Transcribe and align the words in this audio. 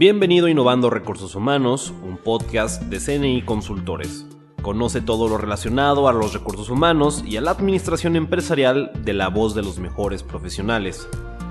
Bienvenido 0.00 0.46
a 0.46 0.50
Innovando 0.50 0.88
Recursos 0.88 1.34
Humanos, 1.34 1.92
un 2.02 2.16
podcast 2.16 2.84
de 2.84 3.00
CNI 3.00 3.42
Consultores. 3.42 4.24
Conoce 4.62 5.02
todo 5.02 5.28
lo 5.28 5.36
relacionado 5.36 6.08
a 6.08 6.14
los 6.14 6.32
recursos 6.32 6.70
humanos 6.70 7.22
y 7.26 7.36
a 7.36 7.42
la 7.42 7.50
administración 7.50 8.16
empresarial 8.16 8.92
de 9.04 9.12
la 9.12 9.28
voz 9.28 9.54
de 9.54 9.60
los 9.60 9.78
mejores 9.78 10.22
profesionales. 10.22 11.06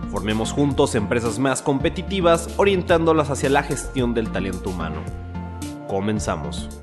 Formemos 0.09 0.51
juntos 0.51 0.95
empresas 0.95 1.37
más 1.37 1.61
competitivas 1.61 2.49
orientándolas 2.57 3.29
hacia 3.29 3.51
la 3.51 3.61
gestión 3.61 4.15
del 4.15 4.31
talento 4.31 4.71
humano. 4.71 5.03
Comenzamos. 5.87 6.81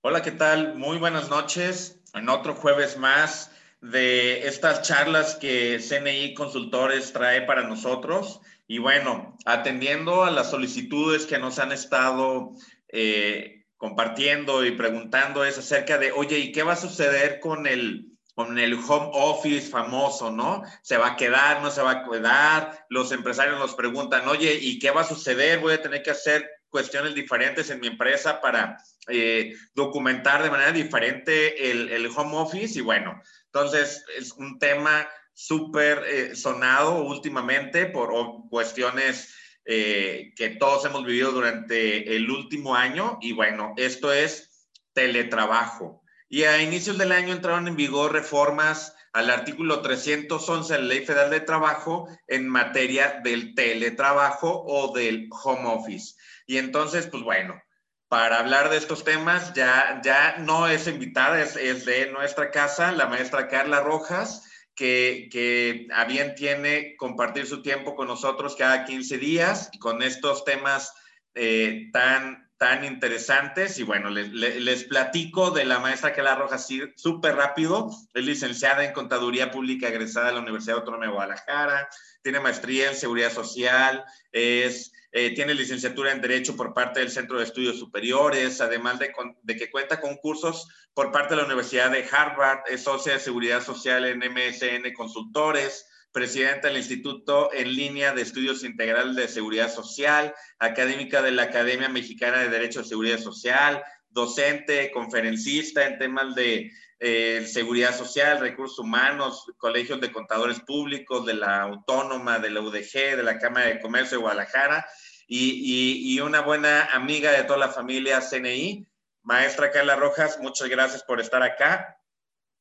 Hola, 0.00 0.22
¿qué 0.22 0.30
tal? 0.30 0.78
Muy 0.78 0.96
buenas 0.96 1.28
noches. 1.28 2.00
En 2.14 2.30
otro 2.30 2.54
jueves 2.54 2.96
más 2.96 3.50
de 3.82 4.46
estas 4.48 4.80
charlas 4.80 5.34
que 5.34 5.78
CNI 5.78 6.32
Consultores 6.32 7.12
trae 7.12 7.42
para 7.42 7.68
nosotros. 7.68 8.40
Y 8.70 8.78
bueno, 8.78 9.36
atendiendo 9.46 10.22
a 10.22 10.30
las 10.30 10.52
solicitudes 10.52 11.26
que 11.26 11.40
nos 11.40 11.58
han 11.58 11.72
estado 11.72 12.52
eh, 12.86 13.64
compartiendo 13.76 14.64
y 14.64 14.70
preguntando 14.70 15.44
es 15.44 15.58
acerca 15.58 15.98
de, 15.98 16.12
oye, 16.12 16.38
¿y 16.38 16.52
qué 16.52 16.62
va 16.62 16.74
a 16.74 16.76
suceder 16.76 17.40
con 17.40 17.66
el, 17.66 18.12
con 18.36 18.60
el 18.60 18.74
home 18.74 19.10
office 19.12 19.68
famoso, 19.68 20.30
¿no? 20.30 20.62
¿Se 20.82 20.96
va 20.96 21.08
a 21.08 21.16
quedar, 21.16 21.62
no 21.62 21.72
se 21.72 21.82
va 21.82 21.90
a 21.90 22.04
quedar? 22.08 22.86
Los 22.88 23.10
empresarios 23.10 23.58
nos 23.58 23.74
preguntan, 23.74 24.28
oye, 24.28 24.56
¿y 24.62 24.78
qué 24.78 24.92
va 24.92 25.00
a 25.00 25.08
suceder? 25.08 25.58
Voy 25.58 25.72
a 25.72 25.82
tener 25.82 26.04
que 26.04 26.12
hacer 26.12 26.48
cuestiones 26.68 27.16
diferentes 27.16 27.70
en 27.70 27.80
mi 27.80 27.88
empresa 27.88 28.40
para 28.40 28.76
eh, 29.08 29.52
documentar 29.74 30.44
de 30.44 30.50
manera 30.50 30.70
diferente 30.70 31.72
el, 31.72 31.88
el 31.88 32.06
home 32.06 32.36
office. 32.36 32.78
Y 32.78 32.82
bueno, 32.82 33.20
entonces 33.46 34.04
es 34.16 34.30
un 34.30 34.60
tema 34.60 35.08
súper 35.32 36.04
eh, 36.06 36.36
sonado 36.36 37.02
últimamente 37.02 37.86
por 37.86 38.12
cuestiones 38.48 39.34
eh, 39.64 40.32
que 40.36 40.50
todos 40.50 40.84
hemos 40.84 41.04
vivido 41.04 41.32
durante 41.32 42.16
el 42.16 42.30
último 42.30 42.74
año. 42.74 43.18
Y 43.20 43.32
bueno, 43.32 43.74
esto 43.76 44.12
es 44.12 44.68
teletrabajo. 44.92 46.02
Y 46.28 46.44
a 46.44 46.62
inicios 46.62 46.98
del 46.98 47.12
año 47.12 47.32
entraron 47.32 47.68
en 47.68 47.76
vigor 47.76 48.12
reformas 48.12 48.94
al 49.12 49.30
artículo 49.30 49.80
311 49.80 50.72
de 50.72 50.78
la 50.78 50.84
Ley 50.84 51.04
Federal 51.04 51.30
de 51.30 51.40
Trabajo 51.40 52.08
en 52.28 52.48
materia 52.48 53.20
del 53.24 53.54
teletrabajo 53.54 54.62
o 54.66 54.92
del 54.92 55.28
home 55.30 55.66
office. 55.66 56.14
Y 56.46 56.58
entonces, 56.58 57.06
pues 57.06 57.22
bueno, 57.22 57.60
para 58.08 58.38
hablar 58.38 58.70
de 58.70 58.76
estos 58.76 59.04
temas 59.04 59.52
ya, 59.54 60.00
ya 60.04 60.36
no 60.38 60.68
es 60.68 60.86
invitada, 60.86 61.40
es, 61.40 61.56
es 61.56 61.84
de 61.84 62.10
nuestra 62.10 62.50
casa, 62.50 62.92
la 62.92 63.06
maestra 63.06 63.48
Carla 63.48 63.80
Rojas 63.80 64.49
que, 64.74 65.86
a 65.92 66.04
bien 66.04 66.34
tiene 66.34 66.96
compartir 66.96 67.46
su 67.46 67.62
tiempo 67.62 67.94
con 67.94 68.08
nosotros 68.08 68.56
cada 68.56 68.84
15 68.84 69.18
días 69.18 69.70
con 69.78 70.02
estos 70.02 70.44
temas 70.44 70.92
eh, 71.34 71.90
tan, 71.92 72.50
tan 72.56 72.84
interesantes. 72.84 73.78
Y 73.78 73.82
bueno, 73.82 74.10
les, 74.10 74.84
platico 74.84 75.50
de 75.50 75.64
la 75.64 75.78
maestra 75.78 76.12
que 76.12 76.22
la 76.22 76.32
arroja 76.32 76.58
súper 76.58 77.36
rápido. 77.36 77.90
Es 78.14 78.24
licenciada 78.24 78.84
en 78.84 78.92
Contaduría 78.92 79.50
Pública 79.50 79.88
egresada 79.88 80.26
de 80.26 80.32
la 80.34 80.40
Universidad 80.40 80.78
Autónoma 80.78 81.06
de 81.06 81.12
Guadalajara. 81.12 81.88
Tiene 82.22 82.40
maestría 82.40 82.90
en 82.90 82.96
Seguridad 82.96 83.32
Social. 83.32 84.04
Es 84.32 84.92
eh, 85.12 85.34
tiene 85.34 85.54
licenciatura 85.54 86.12
en 86.12 86.20
Derecho 86.20 86.56
por 86.56 86.72
parte 86.72 87.00
del 87.00 87.10
Centro 87.10 87.38
de 87.38 87.44
Estudios 87.44 87.78
Superiores, 87.78 88.60
además 88.60 88.98
de, 89.00 89.56
que 89.56 89.70
cuenta 89.70 90.00
con 90.00 90.16
cursos 90.16 90.68
por 90.94 91.10
parte 91.10 91.34
de 91.34 91.40
la 91.40 91.46
Universidad 91.46 91.90
de 91.90 92.06
Harvard, 92.10 92.60
es 92.68 92.84
socia 92.84 93.14
de 93.14 93.20
Seguridad 93.20 93.62
Social 93.62 94.04
en 94.04 94.18
MSN 94.18 94.92
Consultores, 94.94 95.86
presidenta 96.12 96.68
del 96.68 96.76
Instituto 96.76 97.52
en 97.52 97.74
Línea 97.74 98.12
de 98.12 98.22
Estudios 98.22 98.62
Integrales 98.62 99.16
de 99.16 99.26
Seguridad 99.26 99.72
Social, 99.72 100.32
académica 100.60 101.22
de 101.22 101.32
la 101.32 101.44
Academia 101.44 101.88
Mexicana 101.88 102.38
de 102.38 102.48
Derecho 102.48 102.82
de 102.82 102.88
Seguridad 102.88 103.18
Social, 103.18 103.82
docente, 104.10 104.92
conferencista 104.92 105.86
en 105.86 105.98
temas 105.98 106.34
de 106.36 106.70
eh, 107.02 107.46
seguridad 107.46 107.96
social, 107.96 108.40
recursos 108.40 108.78
humanos, 108.78 109.50
colegios 109.56 110.02
de 110.02 110.12
contadores 110.12 110.60
públicos, 110.60 111.24
de 111.24 111.32
la 111.32 111.62
Autónoma, 111.62 112.38
de 112.38 112.50
la 112.50 112.60
UDG, 112.60 113.16
de 113.16 113.22
la 113.22 113.38
Cámara 113.38 113.68
de 113.68 113.80
Comercio 113.80 114.18
de 114.18 114.22
Guadalajara 114.22 114.86
y, 115.26 116.14
y, 116.14 116.20
una 116.20 116.42
buena 116.42 116.84
amiga 116.92 117.32
de 117.32 117.44
toda 117.44 117.58
la 117.58 117.68
familia 117.68 118.20
CNI. 118.20 118.86
Maestra 119.22 119.70
Carla 119.70 119.96
Rojas, 119.96 120.38
muchas 120.42 120.68
gracias 120.68 121.02
por 121.02 121.20
estar 121.20 121.42
acá. 121.42 121.98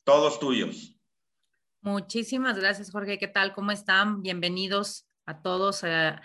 Todos 0.06 0.40
tuyos. 0.40 0.96
Muchísimas 1.82 2.58
gracias, 2.58 2.92
Jorge. 2.92 3.18
¿Qué 3.18 3.28
tal? 3.28 3.54
¿Cómo 3.54 3.72
están? 3.72 4.22
Bienvenidos 4.22 5.06
a 5.26 5.42
todos. 5.42 5.84
Eh, 5.84 6.16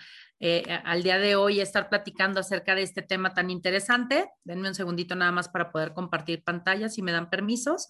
eh, 0.47 0.63
al 0.85 1.03
día 1.03 1.19
de 1.19 1.37
hoy 1.37 1.63
estar 1.63 1.89
platicando 1.89 2.39
acerca 2.39 2.75
de 2.75 2.83
este 2.83 3.01
tema 3.01 3.33
tan 3.33 3.49
interesante. 3.49 4.29
Denme 4.45 4.69
un 4.69 4.75
segundito 4.75 5.15
nada 5.15 5.33
más 5.33 5.49
para 5.49 5.73
poder 5.73 5.95
compartir 5.95 6.45
pantalla, 6.45 6.91
si 6.91 7.01
me 7.01 7.13
dan 7.13 7.31
permisos, 7.31 7.89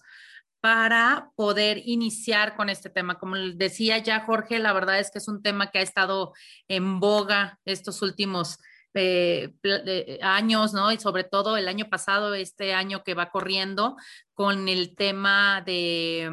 para 0.61 1.31
poder 1.35 1.81
iniciar 1.83 2.55
con 2.55 2.69
este 2.69 2.89
tema. 2.89 3.19
Como 3.19 3.35
decía 3.35 3.97
ya 3.97 4.21
Jorge, 4.21 4.59
la 4.59 4.71
verdad 4.71 4.99
es 4.99 5.11
que 5.11 5.17
es 5.17 5.27
un 5.27 5.41
tema 5.43 5.69
que 5.69 5.79
ha 5.79 5.81
estado 5.81 6.31
en 6.69 7.01
boga 7.01 7.59
estos 7.65 8.01
últimos 8.01 8.57
eh, 8.93 9.53
eh, 9.63 10.19
años, 10.21 10.73
¿no? 10.73 10.93
Y 10.93 10.97
sobre 10.97 11.25
todo 11.25 11.57
el 11.57 11.67
año 11.67 11.89
pasado, 11.89 12.35
este 12.35 12.73
año 12.73 13.03
que 13.03 13.15
va 13.15 13.31
corriendo, 13.31 13.97
con 14.33 14.69
el 14.69 14.95
tema 14.95 15.61
de 15.65 16.31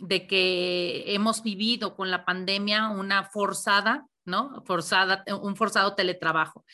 de 0.00 0.26
que 0.26 1.12
hemos 1.14 1.42
vivido 1.42 1.94
con 1.94 2.10
la 2.10 2.24
pandemia 2.24 2.88
una 2.88 3.24
forzada 3.24 4.06
¿no? 4.30 4.62
Forzada, 4.64 5.24
un 5.42 5.56
forzado 5.56 5.94
teletrabajo. 5.94 6.64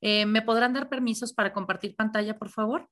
Eh, 0.00 0.26
¿Me 0.26 0.42
podrán 0.42 0.74
dar 0.74 0.88
permisos 0.88 1.32
para 1.32 1.52
compartir 1.52 1.96
pantalla, 1.96 2.38
por 2.38 2.50
favor? 2.50 2.88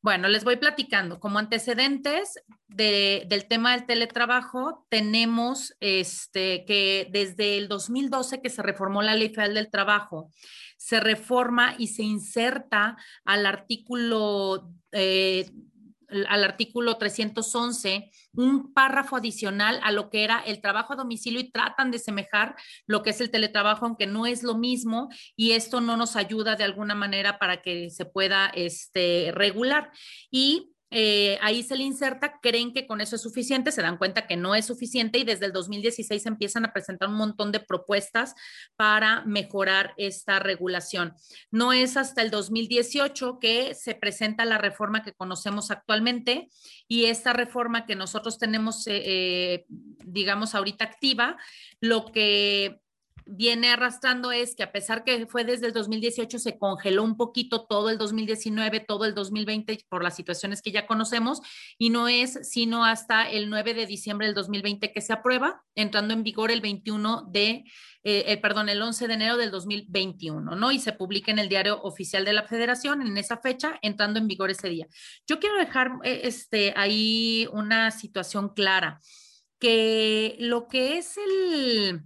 Bueno, 0.00 0.28
les 0.28 0.44
voy 0.44 0.56
platicando. 0.56 1.18
Como 1.18 1.40
antecedentes 1.40 2.40
del 2.68 3.48
tema 3.48 3.72
del 3.72 3.84
teletrabajo, 3.84 4.86
tenemos 4.88 5.74
este, 5.80 6.64
que 6.64 7.08
desde 7.10 7.58
el 7.58 7.66
2012 7.66 8.40
que 8.40 8.48
se 8.48 8.62
reformó 8.62 9.02
la 9.02 9.16
Ley 9.16 9.30
Federal 9.30 9.54
del 9.54 9.70
Trabajo, 9.70 10.30
se 10.76 11.00
reforma 11.00 11.74
y 11.76 11.88
se 11.88 12.04
inserta 12.04 12.96
al 13.24 13.44
artículo 13.44 14.72
eh, 14.92 15.50
al 16.08 16.44
artículo 16.44 16.96
311 16.96 18.10
un 18.32 18.72
párrafo 18.72 19.16
adicional 19.16 19.80
a 19.82 19.92
lo 19.92 20.10
que 20.10 20.24
era 20.24 20.40
el 20.40 20.60
trabajo 20.60 20.92
a 20.92 20.96
domicilio 20.96 21.40
y 21.40 21.50
tratan 21.50 21.90
de 21.90 21.98
semejar 21.98 22.56
lo 22.86 23.02
que 23.02 23.10
es 23.10 23.20
el 23.20 23.30
teletrabajo, 23.30 23.86
aunque 23.86 24.06
no 24.06 24.26
es 24.26 24.42
lo 24.42 24.56
mismo 24.56 25.08
y 25.36 25.52
esto 25.52 25.80
no 25.80 25.96
nos 25.96 26.16
ayuda 26.16 26.56
de 26.56 26.64
alguna 26.64 26.94
manera 26.94 27.38
para 27.38 27.62
que 27.62 27.90
se 27.90 28.04
pueda 28.04 28.46
este, 28.48 29.32
regular. 29.34 29.92
Y 30.30 30.72
eh, 30.90 31.38
ahí 31.42 31.62
se 31.62 31.76
le 31.76 31.84
inserta, 31.84 32.38
creen 32.40 32.72
que 32.72 32.86
con 32.86 33.00
eso 33.00 33.16
es 33.16 33.22
suficiente, 33.22 33.72
se 33.72 33.82
dan 33.82 33.98
cuenta 33.98 34.26
que 34.26 34.36
no 34.36 34.54
es 34.54 34.66
suficiente 34.66 35.18
y 35.18 35.24
desde 35.24 35.46
el 35.46 35.52
2016 35.52 36.24
empiezan 36.26 36.64
a 36.64 36.72
presentar 36.72 37.08
un 37.08 37.16
montón 37.16 37.52
de 37.52 37.60
propuestas 37.60 38.34
para 38.76 39.22
mejorar 39.24 39.92
esta 39.96 40.38
regulación. 40.38 41.14
No 41.50 41.72
es 41.72 41.96
hasta 41.96 42.22
el 42.22 42.30
2018 42.30 43.38
que 43.38 43.74
se 43.74 43.94
presenta 43.94 44.44
la 44.44 44.58
reforma 44.58 45.02
que 45.02 45.12
conocemos 45.12 45.70
actualmente 45.70 46.48
y 46.86 47.06
esta 47.06 47.32
reforma 47.32 47.84
que 47.84 47.94
nosotros 47.94 48.38
tenemos, 48.38 48.86
eh, 48.86 49.02
eh, 49.04 49.64
digamos, 49.68 50.54
ahorita 50.54 50.84
activa, 50.84 51.36
lo 51.80 52.06
que 52.06 52.80
viene 53.28 53.70
arrastrando 53.70 54.32
es 54.32 54.56
que 54.56 54.62
a 54.62 54.72
pesar 54.72 55.04
que 55.04 55.26
fue 55.26 55.44
desde 55.44 55.66
el 55.66 55.72
2018, 55.72 56.38
se 56.38 56.58
congeló 56.58 57.02
un 57.02 57.16
poquito 57.16 57.66
todo 57.66 57.90
el 57.90 57.98
2019, 57.98 58.80
todo 58.80 59.04
el 59.04 59.14
2020 59.14 59.84
por 59.88 60.02
las 60.02 60.16
situaciones 60.16 60.62
que 60.62 60.72
ya 60.72 60.86
conocemos 60.86 61.42
y 61.76 61.90
no 61.90 62.08
es 62.08 62.48
sino 62.48 62.84
hasta 62.84 63.28
el 63.28 63.50
9 63.50 63.74
de 63.74 63.86
diciembre 63.86 64.26
del 64.26 64.34
2020 64.34 64.92
que 64.92 65.00
se 65.00 65.12
aprueba, 65.12 65.62
entrando 65.74 66.14
en 66.14 66.22
vigor 66.22 66.50
el 66.50 66.62
21 66.62 67.28
de, 67.30 67.64
eh, 68.02 68.24
eh, 68.26 68.36
perdón, 68.38 68.70
el 68.70 68.80
11 68.80 69.06
de 69.06 69.14
enero 69.14 69.36
del 69.36 69.50
2021, 69.50 70.56
¿no? 70.56 70.72
Y 70.72 70.78
se 70.78 70.92
publica 70.92 71.30
en 71.30 71.38
el 71.38 71.48
diario 71.48 71.82
oficial 71.82 72.24
de 72.24 72.32
la 72.32 72.44
federación 72.44 73.02
en 73.02 73.18
esa 73.18 73.36
fecha, 73.36 73.78
entrando 73.82 74.18
en 74.18 74.28
vigor 74.28 74.50
ese 74.50 74.68
día. 74.68 74.86
Yo 75.26 75.38
quiero 75.38 75.58
dejar 75.58 75.92
eh, 76.02 76.22
este, 76.24 76.72
ahí 76.76 77.46
una 77.52 77.90
situación 77.90 78.54
clara, 78.54 79.00
que 79.58 80.36
lo 80.38 80.68
que 80.68 80.98
es 80.98 81.18
el 81.18 82.04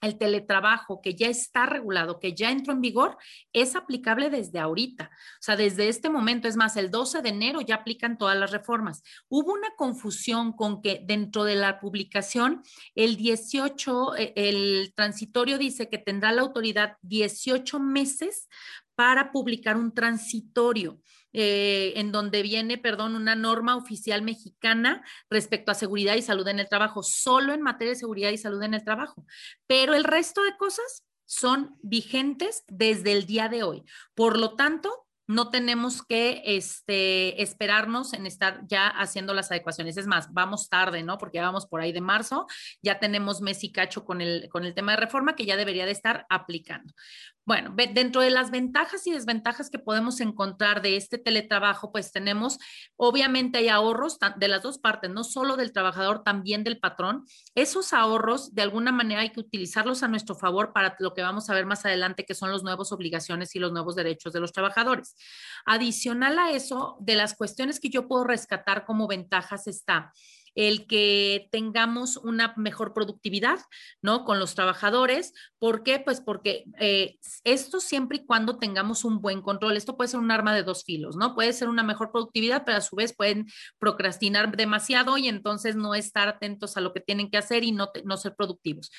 el 0.00 0.18
teletrabajo 0.18 1.00
que 1.00 1.14
ya 1.14 1.28
está 1.28 1.66
regulado, 1.66 2.20
que 2.20 2.34
ya 2.34 2.50
entró 2.50 2.72
en 2.72 2.80
vigor, 2.80 3.16
es 3.52 3.76
aplicable 3.76 4.30
desde 4.30 4.58
ahorita. 4.58 5.10
O 5.12 5.42
sea, 5.42 5.56
desde 5.56 5.88
este 5.88 6.10
momento, 6.10 6.48
es 6.48 6.56
más, 6.56 6.76
el 6.76 6.90
12 6.90 7.22
de 7.22 7.28
enero 7.30 7.60
ya 7.60 7.76
aplican 7.76 8.18
todas 8.18 8.36
las 8.36 8.50
reformas. 8.50 9.02
Hubo 9.28 9.52
una 9.52 9.70
confusión 9.76 10.52
con 10.52 10.82
que 10.82 11.02
dentro 11.04 11.44
de 11.44 11.56
la 11.56 11.80
publicación, 11.80 12.62
el 12.94 13.16
18, 13.16 14.16
eh, 14.16 14.32
el 14.36 14.92
transitorio 14.94 15.58
dice 15.58 15.88
que 15.88 15.98
tendrá 15.98 16.32
la 16.32 16.42
autoridad 16.42 16.96
18 17.02 17.80
meses 17.80 18.48
para 18.94 19.30
publicar 19.30 19.76
un 19.76 19.92
transitorio. 19.92 21.00
Eh, 21.32 21.92
en 21.96 22.12
donde 22.12 22.40
viene, 22.42 22.78
perdón, 22.78 23.14
una 23.14 23.34
norma 23.34 23.76
oficial 23.76 24.22
mexicana 24.22 25.04
respecto 25.28 25.70
a 25.70 25.74
seguridad 25.74 26.14
y 26.14 26.22
salud 26.22 26.48
en 26.48 26.60
el 26.60 26.68
trabajo, 26.68 27.02
solo 27.02 27.52
en 27.52 27.60
materia 27.60 27.92
de 27.92 28.00
seguridad 28.00 28.30
y 28.30 28.38
salud 28.38 28.62
en 28.62 28.72
el 28.72 28.84
trabajo. 28.84 29.26
Pero 29.66 29.94
el 29.94 30.04
resto 30.04 30.42
de 30.42 30.56
cosas 30.56 31.04
son 31.26 31.76
vigentes 31.82 32.64
desde 32.68 33.12
el 33.12 33.26
día 33.26 33.48
de 33.48 33.64
hoy. 33.64 33.84
Por 34.14 34.38
lo 34.38 34.54
tanto, 34.54 35.06
no 35.26 35.50
tenemos 35.50 36.02
que 36.02 36.42
este, 36.44 37.42
esperarnos 37.42 38.12
en 38.12 38.26
estar 38.26 38.62
ya 38.68 38.86
haciendo 38.86 39.34
las 39.34 39.50
adecuaciones. 39.50 39.96
Es 39.96 40.06
más, 40.06 40.32
vamos 40.32 40.68
tarde, 40.68 41.02
¿no? 41.02 41.18
Porque 41.18 41.36
ya 41.38 41.42
vamos 41.42 41.66
por 41.66 41.80
ahí 41.80 41.92
de 41.92 42.00
marzo, 42.00 42.46
ya 42.80 42.98
tenemos 43.00 43.40
mes 43.40 43.62
y 43.64 43.72
cacho 43.72 44.04
con 44.04 44.20
el, 44.20 44.48
con 44.48 44.64
el 44.64 44.74
tema 44.74 44.92
de 44.92 44.98
reforma 44.98 45.34
que 45.34 45.44
ya 45.44 45.56
debería 45.56 45.84
de 45.84 45.92
estar 45.92 46.26
aplicando. 46.28 46.94
Bueno, 47.46 47.72
dentro 47.76 48.22
de 48.22 48.30
las 48.30 48.50
ventajas 48.50 49.06
y 49.06 49.12
desventajas 49.12 49.70
que 49.70 49.78
podemos 49.78 50.20
encontrar 50.20 50.82
de 50.82 50.96
este 50.96 51.16
teletrabajo, 51.16 51.92
pues 51.92 52.10
tenemos, 52.10 52.58
obviamente 52.96 53.58
hay 53.58 53.68
ahorros 53.68 54.18
de 54.36 54.48
las 54.48 54.64
dos 54.64 54.78
partes, 54.78 55.12
no 55.12 55.22
solo 55.22 55.56
del 55.56 55.70
trabajador, 55.70 56.24
también 56.24 56.64
del 56.64 56.80
patrón. 56.80 57.24
Esos 57.54 57.92
ahorros, 57.92 58.52
de 58.56 58.62
alguna 58.62 58.90
manera, 58.90 59.20
hay 59.20 59.30
que 59.30 59.38
utilizarlos 59.38 60.02
a 60.02 60.08
nuestro 60.08 60.34
favor 60.34 60.72
para 60.72 60.96
lo 60.98 61.14
que 61.14 61.22
vamos 61.22 61.48
a 61.48 61.54
ver 61.54 61.66
más 61.66 61.86
adelante, 61.86 62.24
que 62.24 62.34
son 62.34 62.50
los 62.50 62.64
nuevos 62.64 62.90
obligaciones 62.90 63.54
y 63.54 63.60
los 63.60 63.70
nuevos 63.70 63.94
derechos 63.94 64.32
de 64.32 64.40
los 64.40 64.52
trabajadores. 64.52 65.14
Adicional 65.66 66.40
a 66.40 66.50
eso, 66.50 66.96
de 66.98 67.14
las 67.14 67.36
cuestiones 67.36 67.78
que 67.78 67.90
yo 67.90 68.08
puedo 68.08 68.24
rescatar 68.24 68.84
como 68.84 69.06
ventajas 69.06 69.68
está 69.68 70.12
el 70.56 70.86
que 70.86 71.48
tengamos 71.52 72.16
una 72.16 72.54
mejor 72.56 72.94
productividad, 72.94 73.60
¿no? 74.02 74.24
Con 74.24 74.40
los 74.40 74.54
trabajadores. 74.54 75.34
¿Por 75.58 75.82
qué? 75.82 76.00
Pues 76.00 76.20
porque 76.20 76.64
eh, 76.80 77.18
esto 77.44 77.78
siempre 77.78 78.18
y 78.18 78.26
cuando 78.26 78.58
tengamos 78.58 79.04
un 79.04 79.20
buen 79.20 79.42
control. 79.42 79.76
Esto 79.76 79.96
puede 79.96 80.08
ser 80.08 80.18
un 80.18 80.30
arma 80.30 80.54
de 80.54 80.62
dos 80.62 80.82
filos, 80.82 81.16
¿no? 81.16 81.34
Puede 81.34 81.52
ser 81.52 81.68
una 81.68 81.82
mejor 81.82 82.10
productividad, 82.10 82.64
pero 82.64 82.78
a 82.78 82.80
su 82.80 82.96
vez 82.96 83.14
pueden 83.14 83.46
procrastinar 83.78 84.56
demasiado 84.56 85.18
y 85.18 85.28
entonces 85.28 85.76
no 85.76 85.94
estar 85.94 86.26
atentos 86.26 86.76
a 86.76 86.80
lo 86.80 86.92
que 86.94 87.00
tienen 87.00 87.30
que 87.30 87.36
hacer 87.36 87.62
y 87.62 87.72
no, 87.72 87.90
no 88.04 88.16
ser 88.16 88.34
productivos. 88.34 88.90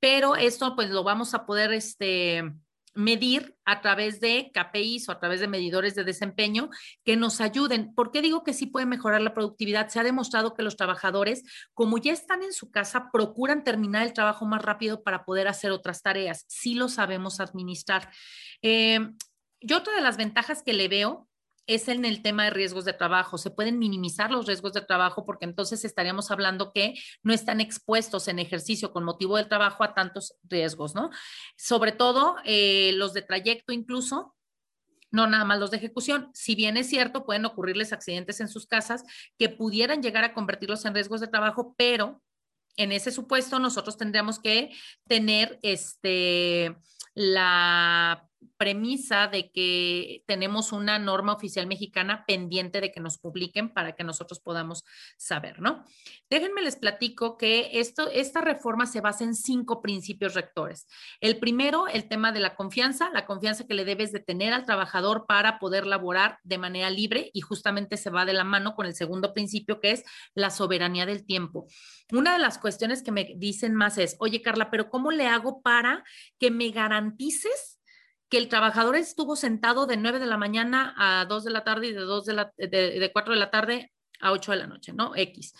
Pero 0.00 0.34
esto 0.34 0.74
pues 0.74 0.90
lo 0.90 1.04
vamos 1.04 1.34
a 1.34 1.44
poder, 1.44 1.72
este, 1.72 2.42
medir 2.94 3.56
a 3.64 3.80
través 3.80 4.20
de 4.20 4.50
KPIs 4.52 5.08
o 5.08 5.12
a 5.12 5.18
través 5.18 5.40
de 5.40 5.48
medidores 5.48 5.94
de 5.94 6.04
desempeño 6.04 6.70
que 7.04 7.16
nos 7.16 7.40
ayuden. 7.40 7.94
¿Por 7.94 8.10
qué 8.10 8.22
digo 8.22 8.44
que 8.44 8.52
sí 8.52 8.66
puede 8.66 8.86
mejorar 8.86 9.20
la 9.20 9.34
productividad? 9.34 9.88
Se 9.88 10.00
ha 10.00 10.04
demostrado 10.04 10.54
que 10.54 10.62
los 10.62 10.76
trabajadores, 10.76 11.42
como 11.74 11.98
ya 11.98 12.12
están 12.12 12.42
en 12.42 12.52
su 12.52 12.70
casa, 12.70 13.10
procuran 13.12 13.64
terminar 13.64 14.06
el 14.06 14.12
trabajo 14.12 14.44
más 14.44 14.62
rápido 14.62 15.02
para 15.02 15.24
poder 15.24 15.48
hacer 15.48 15.70
otras 15.70 16.02
tareas. 16.02 16.44
Sí 16.48 16.74
lo 16.74 16.88
sabemos 16.88 17.40
administrar. 17.40 18.10
Eh, 18.62 19.00
yo 19.60 19.78
otra 19.78 19.94
de 19.94 20.02
las 20.02 20.16
ventajas 20.16 20.62
que 20.62 20.72
le 20.72 20.88
veo 20.88 21.28
es 21.66 21.88
en 21.88 22.04
el 22.04 22.22
tema 22.22 22.44
de 22.44 22.50
riesgos 22.50 22.84
de 22.84 22.92
trabajo. 22.92 23.38
Se 23.38 23.50
pueden 23.50 23.78
minimizar 23.78 24.30
los 24.30 24.46
riesgos 24.46 24.72
de 24.72 24.80
trabajo 24.80 25.24
porque 25.24 25.44
entonces 25.44 25.84
estaríamos 25.84 26.30
hablando 26.30 26.72
que 26.72 26.94
no 27.22 27.32
están 27.32 27.60
expuestos 27.60 28.28
en 28.28 28.38
ejercicio 28.38 28.92
con 28.92 29.04
motivo 29.04 29.36
del 29.36 29.48
trabajo 29.48 29.84
a 29.84 29.94
tantos 29.94 30.34
riesgos, 30.42 30.94
¿no? 30.94 31.10
Sobre 31.56 31.92
todo 31.92 32.36
eh, 32.44 32.92
los 32.94 33.12
de 33.12 33.22
trayecto 33.22 33.72
incluso, 33.72 34.34
no 35.10 35.26
nada 35.26 35.44
más 35.44 35.60
los 35.60 35.70
de 35.70 35.76
ejecución. 35.76 36.30
Si 36.34 36.54
bien 36.54 36.76
es 36.76 36.88
cierto, 36.88 37.24
pueden 37.24 37.44
ocurrirles 37.44 37.92
accidentes 37.92 38.40
en 38.40 38.48
sus 38.48 38.66
casas 38.66 39.04
que 39.38 39.48
pudieran 39.48 40.02
llegar 40.02 40.24
a 40.24 40.34
convertirlos 40.34 40.84
en 40.84 40.94
riesgos 40.94 41.20
de 41.20 41.28
trabajo, 41.28 41.74
pero 41.76 42.22
en 42.76 42.92
ese 42.92 43.12
supuesto 43.12 43.58
nosotros 43.58 43.96
tendríamos 43.96 44.38
que 44.38 44.70
tener 45.06 45.58
este 45.62 46.76
la 47.14 48.28
premisa 48.56 49.28
de 49.28 49.50
que 49.50 50.22
tenemos 50.26 50.72
una 50.72 50.98
norma 50.98 51.32
oficial 51.32 51.66
mexicana 51.66 52.24
pendiente 52.26 52.80
de 52.80 52.92
que 52.92 53.00
nos 53.00 53.18
publiquen 53.18 53.72
para 53.72 53.92
que 53.92 54.04
nosotros 54.04 54.40
podamos 54.40 54.84
saber, 55.16 55.60
¿no? 55.60 55.84
Déjenme 56.30 56.62
les 56.62 56.76
platico 56.76 57.36
que 57.36 57.80
esto, 57.80 58.08
esta 58.10 58.40
reforma 58.40 58.86
se 58.86 59.00
basa 59.00 59.24
en 59.24 59.34
cinco 59.34 59.80
principios 59.82 60.34
rectores. 60.34 60.86
El 61.20 61.38
primero, 61.38 61.88
el 61.88 62.08
tema 62.08 62.32
de 62.32 62.40
la 62.40 62.54
confianza, 62.54 63.10
la 63.10 63.26
confianza 63.26 63.66
que 63.66 63.74
le 63.74 63.84
debes 63.84 64.12
de 64.12 64.20
tener 64.20 64.52
al 64.52 64.64
trabajador 64.64 65.26
para 65.26 65.58
poder 65.58 65.86
laborar 65.86 66.38
de 66.42 66.58
manera 66.58 66.90
libre 66.90 67.30
y 67.32 67.40
justamente 67.40 67.96
se 67.96 68.10
va 68.10 68.24
de 68.24 68.32
la 68.32 68.44
mano 68.44 68.74
con 68.74 68.86
el 68.86 68.94
segundo 68.94 69.32
principio 69.32 69.80
que 69.80 69.92
es 69.92 70.04
la 70.34 70.50
soberanía 70.50 71.06
del 71.06 71.24
tiempo. 71.24 71.66
Una 72.10 72.32
de 72.34 72.38
las 72.38 72.58
cuestiones 72.58 73.02
que 73.02 73.12
me 73.12 73.34
dicen 73.36 73.74
más 73.74 73.98
es, 73.98 74.16
oye 74.18 74.42
Carla, 74.42 74.70
pero 74.70 74.88
¿cómo 74.88 75.10
le 75.10 75.26
hago 75.26 75.62
para 75.62 76.04
que 76.38 76.50
me 76.50 76.70
garantices 76.70 77.71
que 78.32 78.38
el 78.38 78.48
trabajador 78.48 78.96
estuvo 78.96 79.36
sentado 79.36 79.84
de 79.84 79.98
9 79.98 80.18
de 80.18 80.24
la 80.24 80.38
mañana 80.38 80.94
a 80.96 81.26
2 81.26 81.44
de 81.44 81.50
la 81.50 81.64
tarde 81.64 81.88
y 81.88 81.92
de, 81.92 82.00
2 82.00 82.24
de, 82.24 82.32
la, 82.32 82.50
de, 82.56 83.10
4 83.12 83.34
de 83.34 83.38
la 83.38 83.50
tarde 83.50 83.92
a 84.20 84.32
8 84.32 84.52
de 84.52 84.56
la 84.56 84.66
noche, 84.66 84.94
¿no? 84.94 85.12
X. 85.14 85.52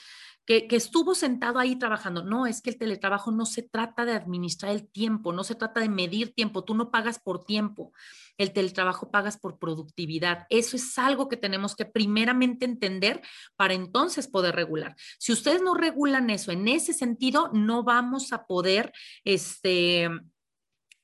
Que, 0.47 0.67
que, 0.67 0.77
estuvo 0.77 1.15
sentado 1.15 1.59
ahí 1.59 1.77
trabajando. 1.77 2.25
No, 2.25 2.47
es 2.47 2.63
que 2.63 2.71
el 2.71 2.79
teletrabajo 2.79 3.31
no 3.31 3.45
se 3.45 3.63
trata 3.63 4.07
de 4.07 4.13
administrar 4.13 4.73
el 4.73 4.89
tiempo, 4.89 5.35
no 5.35 5.45
se 5.45 5.55
trata 5.55 5.81
de 5.81 5.91
medir 5.91 6.33
tiempo, 6.33 6.65
tú 6.65 6.75
no 6.75 6.91
pagas 6.91 7.19
por 7.19 7.45
tiempo, 7.45 7.93
el 8.39 8.55
teletrabajo 8.55 9.11
pagas 9.11 9.37
por 9.37 9.59
productividad. 9.59 10.47
Eso 10.49 10.77
es 10.77 10.99
algo 10.99 11.29
que 11.29 11.37
tenemos 11.37 11.77
que 11.77 11.85
primeramente 11.85 12.65
entender 12.65 13.21
para 13.55 13.75
entonces 13.75 14.29
poder 14.29 14.55
regular. 14.55 14.97
Si 15.19 15.31
ustedes 15.31 15.61
no 15.61 15.75
regulan 15.75 16.31
eso 16.31 16.51
en 16.51 16.67
ese 16.69 16.95
sentido, 16.95 17.51
no 17.53 17.83
vamos 17.83 18.33
a 18.33 18.47
poder, 18.47 18.95
este, 19.25 20.09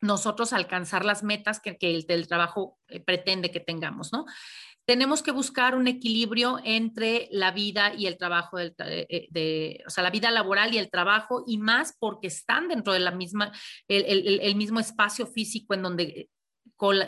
nosotros 0.00 0.52
alcanzar 0.52 1.04
las 1.04 1.22
metas 1.22 1.60
que, 1.60 1.76
el, 1.80 2.28
trabajo 2.28 2.78
eh, 2.88 3.00
pretende 3.00 3.50
que 3.50 3.60
tengamos, 3.60 4.12
¿no? 4.12 4.26
Tenemos 4.84 5.22
que 5.22 5.32
buscar 5.32 5.74
un 5.74 5.86
equilibrio 5.86 6.60
entre 6.64 7.28
la 7.30 7.50
vida 7.50 7.92
y 7.94 8.06
el 8.06 8.16
trabajo, 8.16 8.58
eh, 8.58 9.28
de, 9.30 9.84
o 9.86 9.90
sea, 9.90 10.02
la 10.02 10.10
vida 10.10 10.30
laboral 10.30 10.72
y 10.72 10.78
el 10.78 10.88
trabajo, 10.90 11.44
y 11.46 11.58
más 11.58 11.94
porque 11.98 12.28
están 12.28 12.68
dentro 12.68 12.94
de 12.94 13.00
la 13.00 13.10
misma, 13.10 13.52
el, 13.86 14.54
mismo 14.56 14.80
espacio 14.80 15.26
físico 15.26 15.74
en 15.74 15.82
donde 15.82 16.30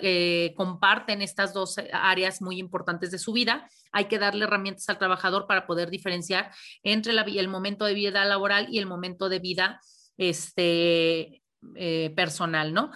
eh, 0.02 0.52
comparten 0.58 1.22
estas 1.22 1.54
dos 1.54 1.76
áreas 1.92 2.42
muy 2.42 2.58
importantes 2.58 3.12
de 3.12 3.18
su 3.18 3.32
vida. 3.32 3.66
Hay 3.92 4.06
que 4.06 4.18
darle 4.18 4.44
herramientas 4.44 4.86
al 4.90 4.98
trabajador 4.98 5.46
para 5.46 5.66
poder 5.66 5.88
diferenciar 5.88 6.52
entre 6.82 7.14
la, 7.14 7.22
el 7.22 7.48
momento 7.48 7.86
de 7.86 7.94
vida 7.94 8.26
laboral 8.26 8.66
y 8.70 8.78
el 8.78 8.84
momento 8.84 9.30
de 9.30 9.38
vida 9.38 9.80
este, 10.18 11.39
eh, 11.74 12.12
personal, 12.16 12.72
¿no? 12.72 12.90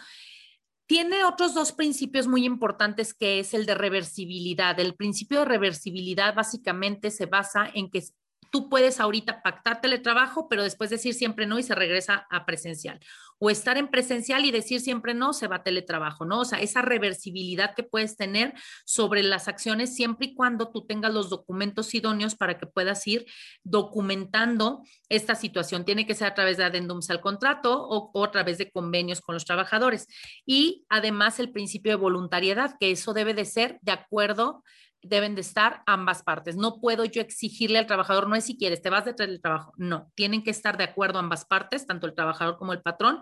Tiene 0.86 1.24
otros 1.24 1.54
dos 1.54 1.72
principios 1.72 2.26
muy 2.26 2.44
importantes 2.44 3.14
que 3.14 3.40
es 3.40 3.54
el 3.54 3.64
de 3.64 3.74
reversibilidad. 3.74 4.78
El 4.78 4.94
principio 4.94 5.40
de 5.40 5.44
reversibilidad 5.46 6.34
básicamente 6.34 7.10
se 7.10 7.26
basa 7.26 7.70
en 7.72 7.90
que 7.90 8.02
tú 8.50 8.68
puedes 8.68 9.00
ahorita 9.00 9.42
pactar 9.42 9.80
teletrabajo, 9.80 10.48
pero 10.48 10.62
después 10.62 10.90
decir 10.90 11.14
siempre 11.14 11.46
no 11.46 11.58
y 11.58 11.62
se 11.62 11.74
regresa 11.74 12.26
a 12.30 12.46
presencial. 12.46 13.00
O 13.44 13.50
estar 13.50 13.76
en 13.76 13.88
presencial 13.88 14.46
y 14.46 14.50
decir 14.50 14.80
siempre 14.80 15.12
no, 15.12 15.34
se 15.34 15.48
va 15.48 15.56
a 15.56 15.62
teletrabajo, 15.62 16.24
¿no? 16.24 16.40
O 16.40 16.44
sea, 16.46 16.60
esa 16.60 16.80
reversibilidad 16.80 17.74
que 17.74 17.82
puedes 17.82 18.16
tener 18.16 18.54
sobre 18.86 19.22
las 19.22 19.48
acciones 19.48 19.94
siempre 19.94 20.28
y 20.28 20.34
cuando 20.34 20.72
tú 20.72 20.86
tengas 20.86 21.12
los 21.12 21.28
documentos 21.28 21.92
idóneos 21.92 22.36
para 22.36 22.56
que 22.56 22.66
puedas 22.66 23.06
ir 23.06 23.26
documentando 23.62 24.82
esta 25.10 25.34
situación. 25.34 25.84
Tiene 25.84 26.06
que 26.06 26.14
ser 26.14 26.28
a 26.28 26.34
través 26.34 26.56
de 26.56 26.64
adendums 26.64 27.10
al 27.10 27.20
contrato 27.20 27.86
o, 27.86 28.10
o 28.14 28.24
a 28.24 28.30
través 28.30 28.56
de 28.56 28.70
convenios 28.70 29.20
con 29.20 29.34
los 29.34 29.44
trabajadores. 29.44 30.06
Y 30.46 30.86
además 30.88 31.38
el 31.38 31.52
principio 31.52 31.92
de 31.92 31.96
voluntariedad, 31.96 32.76
que 32.80 32.92
eso 32.92 33.12
debe 33.12 33.34
de 33.34 33.44
ser 33.44 33.78
de 33.82 33.92
acuerdo 33.92 34.62
deben 35.04 35.34
de 35.34 35.40
estar 35.40 35.82
ambas 35.86 36.22
partes. 36.22 36.56
No 36.56 36.80
puedo 36.80 37.04
yo 37.04 37.20
exigirle 37.20 37.78
al 37.78 37.86
trabajador, 37.86 38.28
no 38.28 38.36
es 38.36 38.44
si 38.44 38.56
quieres, 38.56 38.82
te 38.82 38.90
vas 38.90 39.04
detrás 39.04 39.28
del 39.28 39.40
trabajo. 39.40 39.72
No, 39.76 40.10
tienen 40.14 40.42
que 40.42 40.50
estar 40.50 40.76
de 40.76 40.84
acuerdo 40.84 41.18
ambas 41.18 41.44
partes, 41.44 41.86
tanto 41.86 42.06
el 42.06 42.14
trabajador 42.14 42.58
como 42.58 42.72
el 42.72 42.82
patrón. 42.82 43.20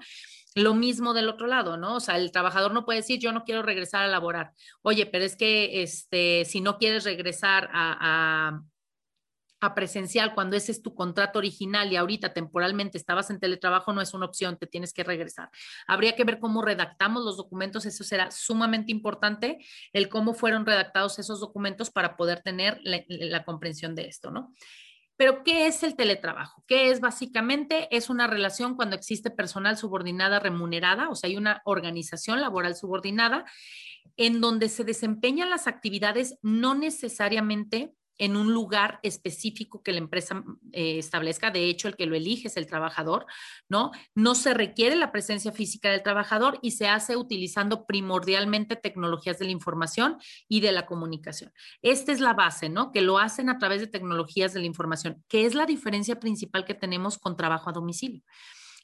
Lo 0.55 0.75
mismo 0.75 1.15
del 1.15 1.29
otro 1.29 1.47
lado, 1.47 1.77
¿no? 1.77 1.97
O 1.97 2.01
sea, 2.01 2.17
el 2.17 2.31
trabajador 2.31 2.73
no 2.73 2.85
puede 2.85 3.01
decir, 3.01 3.19
yo 3.19 3.33
no 3.33 3.45
quiero 3.45 3.63
regresar 3.63 4.03
a 4.03 4.09
laborar. 4.09 4.53
Oye, 4.83 5.07
pero 5.07 5.25
es 5.25 5.37
que 5.37 5.83
este, 5.83 6.45
si 6.45 6.61
no 6.61 6.77
quieres 6.79 7.05
regresar 7.05 7.71
a, 7.73 8.49
a 8.49 8.63
presencial 9.71 10.35
cuando 10.35 10.57
ese 10.57 10.73
es 10.73 10.83
tu 10.83 10.95
contrato 10.95 11.39
original 11.39 11.93
y 11.93 11.97
ahorita 11.97 12.33
temporalmente 12.33 12.99
estabas 12.99 13.31
en 13.31 13.39
teletrabajo, 13.39 13.93
no 13.93 14.01
es 14.01 14.13
una 14.13 14.27
opción, 14.27 14.59
te 14.59 14.67
tienes 14.67 14.93
que 14.93 15.05
regresar. 15.05 15.51
Habría 15.87 16.17
que 16.17 16.25
ver 16.25 16.39
cómo 16.39 16.63
redactamos 16.63 17.25
los 17.25 17.37
documentos, 17.37 17.87
eso 17.87 18.05
será 18.05 18.31
sumamente 18.31 18.91
importante, 18.91 19.59
el 19.93 20.09
cómo 20.09 20.35
fueron 20.35 20.67
redactados 20.67 21.19
esos 21.19 21.41
documentos 21.41 21.91
para 21.91 22.17
poder 22.17 22.41
tener 22.41 22.81
la, 22.83 23.45
comprensión 23.45 23.95
de 23.95 24.07
esto, 24.07 24.31
¿no? 24.31 24.53
Pero, 25.17 25.45
¿qué 25.45 25.67
es 25.67 25.83
el 25.83 25.95
teletrabajo? 25.95 26.65
¿Qué 26.67 26.91
es 26.91 27.01
básicamente? 27.01 27.87
Es 27.95 28.11
una 28.11 28.27
relación 28.27 28.75
cuando 28.75 28.97
existe 28.97 29.31
personal 29.31 29.77
subordinada 29.77 30.41
remunerada, 30.41 31.09
o 31.11 31.15
sea, 31.15 31.29
hay 31.29 31.37
una 31.37 31.63
organización 31.65 32.41
laboral 32.41 32.75
subordinada 32.75 33.45
en 34.17 34.41
donde 34.41 34.69
se 34.69 34.85
desempeñan 34.85 35.51
las 35.51 35.67
actividades 35.67 36.39
no 36.43 36.75
necesariamente 36.75 37.95
en 38.23 38.37
un 38.37 38.55
lugar 38.55 39.01
específico 39.03 39.83
que 39.83 39.91
la 39.91 39.99
empresa 39.99 40.45
eh, 40.71 40.99
establezca. 40.99 41.51
De 41.51 41.65
hecho, 41.65 41.89
el 41.89 41.97
que 41.97 42.07
lo 42.07 42.15
elige 42.15 42.47
es 42.47 42.57
el 42.57 42.69
trabajador, 42.69 43.27
¿no? 43.69 43.91
No 44.15 44.37
se 44.37 44.55
requiere 44.55 44.95
la 44.95 45.11
presencia 45.11 45.51
física 45.51 45.91
del 45.91 46.05
trabajador 46.05 46.61
y 46.63 46.71
se 46.71 46.87
hace 46.87 47.17
utilizando 47.17 47.85
primordialmente 47.85 48.77
tecnologías 48.77 49.41
de 49.41 49.47
la 49.47 49.51
información 49.51 50.19
y 50.49 50.61
de 50.61 50.71
la 50.71 50.87
comunicación. 50.87 51.53
Esta 51.83 52.13
es 52.13 52.21
la 52.21 52.33
base, 52.33 52.69
¿no? 52.69 52.93
Que 52.93 53.01
lo 53.01 53.19
hacen 53.19 53.49
a 53.49 53.59
través 53.59 53.81
de 53.81 53.89
tecnologías 53.89 54.53
de 54.53 54.61
la 54.61 54.67
información, 54.67 55.25
que 55.27 55.45
es 55.45 55.57
la 55.57 55.67
diferencia 55.67 56.21
principal 56.21 56.65
que 56.65 56.75
tenemos 56.75 57.19
con 57.19 57.37
trabajo 57.37 57.71
a 57.71 57.73
domicilio. 57.73 58.23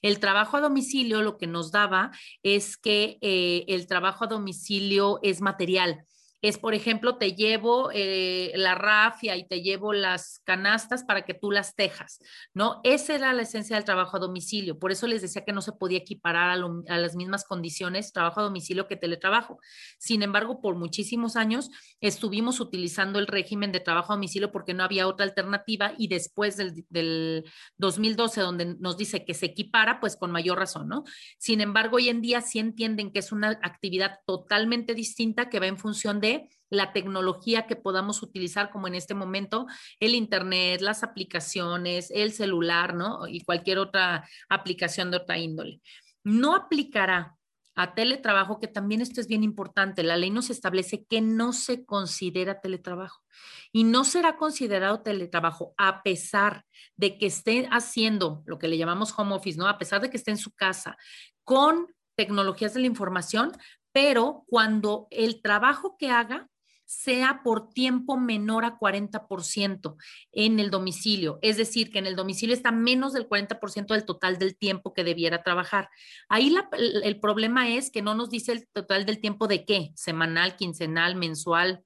El 0.02 0.18
trabajo 0.18 0.56
a 0.56 0.60
domicilio 0.60 1.22
lo 1.22 1.38
que 1.38 1.46
nos 1.46 1.70
daba 1.70 2.10
es 2.42 2.76
que 2.76 3.18
eh, 3.20 3.66
el 3.68 3.86
trabajo 3.86 4.24
a 4.24 4.26
domicilio 4.26 5.20
es 5.22 5.40
material 5.40 6.06
es, 6.40 6.56
por 6.56 6.74
ejemplo, 6.74 7.16
te 7.16 7.32
llevo 7.32 7.90
eh, 7.92 8.52
la 8.54 8.76
rafia 8.76 9.36
y 9.36 9.48
te 9.48 9.60
llevo 9.60 9.92
las 9.92 10.40
canastas 10.44 11.02
para 11.02 11.22
que 11.22 11.34
tú 11.34 11.50
las 11.50 11.74
tejas, 11.74 12.20
¿no? 12.54 12.80
Esa 12.84 13.16
era 13.16 13.32
la 13.32 13.42
esencia 13.42 13.74
del 13.74 13.84
trabajo 13.84 14.16
a 14.16 14.20
domicilio. 14.20 14.78
Por 14.78 14.92
eso 14.92 15.08
les 15.08 15.22
decía 15.22 15.44
que 15.44 15.52
no 15.52 15.62
se 15.62 15.72
podía 15.72 15.98
equiparar 15.98 16.50
a, 16.50 16.98
las 16.98 17.16
mismas 17.16 17.44
condiciones 17.44 18.12
trabajo 18.12 18.40
a 18.40 18.44
domicilio 18.44 18.86
que 18.86 18.96
teletrabajo. 18.96 19.58
Sin 19.98 20.22
embargo, 20.22 20.60
por 20.60 20.76
muchísimos 20.76 21.34
años 21.34 21.70
estuvimos 22.00 22.60
utilizando 22.60 23.18
el 23.18 23.26
régimen 23.26 23.72
de 23.72 23.80
trabajo 23.80 24.12
a 24.12 24.16
domicilio 24.16 24.52
porque 24.52 24.74
no 24.74 24.84
había 24.84 25.08
otra 25.08 25.26
alternativa 25.26 25.92
y 25.98 26.06
después 26.06 26.56
del, 26.56 26.84
del 26.88 27.50
2012, 27.78 28.40
donde 28.40 28.76
nos 28.78 28.96
dice 28.96 29.24
que 29.24 29.34
se 29.34 29.46
equipara, 29.46 29.98
pues 29.98 30.16
con 30.16 30.30
mayor 30.30 30.58
razón, 30.58 30.88
¿no? 30.88 31.02
Sin 31.38 31.60
embargo, 31.60 31.96
hoy 31.96 32.08
en 32.08 32.20
día 32.20 32.42
sí 32.42 32.60
entienden 32.60 33.12
que 33.12 33.18
es 33.18 33.32
una 33.32 33.58
actividad 33.62 34.20
totalmente 34.24 34.94
distinta 34.94 35.48
que 35.48 35.58
va 35.58 35.66
en 35.66 35.78
función 35.78 36.20
de 36.20 36.27
la 36.70 36.92
tecnología 36.92 37.66
que 37.66 37.76
podamos 37.76 38.22
utilizar, 38.22 38.70
como 38.70 38.88
en 38.88 38.94
este 38.94 39.14
momento 39.14 39.66
el 40.00 40.14
Internet, 40.14 40.80
las 40.80 41.02
aplicaciones, 41.02 42.10
el 42.10 42.32
celular, 42.32 42.94
¿no? 42.94 43.26
Y 43.26 43.42
cualquier 43.42 43.78
otra 43.78 44.28
aplicación 44.48 45.10
de 45.10 45.18
otra 45.18 45.38
índole. 45.38 45.80
No 46.24 46.54
aplicará 46.54 47.38
a 47.78 47.94
teletrabajo, 47.94 48.58
que 48.58 48.66
también 48.66 49.00
esto 49.00 49.20
es 49.20 49.28
bien 49.28 49.44
importante. 49.44 50.02
La 50.02 50.16
ley 50.16 50.30
nos 50.30 50.50
establece 50.50 51.04
que 51.04 51.20
no 51.20 51.52
se 51.52 51.86
considera 51.86 52.60
teletrabajo 52.60 53.22
y 53.70 53.84
no 53.84 54.02
será 54.02 54.36
considerado 54.36 55.00
teletrabajo 55.02 55.74
a 55.78 56.02
pesar 56.02 56.64
de 56.96 57.16
que 57.16 57.26
esté 57.26 57.68
haciendo 57.70 58.42
lo 58.46 58.58
que 58.58 58.66
le 58.66 58.78
llamamos 58.78 59.14
home 59.16 59.32
office, 59.32 59.56
¿no? 59.56 59.68
A 59.68 59.78
pesar 59.78 60.00
de 60.00 60.10
que 60.10 60.16
esté 60.16 60.32
en 60.32 60.38
su 60.38 60.52
casa 60.56 60.96
con 61.44 61.86
tecnologías 62.16 62.74
de 62.74 62.80
la 62.80 62.88
información, 62.88 63.52
pero 64.00 64.44
cuando 64.46 65.08
el 65.10 65.42
trabajo 65.42 65.96
que 65.98 66.08
haga 66.08 66.48
sea 66.84 67.40
por 67.42 67.70
tiempo 67.70 68.16
menor 68.16 68.64
a 68.64 68.78
40% 68.78 69.96
en 70.30 70.60
el 70.60 70.70
domicilio, 70.70 71.40
es 71.42 71.56
decir, 71.56 71.90
que 71.90 71.98
en 71.98 72.06
el 72.06 72.14
domicilio 72.14 72.54
está 72.54 72.70
menos 72.70 73.12
del 73.12 73.28
40% 73.28 73.88
del 73.88 74.04
total 74.04 74.38
del 74.38 74.56
tiempo 74.56 74.94
que 74.94 75.02
debiera 75.02 75.42
trabajar. 75.42 75.88
Ahí 76.28 76.54
el 77.02 77.18
problema 77.18 77.68
es 77.70 77.90
que 77.90 78.00
no 78.00 78.14
nos 78.14 78.30
dice 78.30 78.52
el 78.52 78.68
total 78.68 79.04
del 79.04 79.20
tiempo 79.20 79.48
de 79.48 79.64
qué, 79.64 79.90
semanal, 79.96 80.54
quincenal, 80.54 81.16
mensual, 81.16 81.82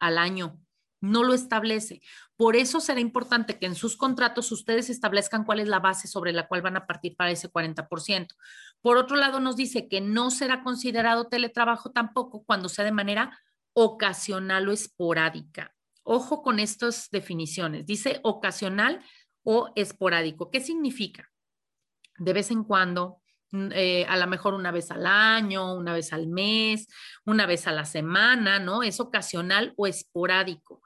al 0.00 0.18
año. 0.18 0.58
No 1.04 1.22
lo 1.22 1.34
establece. 1.34 2.00
Por 2.36 2.56
eso 2.56 2.80
será 2.80 3.00
importante 3.00 3.58
que 3.58 3.66
en 3.66 3.74
sus 3.74 3.96
contratos 3.96 4.50
ustedes 4.50 4.88
establezcan 4.88 5.44
cuál 5.44 5.60
es 5.60 5.68
la 5.68 5.78
base 5.78 6.08
sobre 6.08 6.32
la 6.32 6.48
cual 6.48 6.62
van 6.62 6.76
a 6.76 6.86
partir 6.86 7.14
para 7.14 7.30
ese 7.30 7.50
40%. 7.50 8.28
Por 8.80 8.96
otro 8.96 9.16
lado, 9.16 9.38
nos 9.38 9.56
dice 9.56 9.86
que 9.88 10.00
no 10.00 10.30
será 10.30 10.62
considerado 10.62 11.28
teletrabajo 11.28 11.92
tampoco 11.92 12.42
cuando 12.44 12.70
sea 12.70 12.86
de 12.86 12.92
manera 12.92 13.38
ocasional 13.74 14.68
o 14.68 14.72
esporádica. 14.72 15.74
Ojo 16.04 16.42
con 16.42 16.58
estas 16.58 17.10
definiciones. 17.10 17.84
Dice 17.84 18.20
ocasional 18.22 19.04
o 19.42 19.72
esporádico. 19.76 20.50
¿Qué 20.50 20.60
significa? 20.60 21.30
De 22.16 22.32
vez 22.32 22.50
en 22.50 22.64
cuando, 22.64 23.20
eh, 23.72 24.04
a 24.08 24.16
lo 24.16 24.26
mejor 24.26 24.54
una 24.54 24.70
vez 24.70 24.90
al 24.90 25.06
año, 25.06 25.74
una 25.74 25.92
vez 25.92 26.12
al 26.12 26.26
mes, 26.26 26.88
una 27.24 27.46
vez 27.46 27.66
a 27.66 27.72
la 27.72 27.84
semana, 27.84 28.58
¿no? 28.58 28.82
Es 28.82 29.00
ocasional 29.00 29.72
o 29.76 29.86
esporádico. 29.86 30.82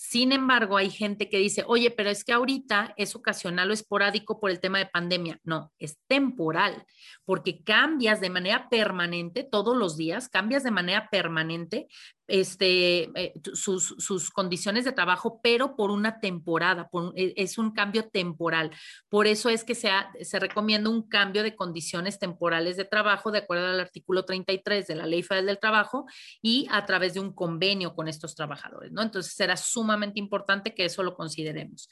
Sin 0.00 0.30
embargo, 0.30 0.76
hay 0.76 0.90
gente 0.90 1.28
que 1.28 1.38
dice, 1.38 1.64
oye, 1.66 1.90
pero 1.90 2.08
es 2.08 2.22
que 2.22 2.32
ahorita 2.32 2.94
es 2.96 3.16
ocasional 3.16 3.68
o 3.68 3.74
esporádico 3.74 4.38
por 4.38 4.50
el 4.50 4.60
tema 4.60 4.78
de 4.78 4.86
pandemia. 4.86 5.40
No, 5.42 5.72
es 5.78 5.98
temporal, 6.06 6.86
porque 7.24 7.64
cambias 7.64 8.20
de 8.20 8.30
manera 8.30 8.68
permanente 8.68 9.42
todos 9.42 9.76
los 9.76 9.96
días, 9.96 10.28
cambias 10.28 10.62
de 10.62 10.70
manera 10.70 11.10
permanente 11.10 11.88
este, 12.28 13.10
eh, 13.18 13.32
sus, 13.54 14.30
condiciones 14.30 14.84
de 14.84 14.92
trabajo, 14.92 15.40
pero 15.42 15.74
por 15.74 15.90
una 15.90 16.20
temporada, 16.20 16.88
e, 17.16 17.32
es 17.36 17.58
un 17.58 17.72
cambio 17.72 18.08
temporal. 18.08 18.70
Por 19.08 19.26
eso 19.26 19.48
es 19.48 19.64
que 19.64 19.74
se, 19.74 19.90
se 20.20 20.38
recomienda 20.38 20.90
un 20.90 21.08
cambio 21.08 21.42
de 21.42 21.56
condiciones 21.56 22.18
temporales 22.18 22.76
de 22.76 22.84
trabajo 22.84 23.32
de 23.32 23.38
acuerdo 23.38 23.66
al 23.66 23.80
artículo 23.80 24.24
33 24.24 24.86
de 24.86 24.94
la 24.94 25.06
Ley 25.06 25.22
Federal 25.22 25.46
del 25.46 25.58
Trabajo 25.58 26.06
y 26.42 26.68
a 26.70 26.84
través 26.84 27.14
de 27.14 27.20
un 27.20 27.32
convenio 27.32 27.94
con 27.94 28.08
estos 28.08 28.34
trabajadores, 28.34 28.92
¿no? 28.92 29.02
Entonces 29.02 29.32
será 29.34 29.56
sumamente 29.56 30.20
importante 30.20 30.74
que 30.74 30.84
eso 30.84 31.02
lo 31.02 31.14
consideremos. 31.14 31.88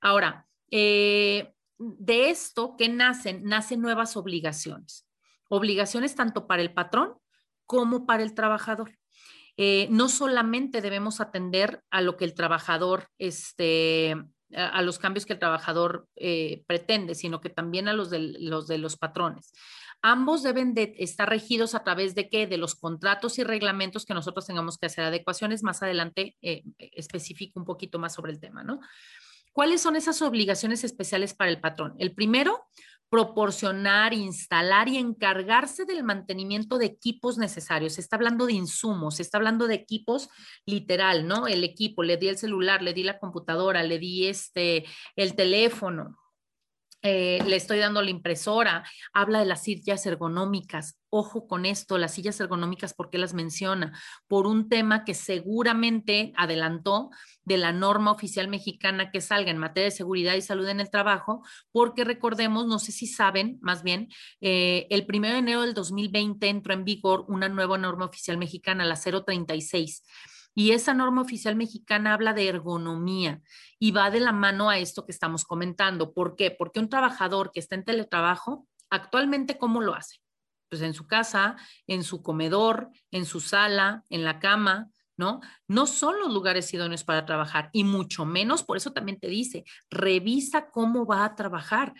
Ahora, 0.00 0.46
eh, 0.70 1.52
de 1.78 2.30
esto 2.30 2.76
que 2.76 2.88
nacen, 2.88 3.42
nacen 3.42 3.80
nuevas 3.80 4.16
obligaciones. 4.16 5.08
Obligaciones 5.48 6.14
tanto 6.14 6.46
para 6.46 6.62
el 6.62 6.72
patrón 6.72 7.14
como 7.66 8.06
para 8.06 8.22
el 8.22 8.34
trabajador. 8.34 8.99
Eh, 9.62 9.88
no 9.90 10.08
solamente 10.08 10.80
debemos 10.80 11.20
atender 11.20 11.82
a 11.90 12.00
lo 12.00 12.16
que 12.16 12.24
el 12.24 12.32
trabajador, 12.32 13.08
este, 13.18 14.16
a, 14.54 14.80
los 14.80 14.98
cambios 14.98 15.26
que 15.26 15.34
el 15.34 15.38
trabajador 15.38 16.08
eh, 16.16 16.64
pretende, 16.66 17.14
sino 17.14 17.42
que 17.42 17.50
también 17.50 17.86
a 17.86 17.92
los 17.92 18.08
de 18.08 18.20
los, 18.20 18.66
de 18.68 18.78
los 18.78 18.96
patrones. 18.96 19.52
Ambos 20.00 20.42
deben 20.42 20.72
de 20.72 20.94
estar 20.96 21.28
regidos 21.28 21.74
a 21.74 21.84
través 21.84 22.14
de 22.14 22.30
qué? 22.30 22.46
De 22.46 22.56
los 22.56 22.74
contratos 22.74 23.38
y 23.38 23.44
reglamentos 23.44 24.06
que 24.06 24.14
nosotros 24.14 24.46
tengamos 24.46 24.78
que 24.78 24.86
hacer 24.86 25.04
adecuaciones. 25.04 25.62
Más 25.62 25.82
adelante 25.82 26.38
eh, 26.40 26.62
especifico 26.78 27.60
un 27.60 27.66
poquito 27.66 27.98
más 27.98 28.14
sobre 28.14 28.32
el 28.32 28.40
tema, 28.40 28.64
¿no? 28.64 28.80
¿Cuáles 29.52 29.82
son 29.82 29.94
esas 29.94 30.22
obligaciones 30.22 30.84
especiales 30.84 31.34
para 31.34 31.50
el 31.50 31.60
patrón? 31.60 31.96
El 31.98 32.14
primero, 32.14 32.64
proporcionar, 33.10 34.14
instalar 34.14 34.88
y 34.88 34.96
encargarse 34.96 35.84
del 35.84 36.04
mantenimiento 36.04 36.78
de 36.78 36.86
equipos 36.86 37.38
necesarios. 37.38 37.94
Se 37.94 38.00
está 38.00 38.14
hablando 38.14 38.46
de 38.46 38.52
insumos, 38.52 39.16
se 39.16 39.22
está 39.22 39.38
hablando 39.38 39.66
de 39.66 39.74
equipos 39.74 40.28
literal, 40.64 41.26
¿no? 41.26 41.48
El 41.48 41.64
equipo, 41.64 42.04
le 42.04 42.16
di 42.16 42.28
el 42.28 42.38
celular, 42.38 42.82
le 42.82 42.94
di 42.94 43.02
la 43.02 43.18
computadora, 43.18 43.82
le 43.82 43.98
di 43.98 44.28
este, 44.28 44.84
el 45.16 45.34
teléfono, 45.34 46.19
eh, 47.02 47.42
le 47.46 47.56
estoy 47.56 47.78
dando 47.78 48.02
la 48.02 48.10
impresora, 48.10 48.84
habla 49.12 49.38
de 49.40 49.46
las 49.46 49.62
sillas 49.62 50.04
ergonómicas. 50.06 50.98
Ojo 51.08 51.48
con 51.48 51.66
esto, 51.66 51.98
las 51.98 52.14
sillas 52.14 52.38
ergonómicas, 52.40 52.94
¿por 52.94 53.10
qué 53.10 53.18
las 53.18 53.34
menciona? 53.34 53.98
Por 54.28 54.46
un 54.46 54.68
tema 54.68 55.04
que 55.04 55.14
seguramente 55.14 56.32
adelantó 56.36 57.10
de 57.44 57.56
la 57.56 57.72
norma 57.72 58.12
oficial 58.12 58.48
mexicana 58.48 59.10
que 59.10 59.20
salga 59.20 59.50
en 59.50 59.58
materia 59.58 59.86
de 59.86 59.96
seguridad 59.96 60.34
y 60.34 60.42
salud 60.42 60.68
en 60.68 60.78
el 60.78 60.90
trabajo, 60.90 61.42
porque 61.72 62.04
recordemos, 62.04 62.66
no 62.66 62.78
sé 62.78 62.92
si 62.92 63.06
saben, 63.06 63.58
más 63.60 63.82
bien, 63.82 64.08
eh, 64.40 64.86
el 64.90 65.06
primero 65.06 65.34
de 65.34 65.40
enero 65.40 65.62
del 65.62 65.74
2020 65.74 66.48
entró 66.48 66.74
en 66.74 66.84
vigor 66.84 67.24
una 67.28 67.48
nueva 67.48 67.78
norma 67.78 68.04
oficial 68.04 68.38
mexicana, 68.38 68.84
la 68.84 68.96
036 68.96 70.04
y 70.54 70.72
esa 70.72 70.94
norma 70.94 71.22
oficial 71.22 71.56
mexicana 71.56 72.14
habla 72.14 72.32
de 72.32 72.48
ergonomía 72.48 73.40
y 73.78 73.92
va 73.92 74.10
de 74.10 74.20
la 74.20 74.32
mano 74.32 74.68
a 74.70 74.78
esto 74.78 75.04
que 75.06 75.12
estamos 75.12 75.44
comentando. 75.44 76.12
¿Por 76.12 76.36
qué? 76.36 76.50
Porque 76.50 76.80
un 76.80 76.88
trabajador 76.88 77.52
que 77.52 77.60
está 77.60 77.74
en 77.74 77.84
teletrabajo, 77.84 78.66
actualmente, 78.90 79.58
¿cómo 79.58 79.80
lo 79.80 79.94
hace? 79.94 80.16
Pues 80.68 80.82
en 80.82 80.94
su 80.94 81.06
casa, 81.06 81.56
en 81.86 82.04
su 82.04 82.22
comedor, 82.22 82.90
en 83.10 83.24
su 83.24 83.40
sala, 83.40 84.04
en 84.08 84.24
la 84.24 84.38
cama, 84.38 84.90
¿no? 85.16 85.40
No 85.68 85.86
son 85.86 86.18
los 86.18 86.32
lugares 86.32 86.72
idóneos 86.72 87.04
para 87.04 87.26
trabajar 87.26 87.68
y 87.72 87.84
mucho 87.84 88.24
menos, 88.24 88.62
por 88.64 88.76
eso 88.76 88.92
también 88.92 89.20
te 89.20 89.28
dice, 89.28 89.64
revisa 89.90 90.70
cómo 90.70 91.04
va 91.04 91.24
a 91.24 91.34
trabajar 91.34 91.92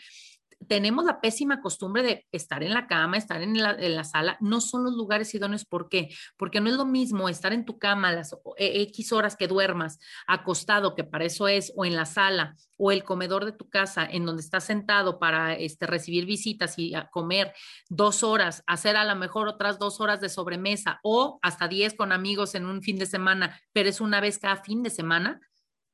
tenemos 0.69 1.05
la 1.05 1.21
pésima 1.21 1.61
costumbre 1.61 2.03
de 2.03 2.27
estar 2.33 2.63
en 2.63 2.75
la 2.75 2.87
cama, 2.87 3.17
estar 3.17 3.43
en 3.43 3.57
la, 3.57 4.05
sala, 4.05 4.37
no 4.41 4.61
son 4.61 4.85
los 4.85 4.95
lugares 4.95 5.35
idóneos. 5.35 5.65
¿Por 5.65 5.89
qué? 5.89 6.11
Porque 6.37 6.61
no 6.61 6.69
es 6.69 6.77
lo 6.77 6.85
mismo 6.85 7.29
estar 7.29 7.53
en 7.53 7.65
tu 7.65 7.79
cama 7.79 8.13
las 8.13 8.37
e, 8.57 8.83
X 8.83 9.13
horas 9.13 9.37
que 9.37 9.49
duermas, 9.49 9.99
acostado, 10.27 10.95
que 10.95 11.05
para 11.05 11.25
eso 11.25 11.49
es, 11.49 11.73
o 11.77 11.85
en 11.85 11.97
la 11.97 12.05
sala, 12.05 12.57
o 12.77 12.93
el 12.93 13.05
comedor 13.05 13.45
de 13.45 13.53
tu 13.53 13.69
casa, 13.69 14.05
en 14.05 14.27
donde 14.27 14.43
estás 14.43 14.65
sentado 14.65 15.19
para 15.19 15.55
este, 15.55 15.87
recibir 15.87 16.27
visitas 16.27 16.75
y 16.79 16.93
comer 17.11 17.53
dos 17.89 18.23
horas, 18.23 18.63
hacer 18.67 18.97
a 18.97 19.05
lo 19.05 19.17
mejor 19.17 19.49
otras 19.49 19.79
dos 19.79 20.01
horas 20.01 20.21
de 20.21 20.29
sobremesa, 20.29 21.01
o 21.03 21.39
hasta 21.43 21.69
diez 21.69 21.95
con 21.95 22.13
amigos 22.13 22.55
en 22.55 22.67
un 22.67 22.83
fin 22.83 22.99
de 22.99 23.07
semana, 23.07 23.61
pero 23.73 23.89
es 23.89 24.01
una 24.01 24.21
vez 24.21 24.39
cada 24.39 24.57
fin 24.57 24.83
de 24.83 24.91
semana, 24.91 25.41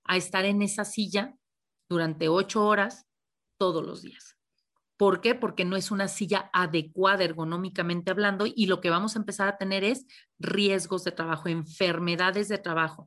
a 0.04 0.16
estar 0.16 0.44
en 0.44 0.62
esa 0.62 0.85
silla 0.85 1.35
durante 1.88 2.28
ocho 2.28 2.64
horas 2.64 3.06
todos 3.58 3.85
los 3.85 4.02
días. 4.02 4.36
¿Por 4.96 5.20
qué? 5.20 5.34
Porque 5.34 5.64
no 5.64 5.76
es 5.76 5.90
una 5.90 6.08
silla 6.08 6.50
adecuada 6.52 7.24
ergonómicamente 7.24 8.10
hablando 8.10 8.46
y 8.46 8.66
lo 8.66 8.80
que 8.80 8.90
vamos 8.90 9.14
a 9.14 9.18
empezar 9.18 9.48
a 9.48 9.58
tener 9.58 9.84
es 9.84 10.06
riesgos 10.38 11.04
de 11.04 11.12
trabajo, 11.12 11.48
enfermedades 11.48 12.48
de 12.48 12.58
trabajo 12.58 13.06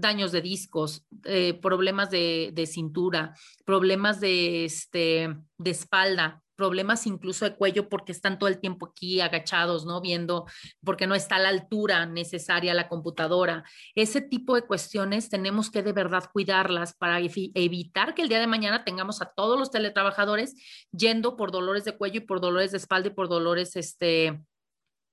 daños 0.00 0.32
de 0.32 0.40
discos, 0.40 1.06
eh, 1.24 1.54
problemas 1.54 2.10
de, 2.10 2.68
cintura, 2.70 3.34
problemas 3.64 4.20
de, 4.20 4.64
este, 4.64 5.36
de 5.58 5.70
espalda, 5.70 6.42
problemas 6.58 7.06
incluso 7.06 7.44
de 7.44 7.54
cuello 7.54 7.88
porque 7.88 8.10
están 8.10 8.36
todo 8.36 8.48
el 8.48 8.58
tiempo 8.58 8.86
aquí 8.86 9.20
agachados, 9.20 9.86
¿no? 9.86 10.00
Viendo, 10.00 10.44
porque 10.84 11.06
no 11.06 11.14
está 11.14 11.38
la 11.38 11.50
altura 11.50 12.04
necesaria 12.04 12.74
la 12.74 12.88
computadora. 12.88 13.62
Ese 13.94 14.20
tipo 14.20 14.56
de 14.56 14.62
cuestiones 14.62 15.28
tenemos 15.28 15.70
que 15.70 15.84
de 15.84 15.92
verdad 15.92 16.24
cuidarlas 16.32 16.94
para 16.94 17.20
evitar 17.20 18.14
que 18.14 18.22
el 18.22 18.28
día 18.28 18.40
de 18.40 18.48
mañana 18.48 18.84
tengamos 18.84 19.22
a 19.22 19.26
todos 19.26 19.56
los 19.56 19.70
teletrabajadores 19.70 20.56
yendo 20.90 21.36
por 21.36 21.52
dolores 21.52 21.84
de 21.84 21.96
cuello 21.96 22.18
y 22.18 22.26
por 22.26 22.40
dolores 22.40 22.72
de 22.72 22.78
espalda 22.78 23.08
y 23.08 23.14
por 23.14 23.28
dolores, 23.28 23.76
este, 23.76 24.42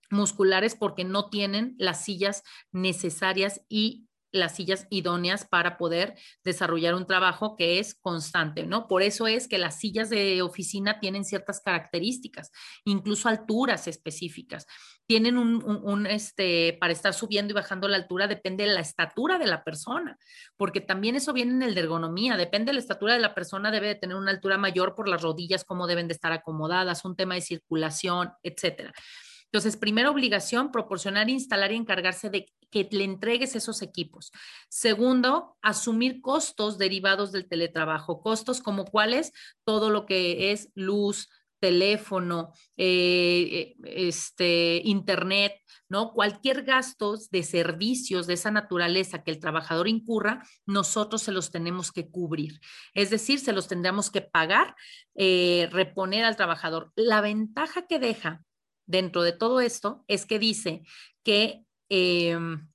musculares 0.10 0.75
porque 0.75 1.04
no 1.04 1.30
tienen 1.30 1.75
las 1.78 2.04
sillas 2.04 2.42
necesarias 2.72 3.62
y 3.70 4.08
las 4.32 4.55
sillas 4.55 4.88
idóneas 4.89 5.46
para 5.46 5.77
poder 5.77 6.15
desarrollar 6.44 6.96
un 6.96 7.05
trabajo 7.05 7.55
que 7.55 7.79
es 7.79 7.96
constante, 7.96 8.65
¿no? 8.65 8.88
Por 8.88 9.01
eso 9.01 9.27
es 9.27 9.48
que 9.48 9.58
las 9.58 9.79
sillas 9.79 10.10
de 10.10 10.41
oficina 10.41 11.00
tienen 11.00 11.24
ciertas 11.24 11.62
características, 11.62 12.51
incluso 12.84 13.29
alturas 13.29 13.88
específicas. 13.88 14.65
Tienen 15.08 15.38
un, 15.38 16.08
este, 16.08 16.77
para 16.79 16.91
estar 16.91 17.13
subiendo 17.13 17.51
y 17.51 17.53
bajando 17.53 17.88
la 17.88 17.98
altura 17.98 18.27
depende 18.27 18.65
de 18.65 18.74
la 18.74 18.82
estatura 18.82 19.38
de 19.38 19.46
la 19.46 19.63
persona, 19.63 20.17
porque 20.58 20.82
también 20.82 21.15
eso 21.15 21.32
viene 21.32 21.51
en 21.51 21.62
el 21.62 21.75
de 21.75 21.82
ergonomía, 21.82 22.38
depende 22.38 22.72
de 22.72 22.74
la 22.74 22.79
estatura 22.79 23.13
de 23.13 23.20
la 23.20 23.36
persona, 23.36 23.70
debe 23.70 23.88
de 23.88 23.96
tener 23.96 24.17
una 24.17 24.32
altura 24.32 24.58
mayor 24.58 24.96
por 24.96 25.08
las 25.08 25.22
rodillas, 25.22 25.63
cómo 25.63 25.86
deben 25.86 26.08
de 26.08 26.13
estar 26.13 26.32
acomodadas, 26.32 27.05
un 27.05 27.15
tema 27.15 27.36
de 27.36 27.41
circulación, 27.41 28.32
etcétera. 28.41 28.94
Entonces, 29.55 29.77
primera 29.77 30.12
obligación, 30.12 30.69
proporcionar, 30.69 31.29
instalar 31.29 31.71
y 31.71 31.77
encargarse 31.77 32.29
de 32.29 32.51
que 32.69 32.89
le 32.91 33.05
entregues 33.05 33.55
esos 33.55 33.81
equipos. 33.81 34.33
Segundo, 34.67 35.55
asumir 35.62 36.19
costos 36.19 36.77
derivados 36.77 37.31
del 37.31 37.47
teletrabajo, 37.47 38.19
costos 38.19 38.59
como 38.59 38.83
cuáles, 38.83 39.31
todo 39.63 39.89
lo 39.91 40.05
que 40.05 40.51
es 40.51 40.71
luz, 40.75 41.29
teléfono, 41.62 42.51
eh, 42.75 43.77
este, 43.85 44.81
internet, 44.83 45.53
¿no? 45.88 46.12
Cualquier 46.12 46.63
gasto 46.63 47.15
de 47.31 47.43
servicios 47.43 48.27
de 48.27 48.33
esa 48.33 48.51
naturaleza 48.51 49.24
que 49.24 49.31
el 49.31 49.39
trabajador 49.39 49.88
incurra, 49.88 50.43
nosotros 50.65 51.21
se 51.21 51.31
los 51.31 51.50
tenemos 51.50 51.93
que 51.93 52.09
cubrir. 52.09 52.59
Es 52.93 53.09
decir, 53.09 53.39
se 53.39 53.53
los 53.53 53.69
tendremos 53.69 54.12
que 54.12 54.19
pagar, 54.19 54.75
eh, 55.15 55.69
reponer 55.71 56.25
al 56.25 56.35
trabajador. 56.35 56.91
La 56.97 57.21
ventaja 57.21 57.88
que 57.88 58.00
deja 58.00 58.43
dentro 58.86 59.24
de 59.24 59.32
todo 59.32 59.60
esto 59.60 60.04
es 60.08 60.25
que 60.25 60.39
dice 60.39 60.84
que, 61.24 61.63
em, 61.89 62.68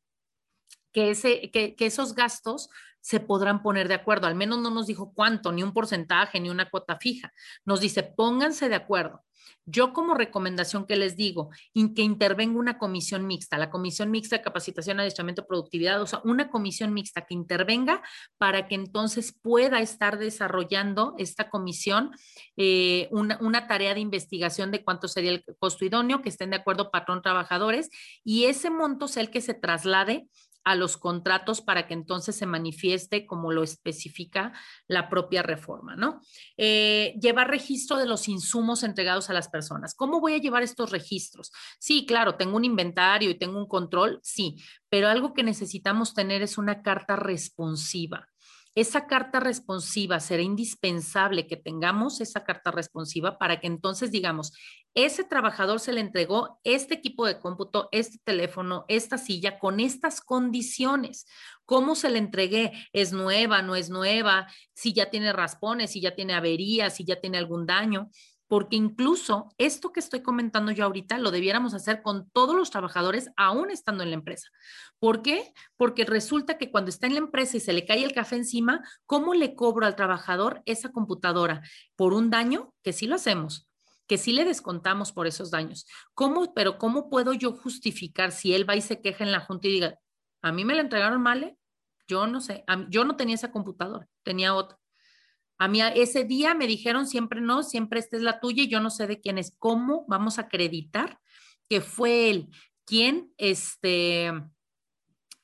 que, 0.93 1.75
esos 1.79 2.15
gastos 2.15 2.69
se 3.01 3.21
podrán 3.21 3.63
poner 3.63 3.89
de 3.89 3.95
acuerdo. 3.95 4.27
Al 4.27 4.35
menos 4.35 4.59
no 4.59 4.71
nos 4.71 4.87
dijo 4.87 5.13
cuánto, 5.15 5.53
ni 5.53 5.63
un 5.63 5.73
porcentaje, 5.73 6.41
ni 6.41 6.51
una 6.51 6.69
cuota 6.71 6.97
fija. 6.97 7.33
Nos 7.65 7.81
dice, 7.81 8.03
pónganse 8.03 8.69
de 8.69 8.77
acuerdo. 8.77 9.25
Yo 9.67 9.93
como 9.93 10.15
recomendación 10.15 10.87
que 10.87 10.97
les 10.97 11.17
digo, 11.17 11.51
que 11.75 12.03
intervenga 12.03 12.59
una 12.59 12.79
comisión 12.79 13.27
mixta, 13.27 13.59
la 13.59 13.71
comisión 13.71 14.11
mixta 14.11 14.37
de 14.37 14.43
capacitación, 14.43 14.99
adiestramiento, 14.99 15.47
productividad, 15.47 16.01
o 16.03 16.07
sea, 16.07 16.21
una 16.25 16.51
comisión 16.51 16.93
mixta 16.93 17.27
que 17.27 17.35
intervenga 17.35 18.03
para 18.39 18.67
que 18.67 18.75
entonces 18.75 19.33
pueda 19.41 19.81
estar 19.81 20.19
desarrollando 20.19 21.15
esta 21.19 21.51
comisión 21.51 22.11
eh, 22.57 23.09
una, 23.13 23.39
una, 23.41 23.67
tarea 23.67 23.95
de 23.95 24.01
investigación 24.01 24.71
de 24.71 24.83
cuánto 24.83 25.09
sería 25.09 25.31
el 25.31 25.45
costo 25.59 25.85
idóneo, 25.85 26.23
que 26.23 26.31
estén 26.31 26.51
de 26.51 26.57
acuerdo 26.57 26.91
patrón 26.91 27.23
trabajadores 27.23 27.91
y 28.25 28.47
ese 28.47 28.71
monto 28.71 29.07
sea 29.07 29.23
el 29.23 29.31
que 29.31 29.41
se 29.41 29.55
traslade 29.55 30.29
a 30.65 30.75
los 30.75 30.97
contratos 30.97 31.61
para 31.61 31.87
que 31.87 31.95
entonces 31.95 32.37
se 32.37 32.47
manifieste 32.47 33.27
como 33.27 33.53
lo 33.53 33.63
especifica 33.63 34.53
la 34.87 35.09
propia 35.09 35.43
reforma, 35.43 35.97
¿no? 35.97 36.21
Eh, 36.57 37.15
llevar 37.21 37.49
registro 37.49 37.97
de 37.97 38.07
los 38.07 38.29
insumos 38.29 38.83
entregados 38.83 39.31
a 39.31 39.35
las 39.35 39.49
personas. 39.49 39.95
¿Cómo 39.95 40.21
voy 40.21 40.35
a 40.35 40.39
llevar 40.39 40.63
estos 40.63 40.91
registros? 40.91 41.53
Sí, 41.79 42.07
claro, 42.07 42.37
tengo 42.37 42.57
un 42.57 42.65
inventario 42.65 43.31
y 43.31 43.39
tengo 43.39 43.59
un 43.59 43.69
control, 43.69 44.21
sí, 44.23 44.57
pero 44.89 45.09
algo 45.09 45.35
que 45.35 45.43
necesitamos 45.43 46.15
tener 46.15 46.43
es 46.43 46.59
una 46.59 46.83
carta 46.83 47.17
responsiva. 47.17 48.30
Esa 48.75 49.07
carta 49.07 49.41
responsiva 49.41 50.21
será 50.21 50.43
indispensable 50.43 51.47
que 51.47 51.57
tengamos 51.57 52.21
esa 52.21 52.45
carta 52.45 52.71
responsiva 52.71 53.37
para 53.37 53.59
que 53.59 53.67
entonces 53.67 54.13
digamos, 54.13 54.53
ese 54.95 55.25
trabajador 55.25 55.81
se 55.81 55.93
le 55.93 56.01
entregó 56.01 56.61
este 56.65 56.95
equipo 56.95 57.27
de 57.27 57.39
cómputo, 57.39 57.89
este 57.91 58.19
teléfono, 58.23 58.85
esta 58.89 59.19
silla 59.19 59.59
con 59.59 59.81
estas 59.81 60.21
condiciones. 60.21 61.27
¿Cómo 61.65 61.95
se 61.95 62.11
le 62.11 62.19
entregué? 62.19 62.73
¿Es 62.93 63.13
nueva? 63.13 63.63
¿No 63.63 63.77
es 63.77 63.91
nueva? 63.91 64.47
Si 64.73 64.93
ya 64.93 65.11
tiene 65.11 65.33
raspones, 65.33 65.93
si 65.93 66.01
ya 66.01 66.15
tiene 66.15 66.35
averías, 66.35 66.97
si 66.97 67.05
ya 67.05 67.21
tiene 67.21 67.39
algún 67.39 67.67
daño 67.67 68.11
porque 68.51 68.75
incluso 68.75 69.55
esto 69.59 69.93
que 69.93 70.01
estoy 70.01 70.23
comentando 70.23 70.73
yo 70.73 70.85
ahorita 70.85 71.19
lo 71.19 71.31
debiéramos 71.31 71.73
hacer 71.73 72.03
con 72.03 72.29
todos 72.31 72.57
los 72.57 72.73
trabajadores 72.73 73.31
aún 73.37 73.71
estando 73.71 74.03
en 74.03 74.11
la 74.11 74.17
empresa. 74.17 74.49
¿Por 74.99 75.23
qué? 75.23 75.55
Porque 75.77 76.05
resulta 76.05 76.59
que 76.59 76.73
cuando 76.73 76.89
está 76.89 77.07
en 77.07 77.13
la 77.13 77.21
empresa 77.21 77.57
y 77.57 77.61
se 77.61 77.73
le 77.73 77.87
cae 77.87 78.03
el 78.03 78.13
café 78.13 78.35
encima, 78.35 78.83
¿cómo 79.07 79.35
le 79.35 79.55
cobro 79.55 79.87
al 79.87 79.95
trabajador 79.95 80.63
esa 80.67 80.91
computadora? 80.91 81.63
¿Por 81.95 82.13
un 82.13 82.29
daño? 82.29 82.75
Que 82.83 82.93
sí 82.93 83.07
lo 83.07 83.15
hacemos, 83.15 83.69
que 84.09 84.19
sí 84.19 84.33
le 84.33 84.45
descontamos 84.45 85.13
por 85.13 85.29
esos 85.29 85.53
daños. 85.53 85.87
¿Cómo, 86.15 86.53
pero 86.53 86.77
cómo 86.77 87.09
puedo 87.09 87.33
yo 87.35 87.53
justificar 87.53 88.33
si 88.33 88.53
él 88.53 88.69
va 88.69 88.75
y 88.75 88.81
se 88.81 89.01
queja 89.01 89.23
en 89.23 89.31
la 89.31 89.39
junta 89.39 89.69
y 89.69 89.75
diga, 89.75 89.95
a 90.43 90.51
mí 90.51 90.65
me 90.65 90.75
la 90.75 90.81
entregaron 90.81 91.23
mal? 91.23 91.45
¿eh? 91.45 91.57
Yo 92.09 92.27
no 92.27 92.41
sé, 92.41 92.65
yo 92.89 93.05
no 93.05 93.15
tenía 93.15 93.37
esa 93.37 93.53
computadora, 93.53 94.09
tenía 94.25 94.57
otra. 94.57 94.80
A 95.61 95.69
mí 95.69 95.83
ese 95.83 96.25
día 96.25 96.55
me 96.55 96.67
dijeron 96.67 97.07
siempre 97.07 97.43
no, 97.43 97.63
siempre 97.63 98.01
esta 98.01 98.17
es 98.17 98.23
la 98.23 98.41
tuya 98.41 98.63
y 98.63 98.69
yo 98.69 98.81
no 98.81 98.89
sé 98.89 99.07
de 99.07 99.21
quién 99.21 99.37
es. 99.37 99.55
¿Cómo 99.59 100.07
vamos 100.09 100.39
a 100.39 100.43
acreditar 100.43 101.21
que 101.69 101.83
fue 101.83 102.31
él 102.31 102.49
quien, 102.87 103.33
este, 103.37 104.33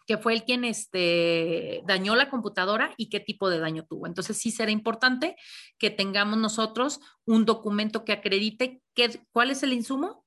que 0.06 0.16
fue 0.18 0.32
el 0.32 0.44
quien 0.44 0.64
este, 0.64 1.82
dañó 1.86 2.16
la 2.16 2.30
computadora 2.30 2.94
y 2.96 3.10
qué 3.10 3.20
tipo 3.20 3.50
de 3.50 3.58
daño 3.58 3.84
tuvo. 3.84 4.06
Entonces 4.06 4.38
sí 4.38 4.50
será 4.50 4.70
importante 4.70 5.36
que 5.78 5.90
tengamos 5.90 6.38
nosotros 6.38 6.98
un 7.24 7.44
documento 7.44 8.04
que 8.04 8.12
acredite 8.12 8.80
qué, 8.94 9.20
cuál 9.32 9.50
es 9.50 9.62
el 9.62 9.74
insumo, 9.74 10.24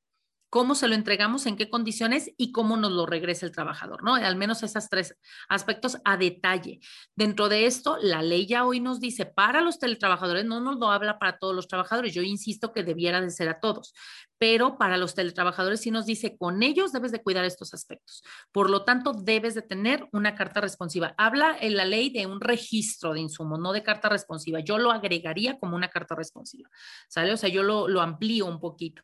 cómo 0.50 0.76
se 0.76 0.88
lo 0.88 0.96
entregamos, 0.96 1.46
en 1.46 1.56
qué 1.56 1.70
condiciones 1.70 2.32
y 2.38 2.52
cómo 2.52 2.78
nos 2.78 2.92
lo 2.92 3.06
regresa 3.06 3.46
el 3.46 3.52
trabajador, 3.52 4.04
¿no? 4.04 4.16
Al 4.16 4.36
menos 4.36 4.64
esos 4.64 4.90
tres 4.90 5.16
aspectos 5.48 5.98
a 6.06 6.18
detalle. 6.18 6.80
Dentro 7.16 7.50
de 7.50 7.66
esto, 7.66 7.98
la 8.02 8.22
ley 8.22 8.48
ya 8.48 8.66
hoy 8.66 8.80
nos 8.80 9.00
dice 9.00 9.26
para 9.26 9.62
los 9.62 9.80
teletrabajadores, 9.80 10.46
no 10.46 10.60
nos 10.60 10.78
lo 10.78 10.92
habla 10.92 11.20
para 11.20 11.38
todos 11.38 11.56
los 11.56 11.68
trabajadores, 11.68 12.14
yo 12.14 12.22
insisto 12.22 12.74
que 12.74 12.84
debiera 12.84 13.22
de 13.22 13.30
ser 13.30 13.50
a 13.50 13.60
todos, 13.60 13.94
pero 14.40 14.78
para 14.78 14.98
los 14.98 15.16
teletrabajadores 15.16 15.82
sí 15.82 15.92
nos 15.92 16.06
dice 16.06 16.38
con 16.38 16.64
ellos 16.64 16.94
debes 16.94 17.12
de 17.12 17.22
cuidar 17.22 17.46
estos 17.46 17.74
aspectos. 17.74 18.24
Por 18.52 18.70
lo 18.70 18.86
tanto, 18.86 19.14
debes 19.14 19.54
de 19.54 19.62
tener 19.62 20.08
una 20.14 20.34
carta 20.34 20.62
responsiva. 20.62 21.14
Habla 21.18 21.58
en 21.60 21.76
la 21.76 21.86
ley 21.86 22.10
de 22.10 22.26
un 22.26 22.40
registro 22.40 23.14
de 23.14 23.20
insumos, 23.20 23.60
no 23.60 23.74
de 23.74 23.84
carta 23.84 24.08
responsiva. 24.08 24.62
Yo 24.62 24.78
lo 24.78 24.92
agregaría 24.92 25.60
como 25.60 25.76
una 25.76 25.90
carta 25.90 26.16
responsiva, 26.16 26.70
¿sale? 27.10 27.34
O 27.34 27.38
sea, 27.38 27.50
yo 27.50 27.64
lo, 27.64 27.90
lo 27.90 28.02
amplío 28.02 28.46
un 28.46 28.60
poquito. 28.62 29.04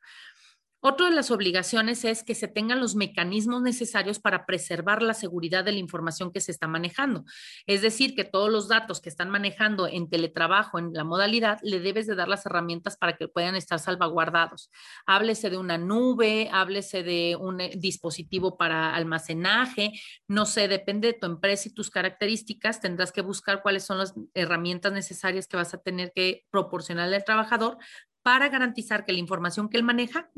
Otra 0.82 1.10
de 1.10 1.16
las 1.16 1.32
obligaciones 1.32 2.06
es 2.06 2.24
que 2.24 2.36
se 2.36 2.48
tengan 2.48 2.80
los 2.80 2.96
mecanismos 2.96 3.64
necesarios 3.64 4.20
para 4.20 4.46
preservar 4.46 5.02
la 5.02 5.16
seguridad 5.16 5.64
de 5.64 5.72
la 5.72 5.80
información 5.80 6.32
que 6.32 6.42
se 6.42 6.52
está 6.52 6.68
manejando. 6.68 7.26
Es 7.66 7.82
decir, 7.82 8.14
que 8.14 8.24
todos 8.24 8.52
los 8.52 8.68
datos 8.68 9.02
que 9.02 9.10
están 9.10 9.32
manejando 9.32 9.88
en 9.88 10.10
teletrabajo, 10.10 10.78
en 10.78 10.94
la 10.94 11.04
modalidad, 11.04 11.58
le 11.64 11.80
debes 11.80 12.06
de 12.06 12.14
dar 12.14 12.28
las 12.28 12.46
herramientas 12.46 12.98
para 12.98 13.18
que 13.18 13.28
puedan 13.28 13.56
estar 13.56 13.80
salvaguardados. 13.80 14.70
Háblese 15.08 15.50
de 15.50 15.58
una 15.58 15.80
nube, 15.80 16.50
háblese 16.52 17.02
de 17.02 17.36
un 17.36 17.62
eh, 17.62 17.72
dispositivo 17.76 18.56
para 18.56 18.94
almacenaje, 18.94 19.92
no 20.28 20.46
sé, 20.46 20.68
depende 20.68 21.08
de 21.08 21.20
tu 21.20 21.26
empresa 21.26 21.68
y 21.68 21.74
tus 21.74 21.90
características, 21.90 22.80
tendrás 22.80 23.12
que 23.12 23.22
buscar 23.22 23.64
cuáles 23.64 23.84
son 23.84 23.98
las 23.98 24.14
herramientas 24.36 24.94
necesarias 24.94 25.48
que 25.48 25.58
vas 25.58 25.74
a 25.74 25.82
tener 25.82 26.12
que 26.14 26.46
proporcionarle 26.52 27.16
al 27.16 27.24
trabajador 27.24 27.78
para 28.22 28.50
garantizar 28.50 29.06
que 29.06 29.14
la 29.14 29.20
información 29.20 29.70
que 29.70 29.78
él 29.78 29.84
maneja 29.84 30.32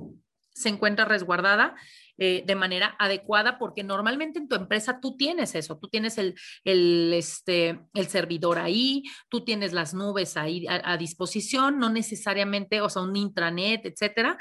se 0.58 0.70
encuentra 0.70 1.06
resguardada 1.06 1.76
eh, 2.17 2.43
de 2.48 2.56
manera 2.56 2.96
adecuada, 2.98 3.60
porque 3.60 3.84
normalmente 3.84 4.39
en 4.39 4.48
tu 4.48 4.56
empresa 4.56 5.00
tú 5.00 5.15
tienes 5.15 5.54
eso, 5.54 5.78
tú 5.78 5.88
tienes 5.88 6.17
el, 6.17 6.34
el, 6.63 7.13
este, 7.13 7.80
el 7.93 8.08
servidor 8.08 8.58
ahí, 8.58 9.04
tú 9.30 9.43
tienes 9.43 9.72
las 9.72 9.93
nubes 9.93 10.36
ahí 10.36 10.65
a, 10.67 10.98
disposición, 10.98 11.78
no 11.78 11.91
necesariamente, 11.91 12.82
o 12.82 12.89
sea, 12.89 13.04
un 13.04 13.15
intranet, 13.15 13.86
etcétera 13.86 14.38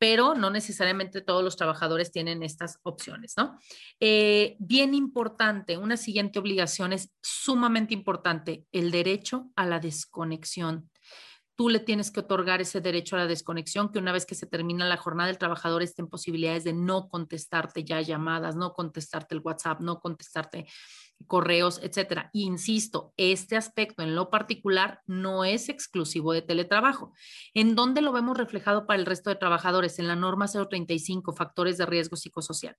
pero 0.00 0.36
no 0.36 0.48
necesariamente 0.48 1.22
todos 1.22 1.42
los 1.42 1.56
trabajadores 1.56 2.12
tienen 2.12 2.44
estas 2.44 2.78
opciones, 2.84 3.34
¿no? 3.36 3.58
Eh, 3.98 4.54
bien 4.60 4.94
importante, 4.94 5.76
una 5.76 5.96
siguiente 5.96 6.38
obligación 6.38 6.92
es 6.92 7.10
sumamente 7.20 7.94
importante, 7.94 8.64
el 8.70 8.92
derecho 8.92 9.50
a 9.56 9.66
la 9.66 9.80
desconexión 9.80 10.88
tú 11.58 11.68
le 11.68 11.80
tienes 11.80 12.12
que 12.12 12.20
otorgar 12.20 12.60
ese 12.60 12.80
derecho 12.80 13.16
a 13.16 13.18
la 13.18 13.26
desconexión, 13.26 13.90
que 13.90 13.98
una 13.98 14.12
vez 14.12 14.24
que 14.24 14.36
se 14.36 14.46
termina 14.46 14.86
la 14.86 14.96
jornada, 14.96 15.28
el 15.28 15.38
trabajador 15.38 15.82
esté 15.82 16.02
en 16.02 16.08
posibilidades 16.08 16.62
de 16.62 16.72
no 16.72 17.08
contestarte 17.08 17.82
ya 17.82 18.00
llamadas, 18.00 18.54
no 18.54 18.74
contestarte 18.74 19.34
el 19.34 19.40
WhatsApp, 19.40 19.80
no 19.80 19.98
contestarte 19.98 20.68
correos, 21.26 21.80
etcétera. 21.82 22.30
Insisto, 22.32 23.12
este 23.16 23.56
aspecto 23.56 24.04
en 24.04 24.14
lo 24.14 24.30
particular 24.30 25.00
no 25.08 25.44
es 25.44 25.68
exclusivo 25.68 26.32
de 26.32 26.42
teletrabajo. 26.42 27.12
¿En 27.54 27.74
dónde 27.74 28.02
lo 28.02 28.12
vemos 28.12 28.38
reflejado 28.38 28.86
para 28.86 29.00
el 29.00 29.04
resto 29.04 29.28
de 29.28 29.34
trabajadores? 29.34 29.98
En 29.98 30.06
la 30.06 30.14
norma 30.14 30.46
035, 30.46 31.32
factores 31.32 31.76
de 31.76 31.86
riesgo 31.86 32.14
psicosocial. 32.14 32.76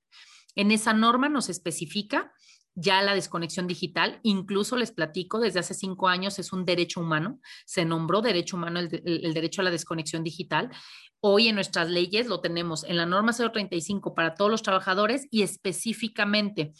En 0.55 0.71
esa 0.71 0.93
norma 0.93 1.27
nos 1.27 1.49
especifica 1.49 2.31
ya 2.75 3.01
la 3.01 3.13
desconexión 3.13 3.67
digital, 3.67 4.19
incluso 4.23 4.77
les 4.77 4.91
platico, 4.91 5.39
desde 5.39 5.59
hace 5.59 5.73
cinco 5.73 6.07
años 6.07 6.39
es 6.39 6.53
un 6.53 6.65
derecho 6.65 7.01
humano, 7.01 7.39
se 7.65 7.85
nombró 7.85 8.21
derecho 8.21 8.57
humano 8.57 8.79
el, 8.79 9.33
derecho 9.33 9.61
a 9.61 9.65
la 9.65 9.71
desconexión 9.71 10.23
digital. 10.23 10.69
Hoy 11.19 11.49
en 11.49 11.55
nuestras 11.55 11.89
leyes 11.89 12.27
lo 12.27 12.39
tenemos 12.39 12.83
en 12.85 12.97
la 12.97 13.05
norma 13.05 13.33
035 13.33 14.13
para 14.13 14.35
todos 14.35 14.49
los 14.49 14.63
trabajadores 14.63 15.27
y 15.29 15.41
específicamente 15.43 16.71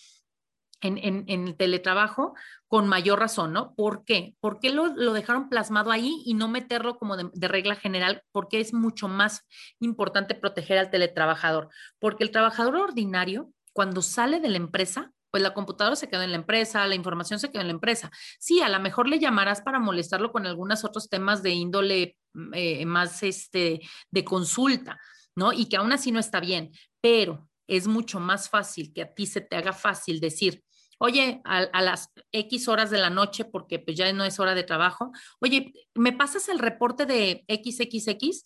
en, 0.82 1.25
el 1.28 1.58
teletrabajo 1.58 2.34
con 2.67 2.88
mayor 2.88 3.19
razón, 3.19 3.52
¿no? 3.52 3.75
¿Por 3.75 4.06
qué? 4.06 4.36
¿Por 4.39 4.60
qué 4.60 4.69
lo, 4.69 4.93
dejaron 5.12 5.49
plasmado 5.49 5.91
ahí 5.91 6.21
y 6.25 6.36
no 6.36 6.47
meterlo 6.47 6.97
como 6.97 7.17
de, 7.17 7.30
de, 7.34 7.47
regla 7.49 7.75
general? 7.75 8.23
Porque 8.32 8.62
es 8.62 8.73
mucho 8.73 9.10
más 9.10 9.45
importante 9.82 10.36
proteger 10.36 10.78
al 10.78 10.89
teletrabajador. 10.89 11.67
Porque 11.99 12.23
el 12.23 12.32
trabajador 12.32 12.78
ordinario, 12.78 13.52
cuando 13.73 14.02
sale 14.02 14.39
de 14.39 14.47
la 14.47 14.58
empresa, 14.58 15.12
pues 15.32 15.44
la 15.44 15.54
computadora 15.54 15.96
se 15.96 16.10
quedó 16.10 16.22
en 16.22 16.32
la 16.32 16.38
empresa, 16.38 16.86
la 16.88 16.96
información 16.96 17.39
se 17.39 17.52
quedó 17.52 17.62
en 17.62 17.68
la 17.68 17.74
empresa. 17.74 18.12
Sí, 18.39 18.62
a 18.62 18.70
lo 18.70 18.80
mejor 18.80 19.08
le 19.08 19.20
llamarás 19.20 19.62
para 19.62 19.80
molestarlo 19.80 20.32
con 20.32 20.46
algunos 20.46 20.84
otros 20.84 21.10
temas 21.10 21.44
de 21.44 21.52
índole 21.52 22.18
mm, 22.34 22.54
eh, 22.54 22.86
más 22.86 23.24
este, 23.24 23.82
de 24.12 24.24
consulta, 24.24 25.00
¿no? 25.36 25.54
Y 25.54 25.68
que 25.70 25.78
aún 25.78 25.92
así 25.92 26.12
no 26.12 26.20
está 26.20 26.39
bien, 26.39 26.72
pero 27.02 27.50
es 27.68 27.88
mucho 27.88 28.20
más 28.20 28.50
fácil 28.50 28.92
que 28.94 29.04
a 29.04 29.13
ti 29.13 29.26
se 29.26 29.42
te 29.42 29.56
haga 29.56 29.74
fácil 29.74 30.20
decir, 30.20 30.63
oye, 31.00 31.42
a, 31.46 31.82
las 31.82 32.12
X 32.32 32.68
horas 32.68 32.89
de 32.89 32.98
la 32.98 33.10
noche, 33.10 33.46
porque 33.46 33.80
pues 33.80 33.96
ya 33.98 34.12
no 34.13 34.26
es 34.26 34.39
hora 34.39 34.54
de 34.54 34.63
trabajo, 34.63 35.12
oye, 35.39 35.74
¿me 35.96 36.13
pasas 36.13 36.50
el 36.50 36.60
reporte 36.60 37.06
de 37.06 37.46
XXX? 37.48 38.46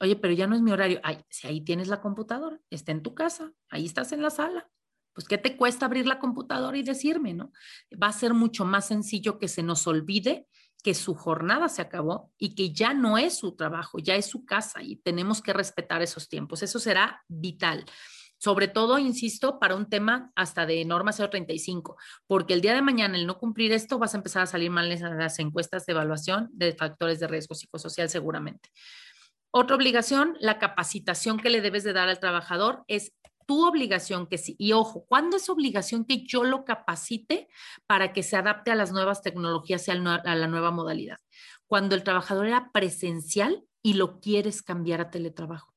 Oye, 0.00 0.16
pero 0.16 0.34
ya 0.34 0.46
no 0.48 0.56
es 0.56 0.62
mi 0.62 0.72
horario. 0.72 1.00
Ay, 1.04 1.24
si 1.28 1.46
ahí 1.46 1.60
tienes 1.60 1.88
la 1.88 2.00
computadora, 2.00 2.58
está 2.70 2.90
en 2.90 3.02
tu 3.02 3.14
casa, 3.14 3.52
ahí 3.70 3.86
estás 3.86 4.10
en 4.12 4.22
la 4.22 4.30
sala. 4.30 4.68
Pues, 5.12 5.26
¿qué 5.26 5.38
te 5.38 5.56
cuesta 5.56 5.86
abrir 5.86 6.06
la 6.06 6.18
computadora 6.18 6.76
y 6.76 6.82
decirme, 6.82 7.34
no? 7.34 7.52
Va 8.00 8.08
a 8.08 8.12
ser 8.12 8.34
mucho 8.34 8.64
más 8.64 8.86
sencillo 8.86 9.38
que 9.38 9.48
se 9.48 9.62
nos 9.62 9.86
olvide 9.86 10.46
que 10.82 10.94
su 10.94 11.14
jornada 11.14 11.68
se 11.68 11.80
acabó 11.80 12.32
y 12.38 12.54
que 12.54 12.72
ya 12.72 12.92
no 12.92 13.16
es 13.16 13.38
su 13.38 13.54
trabajo, 13.54 13.98
ya 13.98 14.16
es 14.16 14.26
su 14.26 14.44
casa 14.44 14.82
y 14.82 14.96
tenemos 14.96 15.40
que 15.40 15.52
respetar 15.52 16.02
esos 16.02 16.28
tiempos. 16.28 16.62
Eso 16.62 16.80
será 16.80 17.22
vital 17.28 17.84
sobre 18.42 18.66
todo, 18.66 18.98
insisto, 18.98 19.60
para 19.60 19.76
un 19.76 19.88
tema 19.88 20.32
hasta 20.34 20.66
de 20.66 20.84
norma 20.84 21.12
035, 21.12 21.96
porque 22.26 22.54
el 22.54 22.60
día 22.60 22.74
de 22.74 22.82
mañana, 22.82 23.16
el 23.16 23.24
no 23.24 23.38
cumplir 23.38 23.70
esto, 23.70 24.00
vas 24.00 24.14
a 24.14 24.16
empezar 24.16 24.42
a 24.42 24.46
salir 24.46 24.68
mal 24.68 24.90
en 24.90 25.16
las 25.16 25.38
encuestas 25.38 25.86
de 25.86 25.92
evaluación 25.92 26.48
de 26.52 26.72
factores 26.72 27.20
de 27.20 27.28
riesgo 27.28 27.54
psicosocial 27.54 28.08
seguramente. 28.08 28.70
Otra 29.52 29.76
obligación, 29.76 30.36
la 30.40 30.58
capacitación 30.58 31.38
que 31.38 31.50
le 31.50 31.60
debes 31.60 31.84
de 31.84 31.92
dar 31.92 32.08
al 32.08 32.18
trabajador 32.18 32.82
es 32.88 33.12
tu 33.46 33.66
obligación 33.66 34.26
que 34.26 34.38
sí. 34.38 34.56
Y 34.58 34.72
ojo, 34.72 35.04
¿cuándo 35.06 35.36
es 35.36 35.48
obligación 35.48 36.04
que 36.04 36.24
yo 36.24 36.44
lo 36.44 36.64
capacite 36.64 37.48
para 37.86 38.12
que 38.12 38.22
se 38.22 38.36
adapte 38.36 38.70
a 38.70 38.74
las 38.76 38.92
nuevas 38.92 39.22
tecnologías 39.22 39.86
y 39.88 39.90
a 39.90 39.94
la 39.94 40.46
nueva 40.46 40.70
modalidad? 40.70 41.18
Cuando 41.66 41.94
el 41.94 42.04
trabajador 42.04 42.46
era 42.46 42.70
presencial 42.72 43.64
y 43.82 43.94
lo 43.94 44.20
quieres 44.20 44.62
cambiar 44.62 45.00
a 45.00 45.10
teletrabajo. 45.10 45.72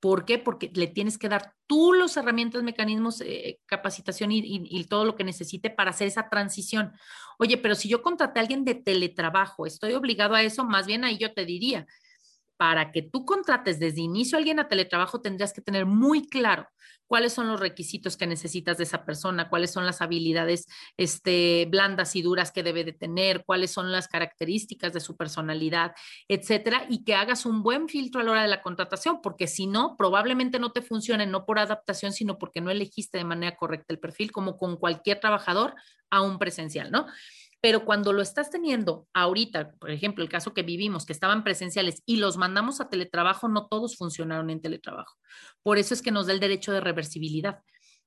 ¿Por 0.00 0.24
qué? 0.24 0.38
Porque 0.38 0.70
le 0.74 0.86
tienes 0.86 1.18
que 1.18 1.28
dar 1.28 1.54
tú 1.66 1.92
los 1.92 2.16
herramientas, 2.16 2.62
mecanismos, 2.62 3.20
eh, 3.20 3.60
capacitación 3.66 4.32
y, 4.32 4.84
todo 4.84 5.04
lo 5.04 5.14
que 5.14 5.24
necesite 5.24 5.68
para 5.68 5.90
hacer 5.90 6.08
esa 6.08 6.30
transición. 6.30 6.92
Oye, 7.38 7.58
pero 7.58 7.74
si 7.74 7.88
yo 7.88 8.02
contraté 8.02 8.40
a 8.40 8.42
alguien 8.42 8.64
de 8.64 8.74
teletrabajo, 8.74 9.66
estoy 9.66 9.92
obligado 9.92 10.34
a 10.34 10.42
eso, 10.42 10.64
más 10.64 10.86
bien 10.86 11.04
ahí 11.04 11.18
yo 11.18 11.34
te 11.34 11.44
diría, 11.44 11.86
para 12.60 12.92
que 12.92 13.00
tú 13.00 13.24
contrates 13.24 13.78
desde 13.78 14.02
inicio 14.02 14.36
a 14.36 14.38
alguien 14.38 14.60
a 14.60 14.68
teletrabajo, 14.68 15.22
tendrías 15.22 15.54
que 15.54 15.62
tener 15.62 15.86
muy 15.86 16.28
claro 16.28 16.68
cuáles 17.06 17.32
son 17.32 17.48
los 17.48 17.58
requisitos 17.58 18.18
que 18.18 18.26
necesitas 18.26 18.76
de 18.76 18.84
esa 18.84 19.06
persona, 19.06 19.48
cuáles 19.48 19.70
son 19.70 19.86
las 19.86 20.02
habilidades 20.02 20.66
este, 20.98 21.66
blandas 21.70 22.14
y 22.16 22.20
duras 22.20 22.52
que 22.52 22.62
debe 22.62 22.84
de 22.84 22.92
tener, 22.92 23.46
cuáles 23.46 23.70
son 23.70 23.90
las 23.90 24.08
características 24.08 24.92
de 24.92 25.00
su 25.00 25.16
personalidad, 25.16 25.94
etcétera, 26.28 26.84
y 26.90 27.02
que 27.02 27.14
hagas 27.14 27.46
un 27.46 27.62
buen 27.62 27.88
filtro 27.88 28.20
a 28.20 28.24
la 28.24 28.32
hora 28.32 28.42
de 28.42 28.48
la 28.48 28.60
contratación, 28.60 29.22
porque 29.22 29.46
si 29.46 29.66
no, 29.66 29.96
probablemente 29.96 30.58
no 30.58 30.70
te 30.70 30.82
funcione, 30.82 31.26
no 31.26 31.46
por 31.46 31.58
adaptación, 31.60 32.12
sino 32.12 32.36
porque 32.36 32.60
no 32.60 32.70
elegiste 32.70 33.16
de 33.16 33.24
manera 33.24 33.56
correcta 33.56 33.94
el 33.94 34.00
perfil, 34.00 34.32
como 34.32 34.58
con 34.58 34.76
cualquier 34.76 35.18
trabajador 35.18 35.74
a 36.10 36.20
un 36.20 36.38
presencial, 36.38 36.90
¿no? 36.90 37.06
Pero 37.60 37.84
cuando 37.84 38.12
lo 38.12 38.22
estás 38.22 38.50
teniendo 38.50 39.06
ahorita, 39.12 39.72
por 39.78 39.90
ejemplo, 39.90 40.24
el 40.24 40.30
caso 40.30 40.54
que 40.54 40.62
vivimos, 40.62 41.04
que 41.04 41.12
estaban 41.12 41.44
presenciales 41.44 42.02
y 42.06 42.16
los 42.16 42.36
mandamos 42.36 42.80
a 42.80 42.88
teletrabajo, 42.88 43.48
no 43.48 43.66
todos 43.66 43.96
funcionaron 43.96 44.50
en 44.50 44.62
teletrabajo. 44.62 45.16
Por 45.62 45.78
eso 45.78 45.92
es 45.94 46.02
que 46.02 46.10
nos 46.10 46.26
da 46.26 46.32
el 46.32 46.40
derecho 46.40 46.72
de 46.72 46.80
reversibilidad. 46.80 47.60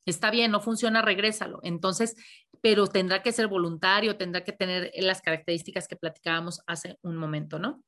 Está 0.05 0.31
bien, 0.31 0.51
no 0.51 0.59
funciona, 0.59 1.01
regrésalo. 1.01 1.59
Entonces, 1.63 2.15
pero 2.61 2.87
tendrá 2.87 3.21
que 3.21 3.31
ser 3.31 3.47
voluntario, 3.47 4.17
tendrá 4.17 4.43
que 4.43 4.51
tener 4.51 4.91
las 4.97 5.21
características 5.21 5.87
que 5.87 5.95
platicábamos 5.95 6.61
hace 6.67 6.97
un 7.03 7.15
momento, 7.15 7.59
¿no? 7.59 7.83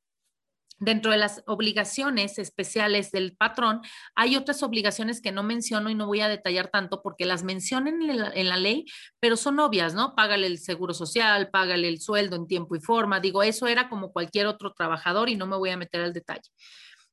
Dentro 0.78 1.10
de 1.10 1.16
las 1.16 1.42
obligaciones 1.46 2.38
especiales 2.38 3.10
del 3.10 3.34
patrón, 3.34 3.80
hay 4.14 4.36
otras 4.36 4.62
obligaciones 4.62 5.22
que 5.22 5.32
no 5.32 5.42
menciono 5.42 5.88
y 5.88 5.94
no 5.94 6.06
voy 6.06 6.20
a 6.20 6.28
detallar 6.28 6.68
tanto 6.68 7.02
porque 7.02 7.24
las 7.24 7.44
mencionan 7.44 8.02
en 8.02 8.48
la, 8.48 8.56
ley, 8.58 8.84
pero 9.18 9.36
son 9.36 9.58
obvias, 9.58 9.94
¿no? 9.94 10.14
Págale 10.14 10.46
el 10.46 10.58
seguro 10.58 10.92
social, 10.92 11.48
págale 11.50 11.88
el 11.88 12.00
sueldo 12.00 12.36
en 12.36 12.46
tiempo 12.46 12.76
y 12.76 12.80
forma. 12.80 13.20
Digo, 13.20 13.42
eso 13.42 13.66
era 13.66 13.88
como 13.88 14.12
cualquier 14.12 14.46
otro 14.46 14.74
trabajador 14.74 15.30
y 15.30 15.36
no 15.36 15.46
me 15.46 15.56
voy 15.56 15.70
a 15.70 15.78
meter 15.78 16.02
al 16.02 16.12
detalle. 16.12 16.50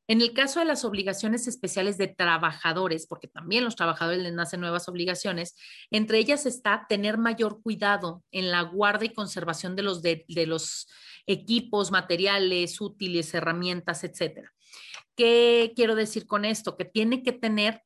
En 0.07 0.21
el 0.21 0.33
caso 0.33 0.59
de 0.59 0.65
las 0.65 0.83
obligaciones 0.83 1.47
especiales 1.47 1.97
de 1.97 2.07
trabajadores, 2.07 3.07
porque 3.07 3.27
también 3.27 3.63
los 3.63 3.75
trabajadores 3.75 4.21
les 4.21 4.33
nacen 4.33 4.59
nuevas 4.59 4.89
obligaciones, 4.89 5.55
entre 5.91 6.17
ellas 6.17 6.45
está 6.45 6.85
tener 6.89 7.17
mayor 7.17 7.61
cuidado 7.61 8.23
en 8.31 8.51
la 8.51 8.61
guarda 8.63 9.05
y 9.05 9.13
conservación 9.13 9.75
de 9.75 9.83
los, 9.83 10.01
de 10.01 10.45
los 10.45 10.87
equipos, 11.25 11.91
materiales, 11.91 12.81
útiles, 12.81 13.33
herramientas, 13.33 14.03
etcétera. 14.03 14.51
¿Qué 15.15 15.71
quiero 15.75 15.95
decir 15.95 16.25
con 16.25 16.43
esto? 16.43 16.75
Que 16.75 16.85
tiene 16.85 17.23
que 17.23 17.31
tener 17.31 17.81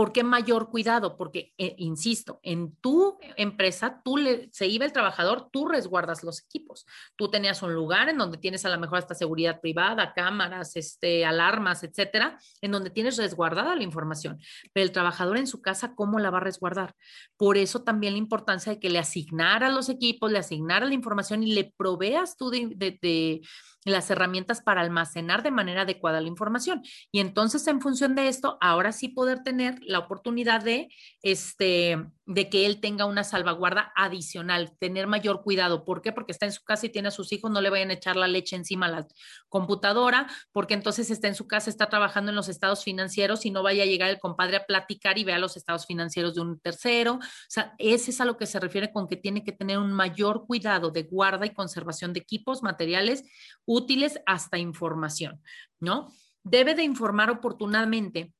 ¿Por 0.00 0.12
qué 0.12 0.24
mayor 0.24 0.70
cuidado? 0.70 1.18
Porque, 1.18 1.52
eh, 1.58 1.74
insisto, 1.76 2.40
en 2.42 2.74
tu 2.76 3.18
empresa, 3.36 4.00
tú 4.02 4.16
le, 4.16 4.48
se 4.50 4.66
iba 4.66 4.86
el 4.86 4.94
trabajador, 4.94 5.50
tú 5.52 5.68
resguardas 5.68 6.24
los 6.24 6.42
equipos. 6.42 6.86
Tú 7.16 7.28
tenías 7.28 7.62
un 7.62 7.74
lugar 7.74 8.08
en 8.08 8.16
donde 8.16 8.38
tienes 8.38 8.64
a 8.64 8.70
lo 8.70 8.80
mejor 8.80 8.96
hasta 8.96 9.14
seguridad 9.14 9.60
privada, 9.60 10.14
cámaras, 10.14 10.74
este, 10.76 11.26
alarmas, 11.26 11.82
etcétera, 11.82 12.38
en 12.62 12.70
donde 12.72 12.88
tienes 12.88 13.18
resguardada 13.18 13.76
la 13.76 13.82
información. 13.82 14.40
Pero 14.72 14.84
el 14.84 14.92
trabajador 14.92 15.36
en 15.36 15.46
su 15.46 15.60
casa, 15.60 15.94
¿cómo 15.94 16.18
la 16.18 16.30
va 16.30 16.38
a 16.38 16.44
resguardar? 16.44 16.94
Por 17.36 17.58
eso 17.58 17.82
también 17.82 18.14
la 18.14 18.20
importancia 18.20 18.72
de 18.72 18.80
que 18.80 18.88
le 18.88 19.00
asignaras 19.00 19.70
los 19.70 19.90
equipos, 19.90 20.32
le 20.32 20.38
asignaras 20.38 20.88
la 20.88 20.94
información 20.94 21.42
y 21.42 21.52
le 21.52 21.74
proveas 21.76 22.38
tú 22.38 22.48
de, 22.48 22.68
de 22.74 23.42
las 23.84 24.10
herramientas 24.10 24.60
para 24.60 24.80
almacenar 24.80 25.42
de 25.42 25.50
manera 25.50 25.82
adecuada 25.82 26.20
la 26.20 26.28
información. 26.28 26.82
Y 27.10 27.20
entonces, 27.20 27.66
en 27.66 27.80
función 27.80 28.14
de 28.14 28.28
esto, 28.28 28.58
ahora 28.60 28.92
sí 28.92 29.08
poder 29.08 29.42
tener 29.42 29.78
la 29.82 29.98
oportunidad 29.98 30.62
de, 30.62 30.88
este, 31.22 31.98
de 32.30 32.48
que 32.48 32.64
él 32.64 32.80
tenga 32.80 33.06
una 33.06 33.24
salvaguarda 33.24 33.92
adicional, 33.96 34.76
tener 34.78 35.08
mayor 35.08 35.42
cuidado. 35.42 35.84
¿Por 35.84 36.00
qué? 36.00 36.12
Porque 36.12 36.30
está 36.30 36.46
en 36.46 36.52
su 36.52 36.62
casa 36.62 36.86
y 36.86 36.90
tiene 36.90 37.08
a 37.08 37.10
sus 37.10 37.32
hijos, 37.32 37.50
no 37.50 37.60
le 37.60 37.70
vayan 37.70 37.90
a 37.90 37.94
echar 37.94 38.14
la 38.14 38.28
leche 38.28 38.54
encima 38.54 38.86
a 38.86 38.88
la 38.88 39.08
computadora, 39.48 40.28
porque 40.52 40.74
entonces 40.74 41.10
está 41.10 41.26
en 41.26 41.34
su 41.34 41.48
casa, 41.48 41.70
está 41.70 41.88
trabajando 41.88 42.30
en 42.30 42.36
los 42.36 42.48
estados 42.48 42.84
financieros 42.84 43.44
y 43.46 43.50
no 43.50 43.64
vaya 43.64 43.82
a 43.82 43.86
llegar 43.86 44.10
el 44.10 44.20
compadre 44.20 44.58
a 44.58 44.64
platicar 44.64 45.18
y 45.18 45.24
vea 45.24 45.40
los 45.40 45.56
estados 45.56 45.86
financieros 45.86 46.36
de 46.36 46.42
un 46.42 46.60
tercero. 46.60 47.14
O 47.14 47.20
sea, 47.48 47.74
ese 47.78 48.12
es 48.12 48.20
a 48.20 48.24
lo 48.24 48.36
que 48.36 48.46
se 48.46 48.60
refiere 48.60 48.92
con 48.92 49.08
que 49.08 49.16
tiene 49.16 49.42
que 49.42 49.50
tener 49.50 49.78
un 49.78 49.92
mayor 49.92 50.46
cuidado 50.46 50.92
de 50.92 51.02
guarda 51.02 51.46
y 51.46 51.52
conservación 51.52 52.12
de 52.12 52.20
equipos, 52.20 52.62
materiales 52.62 53.24
útiles 53.64 54.20
hasta 54.24 54.56
información, 54.56 55.42
¿no? 55.80 56.12
Debe 56.44 56.76
de 56.76 56.84
informar 56.84 57.28
oportunamente 57.28 58.32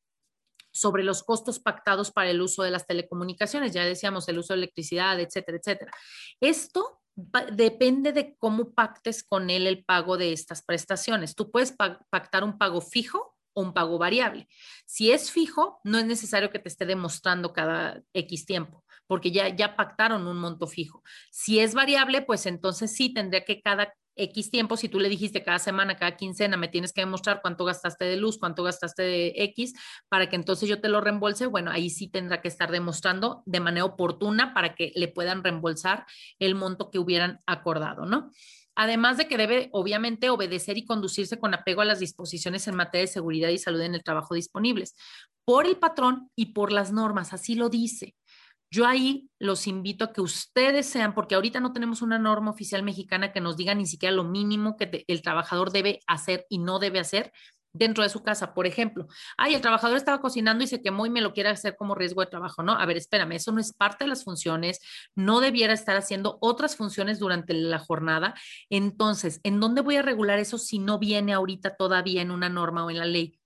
sobre 0.81 1.05
los 1.05 1.23
costos 1.23 1.59
pactados 1.59 2.11
para 2.11 2.31
el 2.31 2.41
uso 2.41 2.63
de 2.63 2.71
las 2.71 2.87
telecomunicaciones, 2.87 3.73
ya 3.73 3.85
decíamos 3.85 4.29
el 4.29 4.39
uso 4.39 4.55
de 4.55 4.59
electricidad, 4.59 5.21
etcétera, 5.21 5.59
etcétera. 5.59 5.93
Esto 6.41 7.01
depende 7.53 8.13
de 8.13 8.35
cómo 8.39 8.73
pactes 8.73 9.23
con 9.23 9.51
él 9.51 9.67
el 9.67 9.85
pago 9.85 10.17
de 10.17 10.33
estas 10.33 10.63
prestaciones. 10.63 11.35
Tú 11.35 11.51
puedes 11.51 11.73
pactar 11.73 12.45
un 12.45 12.57
pago 12.57 12.81
fijo 12.81 13.37
o 13.53 13.63
un 13.63 13.75
pago 13.75 13.99
variable. 13.99 14.49
Si 14.87 15.13
es 15.13 15.31
fijo, 15.31 15.81
no 15.85 15.99
es 15.99 16.07
necesario 16.07 16.51
que 16.51 16.59
te 16.59 16.69
esté 16.69 16.87
demostrando 16.87 17.53
cada 17.53 18.03
X 18.15 18.47
tiempo, 18.47 18.85
porque 19.07 19.33
ya, 19.33 19.55
ya 19.55 19.77
pactaron 19.77 20.27
un 20.27 20.39
monto 20.39 20.67
fijo. 20.67 21.03
Si 21.31 21.59
es 21.59 21.75
variable, 21.75 22.23
pues 22.23 22.47
entonces 22.47 22.95
sí 22.95 23.13
tendría 23.13 23.45
que 23.45 23.61
cada 23.61 23.93
X 24.17 24.51
tiempo, 24.51 24.77
si 24.77 24.89
tú 24.89 25.01
le 25.01 25.09
dijiste 25.09 25.43
cada 25.43 25.59
semana, 25.59 25.97
cada 25.97 26.17
quincena, 26.17 26.57
me 26.57 26.69
tienes 26.69 26.93
que 26.93 27.01
demostrar 27.01 27.41
cuánto 27.43 27.65
gastaste 27.65 28.05
de 28.05 28.17
luz, 28.17 28.39
cuánto 28.39 28.63
gastaste 28.63 29.03
de 29.03 29.33
X, 29.37 29.75
para 30.09 30.29
que 30.29 30.37
entonces 30.37 30.69
yo 30.69 30.81
te 30.81 30.89
lo 30.89 31.01
reembolse, 31.01 31.47
bueno, 31.47 31.71
ahí 31.71 31.91
sí 31.91 32.09
tendrá 32.09 32.41
que 32.41 32.49
estar 32.49 32.71
demostrando 32.71 33.43
de 33.47 33.61
manera 33.61 33.85
oportuna 33.85 34.55
para 34.55 34.75
que 34.75 34.93
le 34.95 35.09
puedan 35.09 35.43
reembolsar 35.43 36.07
el 36.39 36.55
monto 36.55 36.91
que 36.91 36.99
hubieran 36.99 37.41
acordado, 37.47 38.07
¿no? 38.07 38.31
Además 38.77 39.17
de 39.19 39.27
que 39.27 39.37
debe, 39.37 39.69
obviamente, 39.73 40.31
obedecer 40.31 40.79
y 40.79 40.87
conducirse 40.87 41.39
con 41.39 41.53
apego 41.55 41.83
a 41.83 41.85
las 41.85 41.99
disposiciones 41.99 42.67
en 42.69 42.77
materia 42.77 43.03
de 43.03 43.13
seguridad 43.13 43.49
y 43.51 43.59
salud 43.59 43.81
en 43.81 43.95
el 43.95 44.03
trabajo 44.03 44.35
disponibles 44.35 44.95
por 45.45 45.67
el 45.67 45.77
patrón 45.77 46.31
y 46.37 46.53
por 46.53 46.71
las 46.71 46.93
normas, 46.93 47.33
así 47.33 47.57
lo 47.57 47.69
dice. 47.69 48.15
Yo 48.71 48.87
ahí 48.87 49.29
los 49.39 49.67
invito 49.67 50.05
a 50.05 50.13
que 50.13 50.21
ustedes 50.21 50.87
sean, 50.87 51.15
porque 51.15 51.35
ahorita 51.35 51.61
no 51.61 51.73
tenemos 51.73 52.03
una 52.03 52.19
norma 52.19 52.51
oficial 52.51 52.83
mexicana 52.83 53.33
que 53.33 53.41
nos 53.41 53.57
diga 53.57 53.75
ni 53.75 53.87
siquiera 53.87 54.15
lo 54.15 54.25
mínimo 54.25 54.77
que 54.77 55.05
el 55.09 55.23
trabajador 55.23 55.73
debe 55.73 56.01
hacer 56.07 56.47
y 56.49 56.59
no 56.59 56.79
debe 56.79 57.01
hacer 57.01 57.33
dentro 57.73 58.03
de 58.03 58.11
su 58.11 58.23
casa. 58.23 58.55
Por 58.55 58.67
ejemplo, 58.67 59.07
ay, 59.37 59.55
el 59.55 59.61
trabajador 59.61 59.97
estaba 59.97 60.21
cocinando 60.21 60.65
y 60.65 60.67
se 60.67 60.83
quemó 60.83 61.07
y 61.07 61.11
me 61.11 61.21
lo 61.21 61.33
quiere 61.33 61.51
hacer 61.51 61.77
como 61.77 61.95
riesgo 61.95 62.21
de 62.21 62.29
trabajo, 62.29 62.63
¿no? 62.63 62.73
A 62.73 62.87
ver, 62.87 62.97
espérame, 62.97 63.33
eso 63.33 63.53
no 63.53 63.61
es 63.61 63.73
parte 63.73 64.05
de 64.05 64.09
las 64.09 64.25
funciones, 64.25 64.81
no 65.15 65.41
debiera 65.41 65.73
estar 65.73 65.97
haciendo 65.97 66.39
otras 66.41 66.77
funciones 66.77 67.19
durante 67.19 67.55
la 67.55 67.79
jornada. 67.79 68.35
Entonces, 68.71 69.41
¿en 69.45 69.61
dónde 69.61 69.81
voy 69.83 69.97
a 69.97 70.03
regular 70.03 70.39
eso 70.39 70.59
si 70.59 70.79
no 70.79 70.99
viene 70.99 71.33
ahorita 71.33 71.77
todavía 71.77 72.23
en 72.23 72.31
una 72.31 72.49
norma 72.49 72.85
o 72.85 72.91
en 72.91 72.99
la 72.99 73.07
ley? 73.07 73.40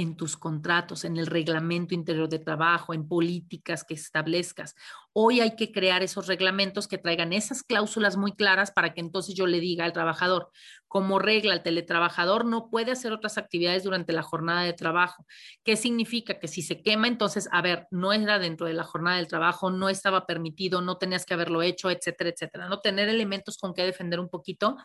En 0.00 0.16
tus 0.16 0.36
contratos, 0.36 1.04
en 1.04 1.16
el 1.16 1.26
reglamento 1.26 1.94
interior 1.94 2.28
de 2.28 2.38
trabajo, 2.38 2.94
en 2.94 3.06
políticas 3.06 3.84
que 3.84 3.94
establezcas. 3.94 4.74
Hoy 5.12 5.40
hay 5.40 5.56
que 5.56 5.72
crear 5.72 6.02
esos 6.02 6.26
reglamentos 6.26 6.86
que 6.86 6.98
traigan 6.98 7.32
esas 7.32 7.62
cláusulas 7.62 8.16
muy 8.16 8.32
claras 8.32 8.70
para 8.70 8.94
que 8.94 9.00
entonces 9.00 9.34
yo 9.34 9.46
le 9.46 9.60
diga 9.60 9.84
al 9.84 9.92
trabajador, 9.92 10.50
como 10.90 11.20
regla, 11.20 11.54
el 11.54 11.62
teletrabajador 11.62 12.44
no 12.44 12.68
puede 12.68 12.90
hacer 12.90 13.12
otras 13.12 13.38
actividades 13.38 13.84
durante 13.84 14.12
la 14.12 14.22
jornada 14.22 14.62
de 14.62 14.72
trabajo. 14.72 15.24
¿Qué 15.62 15.76
significa? 15.76 16.40
Que 16.40 16.48
si 16.48 16.62
se 16.62 16.82
quema, 16.82 17.06
entonces, 17.06 17.48
a 17.52 17.62
ver, 17.62 17.86
no 17.92 18.12
era 18.12 18.40
dentro 18.40 18.66
de 18.66 18.74
la 18.74 18.82
jornada 18.82 19.18
del 19.18 19.28
trabajo, 19.28 19.70
no 19.70 19.88
estaba 19.88 20.26
permitido, 20.26 20.82
no 20.82 20.98
tenías 20.98 21.24
que 21.24 21.34
haberlo 21.34 21.62
hecho, 21.62 21.90
etcétera, 21.90 22.30
etcétera. 22.30 22.68
No 22.68 22.80
tener 22.80 23.08
elementos 23.08 23.56
con 23.56 23.72
que 23.72 23.84
defender 23.84 24.18
un 24.18 24.28
poquito 24.28 24.78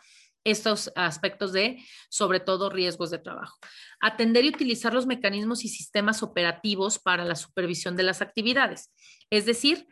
estos 0.46 0.92
aspectos 0.94 1.52
de, 1.52 1.84
sobre 2.08 2.38
todo, 2.38 2.70
riesgos 2.70 3.10
de 3.10 3.18
trabajo. 3.18 3.58
Atender 4.00 4.44
y 4.44 4.50
utilizar 4.50 4.94
los 4.94 5.06
mecanismos 5.06 5.64
y 5.64 5.68
sistemas 5.68 6.22
operativos 6.22 7.00
para 7.00 7.24
la 7.24 7.34
supervisión 7.34 7.96
de 7.96 8.04
las 8.04 8.22
actividades. 8.22 8.92
Es 9.28 9.44
decir, 9.44 9.88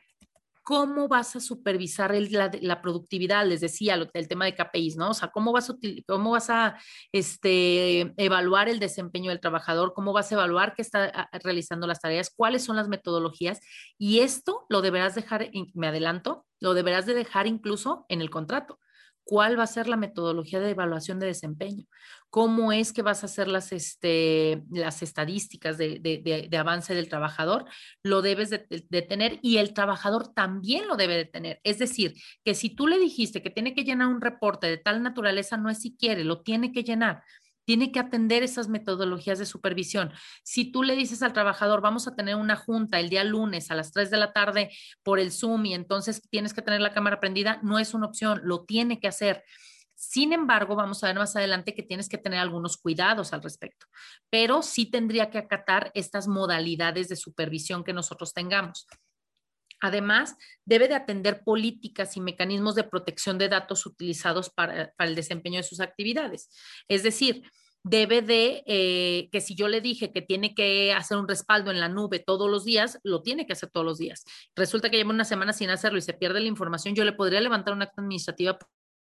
¿cómo 0.63 1.09
vas 1.09 1.35
a 1.35 1.41
supervisar 1.41 2.15
la, 2.31 2.81
productividad? 2.81 3.45
Les 3.47 3.61
decía 3.61 3.95
el 4.15 4.29
tema 4.29 4.45
de 4.45 4.55
KPIs, 4.55 4.97
¿no? 4.97 5.11
O 5.11 5.15
sea, 5.15 5.29
¿cómo 5.29 5.53
vas 5.53 5.71
a, 5.71 5.75
cómo 6.07 6.31
vas 6.31 6.49
a 6.51 6.79
este, 7.11 8.13
evaluar 8.17 8.69
el 8.69 8.79
desempeño 8.79 9.31
del 9.31 9.41
trabajador? 9.41 9.93
¿Cómo 9.93 10.13
vas 10.13 10.31
a 10.31 10.37
evaluar 10.37 10.75
que 10.75 10.83
está 10.83 11.11
ah, 11.15 11.29
realizando 11.43 11.89
las 11.89 12.01
tareas? 12.01 12.31
¿Cuáles 12.35 12.63
son 12.63 12.77
las 12.77 12.87
metodologías? 12.87 13.59
Y 13.99 14.21
esto 14.21 14.67
lo 14.69 14.83
deberás 14.83 15.17
dejar, 15.17 15.51
me 15.75 15.89
adelanto, 15.89 16.47
lo 16.61 16.75
deberás 16.75 17.07
de 17.07 17.15
dejar 17.15 17.49
incluso 17.49 18.07
en 18.09 18.21
el 18.21 18.31
contrato 18.31 18.79
cuál 19.25 19.59
va 19.59 19.65
a 19.65 19.67
ser 19.67 19.89
la 19.89 19.97
metodología 19.97 20.61
de 20.61 20.71
evaluación 20.71 21.19
de 21.19 21.27
desempeño, 21.27 21.87
cómo 22.31 22.73
es 22.73 22.93
que 22.93 23.03
vas 23.03 23.23
a 23.23 23.27
hacer 23.27 23.49
las, 23.49 23.73
este, 23.73 24.65
las 24.71 25.03
estadísticas 25.03 25.79
de, 25.79 26.49
avance 26.59 26.95
del 26.95 27.09
trabajador, 27.09 27.65
lo 28.03 28.23
debes 28.23 28.51
de, 28.51 28.59
tener 29.03 29.39
y 29.43 29.59
el 29.59 29.73
trabajador 29.73 30.35
también 30.35 30.87
lo 30.89 30.97
debe 30.97 31.17
de 31.17 31.25
tener. 31.25 31.61
Es 31.65 31.79
decir, 31.79 32.15
que 32.45 32.55
si 32.55 32.71
tú 32.71 32.87
le 32.87 32.99
dijiste 32.99 33.43
que 33.43 33.51
tiene 33.51 33.75
que 33.75 33.85
llenar 33.85 34.09
un 34.09 34.21
reporte 34.21 34.67
de 34.67 34.79
tal 34.79 35.03
naturaleza, 35.03 35.57
no 35.57 35.71
es 35.71 35.81
si 35.81 35.97
quiere, 35.97 36.25
lo 36.25 36.43
tiene 36.43 36.73
que 36.73 36.83
llenar 36.83 37.23
tiene 37.65 37.93
que 37.93 38.01
atender 38.01 38.43
esas 38.43 38.69
metodologías 38.69 39.39
de 39.39 39.47
supervisión. 39.47 40.13
Si 40.43 40.71
tú 40.71 40.83
le 40.83 40.97
dices 40.97 41.23
al 41.23 41.33
trabajador, 41.33 41.81
vamos 41.81 42.07
a 42.07 42.15
tener 42.15 42.37
una 42.37 42.57
junta 42.57 43.01
el 43.01 43.09
día 43.09 43.25
lunes 43.25 43.71
a 43.71 43.75
las 43.75 43.93
3 43.93 44.11
de 44.11 44.17
la 44.19 44.33
tarde 44.33 44.71
por 45.03 45.19
el 45.19 45.33
Zoom 45.33 45.67
y 45.67 45.75
entonces 45.75 46.23
tienes 46.31 46.55
que 46.55 46.63
tener 46.63 46.81
la 46.81 46.93
cámara 46.93 47.21
prendida, 47.21 47.61
no 47.63 47.79
es 47.79 47.95
una 47.95 48.07
opción, 48.07 48.41
lo 48.45 48.65
tiene 48.65 49.01
que 49.01 49.09
hacer. 49.09 49.45
Sin 49.97 50.33
embargo, 50.33 50.75
vamos 50.75 51.03
a 51.03 51.07
ver 51.07 51.17
más 51.17 51.37
adelante 51.37 51.75
que 51.75 51.83
tienes 51.83 52.09
que 52.09 52.19
tener 52.19 52.41
algunos 52.41 52.77
cuidados 52.77 53.33
al 53.33 53.43
respecto, 53.43 53.87
pero 54.29 54.63
sí 54.63 54.87
tendría 54.87 55.31
que 55.31 55.39
acatar 55.39 55.91
estas 55.95 56.27
modalidades 56.27 57.09
de 57.09 57.17
supervisión 57.17 57.85
que 57.85 57.93
nosotros 57.93 58.33
tengamos. 58.33 58.87
Además, 59.85 60.39
debe 60.65 60.89
de 60.89 60.95
atender 60.95 61.45
políticas 61.45 62.17
y 62.17 62.21
mecanismos 62.23 62.75
de 62.75 62.85
protección 62.85 63.37
de 63.37 63.51
datos 63.51 63.85
utilizados 63.85 64.49
para, 64.49 64.95
el 64.99 65.15
desempeño 65.15 65.59
de 65.59 65.63
sus 65.63 65.81
actividades. 65.81 66.49
Es 66.89 67.03
decir, 67.03 67.43
debe 67.83 68.23
de, 68.23 68.65
eh, 68.67 69.29
que 69.31 69.43
si 69.43 69.55
yo 69.55 69.69
le 69.69 69.83
dije 69.83 70.11
que 70.11 70.23
tiene 70.23 70.55
que 70.55 70.95
hacer 70.95 71.19
un 71.19 71.29
respaldo 71.29 71.71
en 71.71 71.81
la 71.81 71.91
nube 71.91 72.19
todos 72.19 72.51
los 72.51 72.65
días, 72.65 72.99
lo 73.05 73.21
tiene 73.21 73.47
que 73.47 73.53
hacer 73.53 73.69
todos 73.69 73.85
los 73.85 73.99
días. 73.99 74.25
Resulta 74.57 74.89
que 74.89 74.97
lleva 74.97 75.11
una 75.11 75.27
semana 75.27 75.53
sin 75.53 75.69
hacerlo 75.69 75.99
y 75.99 76.03
se 76.03 76.15
pierde 76.15 76.41
la 76.41 76.49
información, 76.49 76.95
yo 76.95 77.05
le 77.05 77.13
podría 77.13 77.43
levantar 77.43 77.75
una 77.75 77.85
acta 77.85 78.01
administrativa 78.01 78.59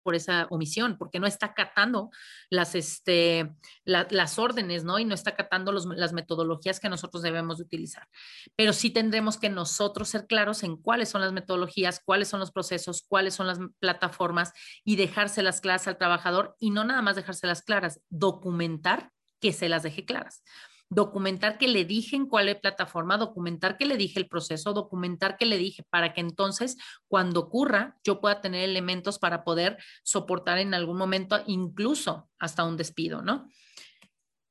por 0.04 0.16
esa 0.16 0.48
omisión, 0.50 0.98
porque 0.98 1.20
no 1.20 1.28
está 1.28 1.48
acatando 1.48 2.12
las, 2.50 2.76
este, 2.76 3.52
las 3.86 4.38
órdenes, 4.38 4.84
¿no? 4.84 5.00
Y 5.00 5.06
no 5.06 5.16
está 5.16 5.32
acatando 5.32 5.72
las 5.72 6.14
metodologías 6.14 6.80
que 6.80 6.90
nosotros 6.90 7.24
debemos 7.24 7.58
de 7.58 7.64
utilizar. 7.64 8.08
Pero 8.56 8.74
sí 8.74 8.90
tendremos 8.90 9.38
que 9.38 9.50
nosotros 9.50 10.10
ser 10.10 10.28
claros 10.28 10.64
en 10.64 10.78
cuáles 10.78 11.10
son 11.10 11.22
las 11.22 11.34
metodologías, 11.34 12.02
cuáles 12.04 12.28
son 12.28 12.40
los 12.40 12.52
procesos, 12.52 13.04
cuáles 13.08 13.34
son 13.34 13.48
las 13.48 13.60
plataformas 13.80 14.54
y 14.84 14.96
dejárselas 14.98 15.62
claras 15.62 15.88
al 15.88 15.98
trabajador 15.98 16.56
y 16.60 16.70
no 16.70 16.84
nada 16.84 17.02
más 17.02 17.16
dejárselas 17.16 17.64
claras, 17.64 18.02
documentar 18.10 19.12
que 19.40 19.54
se 19.54 19.70
las 19.70 19.84
deje 19.84 20.06
claras 20.06 20.44
documentar 20.94 21.58
que 21.58 21.68
le 21.68 21.86
dije 21.86 22.16
en 22.16 22.28
cuál 22.28 22.60
plataforma, 22.60 23.18
documentar 23.18 23.78
que 23.78 23.86
le 23.86 23.98
dije 23.98 24.20
el 24.20 24.28
proceso, 24.28 24.74
documentar 24.74 25.38
que 25.38 25.46
le 25.46 25.58
dije 25.58 25.84
para 25.90 26.14
que 26.14 26.22
entonces 26.22 26.78
cuando 27.08 27.42
ocurra 27.42 27.98
yo 28.04 28.20
pueda 28.22 28.42
tener 28.42 28.64
elementos 28.64 29.20
para 29.20 29.44
poder 29.44 29.78
soportar 30.04 30.60
en 30.60 30.74
algún 30.74 30.98
momento 30.98 31.42
incluso 31.48 32.30
hasta 32.40 32.64
un 32.64 32.78
despido, 32.78 33.22
¿no? 33.22 33.48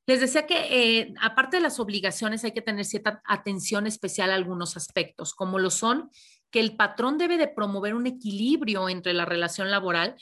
Les 0.05 0.19
decía 0.19 0.45
que 0.45 0.99
eh, 0.99 1.13
aparte 1.21 1.57
de 1.57 1.63
las 1.63 1.79
obligaciones 1.79 2.43
hay 2.43 2.51
que 2.51 2.61
tener 2.61 2.83
cierta 2.83 3.21
atención 3.25 3.87
especial 3.87 4.31
a 4.31 4.35
algunos 4.35 4.75
aspectos, 4.75 5.33
como 5.33 5.59
lo 5.59 5.69
son 5.69 6.09
que 6.51 6.59
el 6.59 6.75
patrón 6.75 7.17
debe 7.17 7.37
de 7.37 7.47
promover 7.47 7.95
un 7.95 8.05
equilibrio 8.05 8.87
entre 8.87 9.13
la 9.13 9.25
relación 9.25 9.71
laboral, 9.71 10.15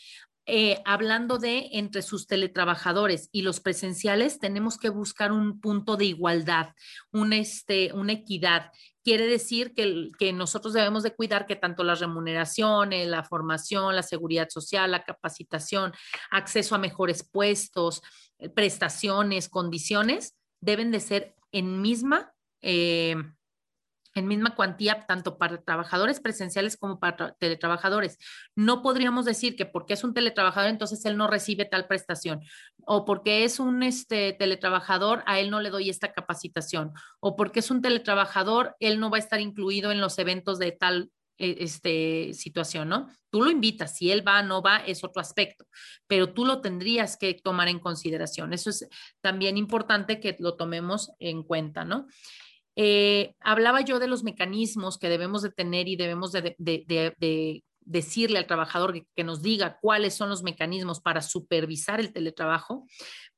eh, 0.45 0.81
hablando 0.85 1.37
de 1.37 1.69
entre 1.73 2.01
sus 2.01 2.27
teletrabajadores 2.27 3.29
y 3.31 3.43
los 3.43 3.59
presenciales, 3.59 4.39
tenemos 4.39 4.77
que 4.77 4.89
buscar 4.89 5.31
un 5.31 5.59
punto 5.59 5.97
de 5.97 6.05
igualdad, 6.05 6.69
un, 7.11 7.33
este, 7.33 7.93
una 7.93 8.13
equidad. 8.13 8.71
Quiere 9.03 9.27
decir 9.27 9.73
que, 9.73 10.09
que 10.17 10.33
nosotros 10.33 10.73
debemos 10.73 11.03
de 11.03 11.15
cuidar 11.15 11.45
que 11.45 11.55
tanto 11.55 11.83
las 11.83 11.99
remuneraciones, 11.99 13.07
la 13.07 13.23
formación, 13.23 13.95
la 13.95 14.03
seguridad 14.03 14.49
social, 14.49 14.91
la 14.91 15.03
capacitación, 15.03 15.93
acceso 16.31 16.75
a 16.75 16.79
mejores 16.79 17.23
puestos, 17.23 18.01
prestaciones, 18.55 19.49
condiciones, 19.49 20.35
deben 20.59 20.91
de 20.91 20.99
ser 20.99 21.35
en 21.51 21.81
misma 21.81 22.33
eh, 22.61 23.15
en 24.13 24.27
misma 24.27 24.55
cuantía 24.55 25.05
tanto 25.07 25.37
para 25.37 25.61
trabajadores 25.61 26.19
presenciales 26.19 26.77
como 26.77 26.99
para 26.99 27.33
teletrabajadores. 27.33 28.17
No 28.55 28.81
podríamos 28.81 29.25
decir 29.25 29.55
que 29.55 29.65
porque 29.65 29.93
es 29.93 30.03
un 30.03 30.13
teletrabajador 30.13 30.69
entonces 30.69 31.03
él 31.05 31.17
no 31.17 31.27
recibe 31.27 31.65
tal 31.65 31.87
prestación 31.87 32.41
o 32.85 33.05
porque 33.05 33.43
es 33.43 33.59
un 33.59 33.83
este, 33.83 34.33
teletrabajador 34.33 35.23
a 35.25 35.39
él 35.39 35.49
no 35.49 35.59
le 35.59 35.69
doy 35.69 35.89
esta 35.89 36.13
capacitación 36.13 36.91
o 37.19 37.35
porque 37.35 37.59
es 37.59 37.71
un 37.71 37.81
teletrabajador 37.81 38.75
él 38.79 38.99
no 38.99 39.09
va 39.09 39.17
a 39.17 39.19
estar 39.19 39.39
incluido 39.39 39.91
en 39.91 40.01
los 40.01 40.17
eventos 40.19 40.59
de 40.59 40.71
tal 40.71 41.11
e, 41.41 41.63
este, 41.63 42.35
situación, 42.35 42.89
¿no? 42.89 43.09
Tú 43.31 43.41
lo 43.41 43.49
invitas, 43.49 43.97
si 43.97 44.11
él 44.11 44.25
va, 44.25 44.43
no 44.43 44.61
va, 44.61 44.77
es 44.77 45.03
otro 45.03 45.21
aspecto, 45.21 45.65
pero 46.05 46.33
tú 46.33 46.45
lo 46.45 46.61
tendrías 46.61 47.17
que 47.17 47.33
tomar 47.33 47.67
en 47.67 47.79
consideración. 47.79 48.53
Eso 48.53 48.69
es 48.69 48.87
también 49.21 49.57
importante 49.57 50.19
que 50.19 50.35
lo 50.37 50.55
tomemos 50.55 51.11
en 51.17 51.41
cuenta, 51.41 51.83
¿no? 51.83 52.05
Eh, 52.75 53.35
hablaba 53.41 53.81
yo 53.81 53.99
de 53.99 54.07
los 54.07 54.23
mecanismos 54.23 54.97
que 54.97 55.09
debemos 55.09 55.41
de 55.41 55.51
tener 55.51 55.87
y 55.87 55.95
debemos 55.95 56.31
de, 56.31 56.55
decirle 57.83 58.37
al 58.37 58.47
trabajador 58.47 59.05
que, 59.15 59.23
nos 59.23 59.41
diga 59.41 59.79
cuáles 59.81 60.13
son 60.13 60.29
los 60.29 60.43
mecanismos 60.43 61.01
para 61.01 61.21
supervisar 61.21 61.99
el 61.99 62.13
teletrabajo, 62.13 62.85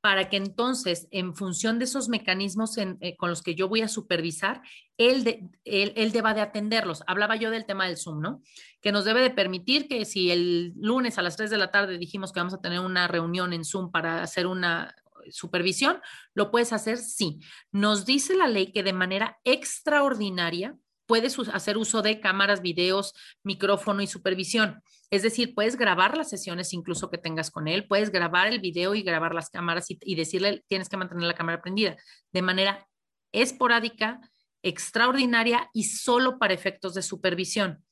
para 0.02 0.30
que 0.30 0.38
entonces, 0.38 1.08
en 1.12 1.34
función 1.34 1.80
de 1.80 1.86
esos 1.86 2.10
mecanismos 2.10 2.78
eh, 2.78 3.16
con 3.18 3.30
los 3.30 3.42
que 3.42 3.56
yo 3.56 3.70
voy 3.70 3.82
a 3.82 3.88
supervisar, 3.88 4.62
él, 4.98 5.24
deba 5.64 6.34
de 6.34 6.42
atenderlos. 6.42 7.04
Hablaba 7.08 7.36
yo 7.36 7.50
del 7.50 7.66
tema 7.66 7.88
del 7.88 7.98
Zoom, 7.98 8.20
¿no? 8.20 8.42
Que 8.82 8.92
nos 8.92 9.06
debe 9.06 9.22
de 9.22 9.32
permitir 9.32 9.88
que 9.88 10.06
si 10.06 10.30
el 10.30 10.74
lunes 10.76 11.18
a 11.18 11.22
las 11.22 11.38
3 11.38 11.50
de 11.50 11.58
la 11.58 11.72
tarde 11.72 11.98
dijimos 11.98 12.32
que 12.32 12.42
vamos 12.42 12.54
a 12.54 12.62
tener 12.62 12.82
una 12.82 13.08
reunión 13.08 13.54
en 13.54 13.64
Zoom 13.64 13.92
para 13.92 14.22
hacer 14.22 14.46
una, 14.46 14.94
supervisión, 15.32 16.02
¿lo 16.34 16.52
puedes 16.52 16.74
hacer? 16.74 16.98
Sí. 16.98 17.40
Nos 17.72 18.06
dice 18.06 18.36
la 18.36 18.48
ley 18.48 18.72
que 18.72 18.84
de 18.84 18.94
manera 18.94 19.38
extraordinaria 19.44 20.76
puedes 21.06 21.38
hacer 21.54 21.78
uso 21.78 22.02
de 22.02 22.20
cámaras, 22.20 22.62
videos, 22.62 23.14
micrófono 23.44 24.02
y 24.02 24.08
supervisión. 24.08 24.82
Es 25.10 25.22
decir, 25.22 25.54
puedes 25.54 25.76
grabar 25.76 26.18
las 26.18 26.30
sesiones 26.30 26.74
incluso 26.74 27.10
que 27.10 27.18
tengas 27.18 27.52
con 27.52 27.68
él, 27.68 27.88
puedes 27.88 28.10
grabar 28.10 28.48
el 28.48 28.60
video 28.60 28.96
y 28.96 29.04
grabar 29.04 29.36
las 29.36 29.50
cámaras 29.50 29.88
y, 29.90 30.16
decirle, 30.16 30.64
tienes 30.68 30.90
que 30.90 30.98
mantener 30.98 31.26
la 31.26 31.36
cámara 31.36 31.62
prendida 31.62 31.96
de 32.32 32.42
manera 32.42 32.88
esporádica, 33.32 34.20
extraordinaria 34.64 35.70
y 35.74 35.84
solo 35.84 36.40
para 36.40 36.54
efectos 36.54 36.94
de 36.94 37.02
supervisión. 37.02 37.84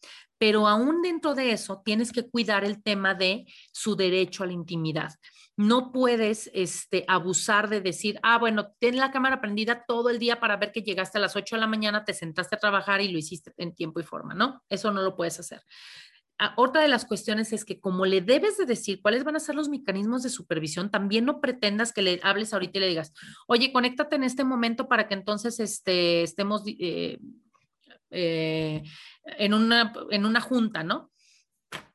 Pero 0.42 0.68
aún 0.68 1.04
dentro 1.04 1.36
de 1.36 1.52
eso, 1.52 1.84
tienes 1.86 2.12
que 2.12 2.28
cuidar 2.28 2.64
el 2.64 2.82
tema 2.82 3.14
de 3.14 3.46
su 3.72 3.96
derecho 3.96 4.42
a 4.42 4.48
la 4.48 4.54
intimidad. 4.54 5.14
No 5.56 5.92
puedes 5.92 6.50
este, 6.56 7.06
abusar 7.08 7.70
de 7.70 7.80
decir, 7.80 8.20
ah, 8.24 8.40
bueno, 8.40 8.74
ten 8.80 8.98
la 8.98 9.12
cámara 9.12 9.40
prendida 9.40 9.86
todo 9.88 10.10
el 10.10 10.18
día 10.18 10.40
para 10.40 10.58
ver 10.58 10.72
que 10.72 10.82
llegaste 10.82 11.20
a 11.20 11.22
las 11.22 11.36
8 11.36 11.58
de 11.58 11.60
la 11.60 11.68
mañana, 11.68 12.06
te 12.06 12.16
sentaste 12.16 12.56
a 12.56 12.60
trabajar 12.60 13.02
y 13.02 13.10
lo 13.10 13.20
hiciste 13.20 13.54
en 13.58 13.76
tiempo 13.76 14.00
y 14.00 14.04
forma, 14.04 14.34
¿no? 14.34 14.64
Eso 14.68 14.92
no 14.92 15.04
lo 15.04 15.16
puedes 15.16 15.40
hacer. 15.40 15.62
Ah, 16.40 16.56
otra 16.58 16.82
de 16.82 16.88
las 16.88 17.06
cuestiones 17.06 17.54
es 17.54 17.64
que 17.64 17.80
como 17.80 18.08
le 18.08 18.22
debes 18.22 18.58
de 18.58 18.66
decir 18.66 19.00
cuáles 19.04 19.24
van 19.24 19.36
a 19.36 19.40
ser 19.40 19.54
los 19.54 19.70
mecanismos 19.70 20.24
de 20.24 20.30
supervisión, 20.30 20.90
también 20.90 21.24
no 21.24 21.40
pretendas 21.40 21.94
que 21.94 22.02
le 22.02 22.20
hables 22.24 22.52
ahorita 22.52 22.80
y 22.80 22.82
le 22.82 22.88
digas, 22.88 23.14
oye, 23.46 23.72
conéctate 23.72 24.16
en 24.16 24.24
este 24.24 24.44
momento 24.44 24.88
para 24.88 25.08
que 25.08 25.14
entonces 25.14 25.60
este, 25.60 26.24
estemos 26.24 26.64
eh, 26.66 27.20
eh, 28.12 28.84
en, 29.24 29.54
una, 29.54 29.94
en 30.12 30.26
una 30.26 30.42
junta, 30.42 30.84
¿no? 30.84 31.12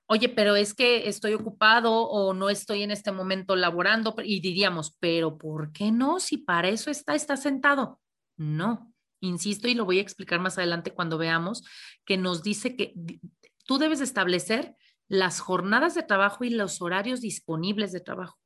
oye, 0.06 0.28
pero 0.28 0.56
es 0.56 0.74
que 0.74 1.08
estoy 1.08 1.34
ocupado 1.34 1.92
o 1.92 2.32
no 2.32 2.48
estoy 2.48 2.82
en 2.82 2.90
este 2.90 3.12
momento 3.12 3.56
laborando 3.56 4.14
y 4.24 4.40
diríamos, 4.40 4.96
pero 5.00 5.36
¿por 5.36 5.72
qué 5.72 5.90
no? 5.90 6.20
Si 6.20 6.38
para 6.38 6.68
eso 6.68 6.90
está, 6.90 7.14
está 7.14 7.36
sentado. 7.36 8.00
No, 8.36 8.92
insisto 9.20 9.68
y 9.68 9.74
lo 9.74 9.84
voy 9.84 9.98
a 9.98 10.02
explicar 10.02 10.40
más 10.40 10.58
adelante 10.58 10.92
cuando 10.92 11.18
veamos 11.18 11.64
que 12.04 12.16
nos 12.16 12.42
dice 12.42 12.76
que 12.76 12.94
tú 13.64 13.78
debes 13.78 14.00
establecer 14.00 14.76
las 15.08 15.40
jornadas 15.40 15.94
de 15.94 16.02
trabajo 16.02 16.44
y 16.44 16.50
los 16.50 16.82
horarios 16.82 17.20
disponibles 17.20 17.92
de 17.92 18.00
trabajo 18.00 18.38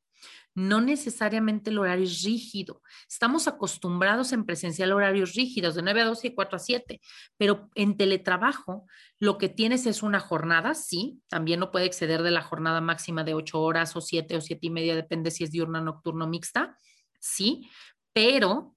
no 0.60 0.80
necesariamente 0.80 1.70
el 1.70 1.78
horario 1.78 2.04
es 2.04 2.22
rígido. 2.22 2.82
Estamos 3.08 3.48
acostumbrados 3.48 4.32
en 4.32 4.44
presencial 4.44 4.92
horarios 4.92 5.34
rígidos 5.34 5.74
de 5.74 5.82
9 5.82 6.02
a 6.02 6.04
12 6.06 6.28
y 6.28 6.34
4 6.34 6.56
a 6.56 6.58
7, 6.58 7.00
pero 7.36 7.70
en 7.74 7.96
teletrabajo 7.96 8.86
lo 9.18 9.38
que 9.38 9.48
tienes 9.48 9.86
es 9.86 10.02
una 10.02 10.20
jornada, 10.20 10.74
sí, 10.74 11.20
también 11.28 11.60
no 11.60 11.70
puede 11.70 11.86
exceder 11.86 12.22
de 12.22 12.30
la 12.30 12.42
jornada 12.42 12.80
máxima 12.80 13.24
de 13.24 13.34
8 13.34 13.60
horas 13.60 13.96
o 13.96 14.00
7 14.00 14.36
o 14.36 14.40
7 14.40 14.66
y 14.66 14.70
media, 14.70 14.94
depende 14.94 15.30
si 15.30 15.44
es 15.44 15.50
diurna, 15.50 15.80
nocturno, 15.80 16.26
mixta, 16.26 16.76
sí, 17.20 17.68
pero 18.12 18.76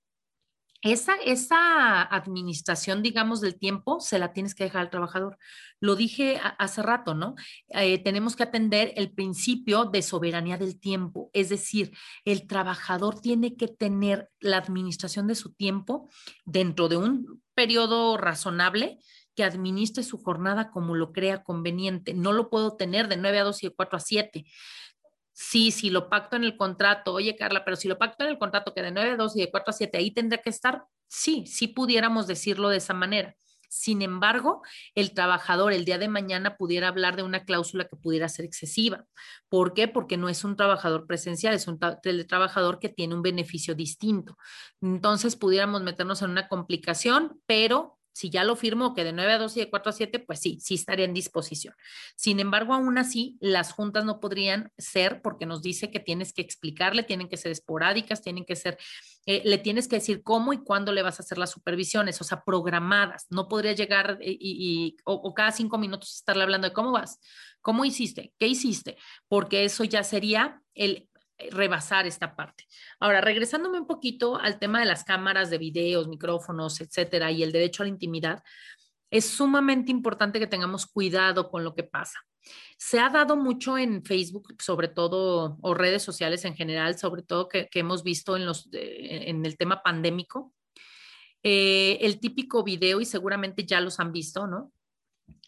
esa, 0.84 1.16
esa 1.26 2.02
administración, 2.02 3.02
digamos, 3.02 3.40
del 3.40 3.58
tiempo 3.58 4.02
se 4.02 4.20
la 4.20 4.34
tienes 4.34 4.54
que 4.54 4.66
dejar 4.66 4.82
al 4.82 4.90
trabajador. 4.90 5.38
Lo 5.80 5.96
dije 5.96 6.40
hace 6.60 6.84
rato, 6.84 7.16
¿no? 7.16 7.36
Eh, 7.70 8.00
tenemos 8.04 8.36
que 8.36 8.44
atender 8.44 8.92
el 8.98 9.12
principio 9.12 9.86
de 9.86 10.02
soberanía 10.02 10.58
del 10.58 10.80
tiempo, 10.80 11.30
es 11.34 11.48
decir, 11.48 11.92
el 12.26 12.48
trabajador 12.48 13.22
tiene 13.22 13.56
que 13.56 13.70
tener 13.70 14.30
la 14.42 14.58
administración 14.58 15.26
de 15.28 15.36
su 15.36 15.54
tiempo 15.54 16.10
dentro 16.44 16.90
de 16.90 16.98
un 16.98 17.42
periodo 17.54 18.18
razonable 18.18 19.00
que 19.36 19.44
administre 19.44 20.04
su 20.04 20.22
jornada 20.22 20.70
como 20.70 20.96
lo 20.96 21.12
crea 21.12 21.44
conveniente. 21.44 22.14
No 22.14 22.34
lo 22.34 22.50
puedo 22.50 22.76
tener 22.76 23.08
de 23.08 23.18
9 23.18 23.40
a 23.40 23.44
2 23.44 23.64
y 23.64 23.68
de 23.68 23.74
4 23.74 23.98
a 23.98 24.00
7 24.00 24.46
sí, 25.34 25.72
si 25.72 25.90
lo 25.90 26.10
pacto 26.10 26.36
en 26.36 26.44
el 26.44 26.58
contrato, 26.58 27.14
oye 27.14 27.36
Carla, 27.36 27.66
pero 27.66 27.76
si 27.76 27.88
lo 27.88 27.98
pacto 27.98 28.24
en 28.24 28.32
el 28.32 28.40
contrato 28.40 28.74
que 28.74 28.82
de 28.82 28.92
9 28.92 29.12
a 29.12 29.16
2 29.18 29.36
y 29.36 29.42
de 29.42 29.52
4 29.52 29.72
a 29.72 29.74
7 29.74 29.98
ahí 29.98 30.12
tendría 30.12 30.42
que 30.42 30.50
estar, 30.50 30.86
sí, 31.08 31.46
sí 31.48 31.68
pudiéramos 31.68 32.28
decirlo 32.28 32.70
de 32.70 32.78
esa 32.78 32.94
manera. 32.94 33.36
Sin 33.74 34.04
embargo, 34.04 34.62
el 34.94 35.16
trabajador 35.16 35.74
el 35.74 35.84
día 35.84 35.98
de 35.98 36.08
mañana 36.08 36.58
pudiera 36.58 36.90
hablar 36.90 37.16
de 37.16 37.24
una 37.24 37.44
cláusula 37.44 37.86
que 37.86 37.96
pudiera 37.96 38.30
ser 38.30 38.46
excesiva. 38.46 39.06
¿Por 39.50 39.74
qué? 39.74 39.88
Porque 39.88 40.16
no 40.16 40.30
es 40.30 40.44
un 40.44 40.56
trabajador 40.56 41.08
presencial, 41.08 41.56
es 41.56 41.68
un 41.68 41.80
teletrabajador 42.04 42.78
que 42.78 42.90
tiene 42.90 43.16
un 43.16 43.24
beneficio 43.24 43.74
distinto. 43.74 44.38
Entonces, 44.80 45.36
pudiéramos 45.36 45.82
meternos 45.82 46.22
en 46.22 46.30
una 46.30 46.48
complicación, 46.48 47.42
pero 47.48 47.98
si 48.14 48.30
ya 48.30 48.44
lo 48.44 48.56
firmo 48.56 48.94
que 48.94 49.04
de 49.04 49.12
9 49.12 49.34
a 49.34 49.38
2 49.40 49.58
y 49.58 49.60
de 49.62 49.70
4 49.70 49.90
a 49.90 49.94
7, 49.94 50.20
pues 50.20 50.40
sí, 50.40 50.60
sí 50.62 50.76
estaría 50.76 51.06
en 51.06 51.14
disposición. 51.14 51.74
Sin 52.16 52.40
embargo, 52.40 52.74
aún 52.74 52.98
así, 52.98 53.38
las 53.42 53.74
juntas 53.74 54.06
no 54.06 54.20
podrían 54.20 54.72
ser 54.78 55.22
porque 55.22 55.46
nos 55.46 55.62
dice 55.62 55.92
que 55.92 56.00
tienes 56.00 56.32
que 56.32 56.42
explicarle, 56.42 57.04
tienen 57.04 57.28
que 57.28 57.38
ser 57.38 57.52
esporádicas, 57.52 58.22
tienen 58.22 58.46
que 58.46 58.56
ser, 58.56 58.78
eh, 59.26 59.42
le 59.44 59.58
tienes 59.58 59.88
que 59.88 59.98
decir 59.98 60.22
cómo 60.24 60.54
y 60.54 60.64
cuándo 60.64 60.92
le 60.92 61.02
vas 61.02 61.20
a 61.20 61.24
hacer 61.24 61.38
las 61.38 61.52
supervisiones, 61.52 62.22
o 62.22 62.24
sea, 62.24 62.44
programadas. 62.46 63.26
No 63.30 63.48
podría 63.48 63.74
llegar 63.74 64.20
y, 64.22 64.38
y 64.40 64.98
o, 65.06 65.14
o 65.14 65.34
cada 65.34 65.52
cinco 65.52 65.78
minutos 65.78 66.16
estarle 66.16 66.44
hablando 66.44 66.68
de 66.68 66.74
cómo 66.74 66.92
vas, 66.92 67.20
cómo 67.62 67.84
hiciste, 67.84 68.34
qué 68.38 68.48
hiciste, 68.48 68.98
porque 69.28 69.66
eso 69.66 69.84
ya 69.84 70.04
sería 70.04 70.62
el 70.76 70.92
eh, 70.92 71.08
rebasar 71.52 72.06
esta 72.06 72.36
parte. 72.36 72.66
Ahora, 73.00 73.22
regresándome 73.22 73.80
un 73.80 73.88
poquito 73.88 74.40
al 74.40 74.60
tema 74.60 74.80
de 74.80 74.86
las 74.86 75.04
cámaras 75.04 75.50
de 75.50 75.58
videos, 75.58 76.08
micrófonos, 76.08 76.82
etcétera, 76.82 77.32
y 77.32 77.44
el 77.44 77.52
derecho 77.52 77.84
a 77.84 77.86
la 77.86 77.92
intimidad, 77.92 78.44
es 79.12 79.30
sumamente 79.30 79.92
importante 79.92 80.40
que 80.40 80.48
tengamos 80.48 80.86
cuidado 80.88 81.50
con 81.50 81.64
lo 81.64 81.76
que 81.76 81.84
pasa. 81.84 82.20
Se 82.78 83.00
ha 83.00 83.10
dado 83.10 83.38
mucho 83.38 83.78
en 83.78 84.04
Facebook, 84.04 84.56
sobre 84.60 84.88
todo, 84.88 85.58
o 85.62 85.74
redes 85.74 86.04
sociales 86.04 86.44
en 86.46 86.56
general, 86.56 86.98
sobre 86.98 87.22
todo 87.22 87.48
que, 87.48 87.70
hemos 87.74 88.04
visto 88.04 88.36
en, 88.36 88.46
los, 88.46 88.70
en 88.74 89.46
el 89.46 89.56
tema 89.58 89.84
pandémico, 89.84 90.54
eh, 91.44 92.00
el 92.02 92.20
típico 92.20 92.64
video, 92.64 93.02
y 93.02 93.06
seguramente 93.06 93.66
ya 93.66 93.82
los 93.82 94.00
han 94.00 94.12
visto, 94.12 94.48
¿no? 94.48 94.72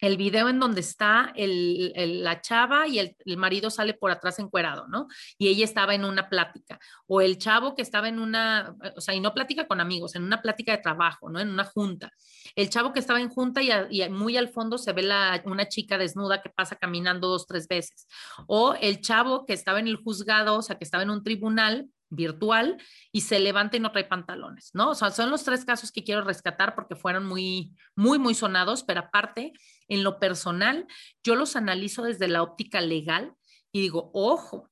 El 0.02 0.18
video 0.18 0.50
en 0.50 0.60
donde 0.60 0.82
está 0.82 1.34
la 1.36 2.42
chava 2.42 2.88
y 2.88 3.00
el, 3.00 3.16
marido 3.38 3.70
sale 3.70 3.94
por 3.94 4.12
atrás 4.12 4.40
encuerado, 4.40 4.88
¿no? 4.88 5.08
Y 5.38 5.48
ella 5.48 5.64
estaba 5.64 5.96
en 5.96 6.04
una 6.04 6.30
plática. 6.30 6.80
O 7.08 7.22
el 7.22 7.38
chavo 7.38 7.76
que 7.76 7.82
estaba 7.82 8.10
en 8.10 8.20
una, 8.20 8.76
o 8.96 9.02
sea, 9.02 9.16
y 9.16 9.20
no 9.20 9.34
plática 9.34 9.68
con 9.68 9.80
amigos, 9.80 10.16
en 10.16 10.24
una 10.24 10.42
plática 10.42 10.74
de 10.74 10.80
trabajo, 10.80 11.30
¿no? 11.30 11.40
En 11.40 11.50
una 11.50 11.64
junta. 11.64 12.12
El 12.56 12.70
chavo 12.70 12.92
que 12.92 13.00
estaba 13.00 13.22
en 13.22 13.30
junta 13.30 13.62
y, 13.62 14.10
muy 14.10 14.38
al 14.38 14.50
fondo 14.50 14.78
se 14.78 14.92
ve 14.94 15.04
la, 15.04 15.42
una 15.46 15.68
chica 15.68 15.98
desnuda 15.98 16.42
que 16.42 16.50
pasa 16.50 16.76
caminando 16.76 17.28
dos, 17.28 17.48
tres 17.48 17.68
veces. 17.68 18.08
O 18.48 18.74
el 18.74 19.02
chavo 19.02 19.46
que 19.46 19.54
estaba 19.54 19.80
en 19.80 19.88
el 19.88 19.98
juzgado, 19.98 20.58
o 20.58 20.62
sea, 20.62 20.78
que 20.78 20.84
estaba 20.84 21.04
en 21.04 21.10
un 21.10 21.24
tribunal 21.24 21.88
virtual 22.16 22.82
y 23.12 23.22
se 23.22 23.40
levanta 23.40 23.78
y 23.78 23.80
no 23.80 23.92
trae 23.92 24.06
pantalones, 24.06 24.72
¿no? 24.74 24.92
O 24.92 24.96
sea, 24.96 25.12
son 25.12 25.30
los 25.30 25.44
tres 25.44 25.66
casos 25.66 25.92
que 25.92 26.04
quiero 26.04 26.22
rescatar 26.22 26.76
porque 26.76 26.96
fueron 26.96 27.26
muy, 27.26 27.76
muy, 27.96 28.20
muy 28.20 28.36
sonados, 28.36 28.84
pero 28.84 29.02
aparte, 29.02 29.54
en 29.88 30.04
lo 30.04 30.20
personal, 30.20 30.88
yo 31.24 31.36
los 31.36 31.56
analizo 31.56 32.04
desde 32.04 32.28
la 32.28 32.44
óptica 32.44 32.82
legal 32.82 33.34
y 33.72 33.82
digo, 33.82 34.12
ojo, 34.14 34.72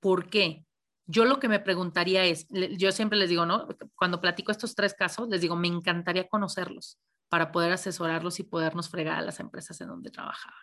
¿por 0.00 0.30
qué? 0.30 0.64
Yo 1.06 1.24
lo 1.24 1.40
que 1.40 1.48
me 1.48 1.60
preguntaría 1.60 2.24
es, 2.24 2.46
yo 2.50 2.92
siempre 2.92 3.18
les 3.18 3.30
digo, 3.30 3.46
¿no? 3.46 3.66
Cuando 3.94 4.20
platico 4.20 4.52
estos 4.52 4.74
tres 4.74 4.94
casos, 4.94 5.28
les 5.28 5.40
digo, 5.40 5.56
me 5.56 5.68
encantaría 5.68 6.28
conocerlos 6.28 6.98
para 7.28 7.52
poder 7.52 7.72
asesorarlos 7.72 8.40
y 8.40 8.44
podernos 8.44 8.90
fregar 8.90 9.18
a 9.18 9.22
las 9.22 9.40
empresas 9.40 9.80
en 9.80 9.88
donde 9.88 10.10
trabajaban. 10.10 10.62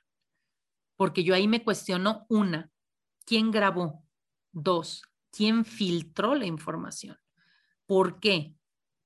Porque 0.97 1.23
yo 1.23 1.35
ahí 1.35 1.47
me 1.47 1.63
cuestiono, 1.63 2.25
una, 2.29 2.69
¿quién 3.25 3.51
grabó? 3.51 4.03
Dos, 4.51 5.03
quién 5.35 5.65
filtró 5.65 6.35
la 6.35 6.45
información. 6.45 7.17
¿Por 7.85 8.19
qué? 8.19 8.55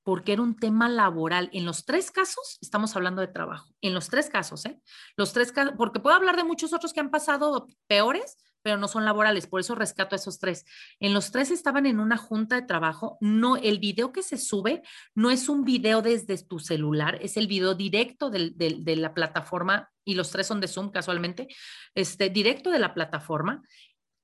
Porque 0.03 0.33
era 0.33 0.41
un 0.41 0.55
tema 0.55 0.87
laboral. 0.87 1.49
En 1.53 1.65
los 1.65 1.85
tres 1.85 2.11
casos 2.11 2.57
estamos 2.61 2.95
hablando 2.95 3.21
de 3.21 3.27
trabajo. 3.27 3.73
En 3.81 3.93
los 3.93 4.09
tres 4.09 4.29
casos, 4.29 4.65
¿eh? 4.65 4.79
Los 5.17 5.33
tres 5.33 5.53
porque 5.77 5.99
puedo 5.99 6.15
hablar 6.15 6.35
de 6.35 6.43
muchos 6.43 6.73
otros 6.73 6.93
que 6.93 6.99
han 6.99 7.11
pasado 7.11 7.67
peores, 7.87 8.37
pero 8.61 8.77
no 8.77 8.87
son 8.87 9.05
laborales, 9.05 9.47
por 9.47 9.61
eso 9.61 9.75
rescato 9.75 10.15
esos 10.15 10.39
tres. 10.39 10.65
En 10.99 11.13
los 11.13 11.31
tres 11.31 11.49
estaban 11.51 11.85
en 11.85 11.99
una 11.99 12.17
junta 12.17 12.55
de 12.55 12.67
trabajo, 12.67 13.17
no, 13.21 13.55
el 13.55 13.79
video 13.79 14.11
que 14.11 14.21
se 14.21 14.37
sube 14.37 14.81
no 15.15 15.31
es 15.31 15.47
un 15.47 15.63
video 15.63 16.01
desde 16.01 16.37
tu 16.43 16.59
celular, 16.59 17.17
es 17.21 17.37
el 17.37 17.47
video 17.47 17.73
directo 17.73 18.29
de 18.29 18.95
la 18.97 19.13
plataforma, 19.13 19.89
y 20.03 20.15
los 20.15 20.31
tres 20.31 20.47
son 20.47 20.59
de 20.59 20.67
Zoom 20.67 20.89
casualmente, 20.89 21.47
este, 21.93 22.29
directo 22.29 22.71
de 22.71 22.79
la 22.79 22.93
plataforma, 22.93 23.61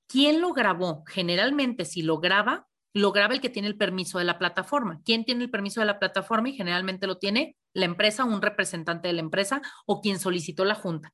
¿Quién 0.06 0.40
lo 0.40 0.52
grabó? 0.52 1.04
Generalmente, 1.06 1.84
si 1.84 2.02
lo 2.02 2.18
graba, 2.18 2.68
lo 2.92 3.12
graba 3.12 3.34
el 3.34 3.40
que 3.40 3.50
tiene 3.50 3.68
el 3.68 3.76
permiso 3.76 4.18
de 4.18 4.24
la 4.24 4.38
plataforma. 4.38 5.00
¿Quién 5.04 5.24
tiene 5.24 5.44
el 5.44 5.50
permiso 5.50 5.80
de 5.80 5.86
la 5.86 5.98
plataforma? 5.98 6.48
Y 6.48 6.54
generalmente 6.54 7.06
lo 7.06 7.18
tiene 7.18 7.56
la 7.74 7.84
empresa, 7.84 8.24
un 8.24 8.40
representante 8.40 9.08
de 9.08 9.14
la 9.14 9.20
empresa 9.20 9.60
o 9.84 10.00
quien 10.00 10.18
solicitó 10.18 10.64
la 10.64 10.74
junta. 10.74 11.12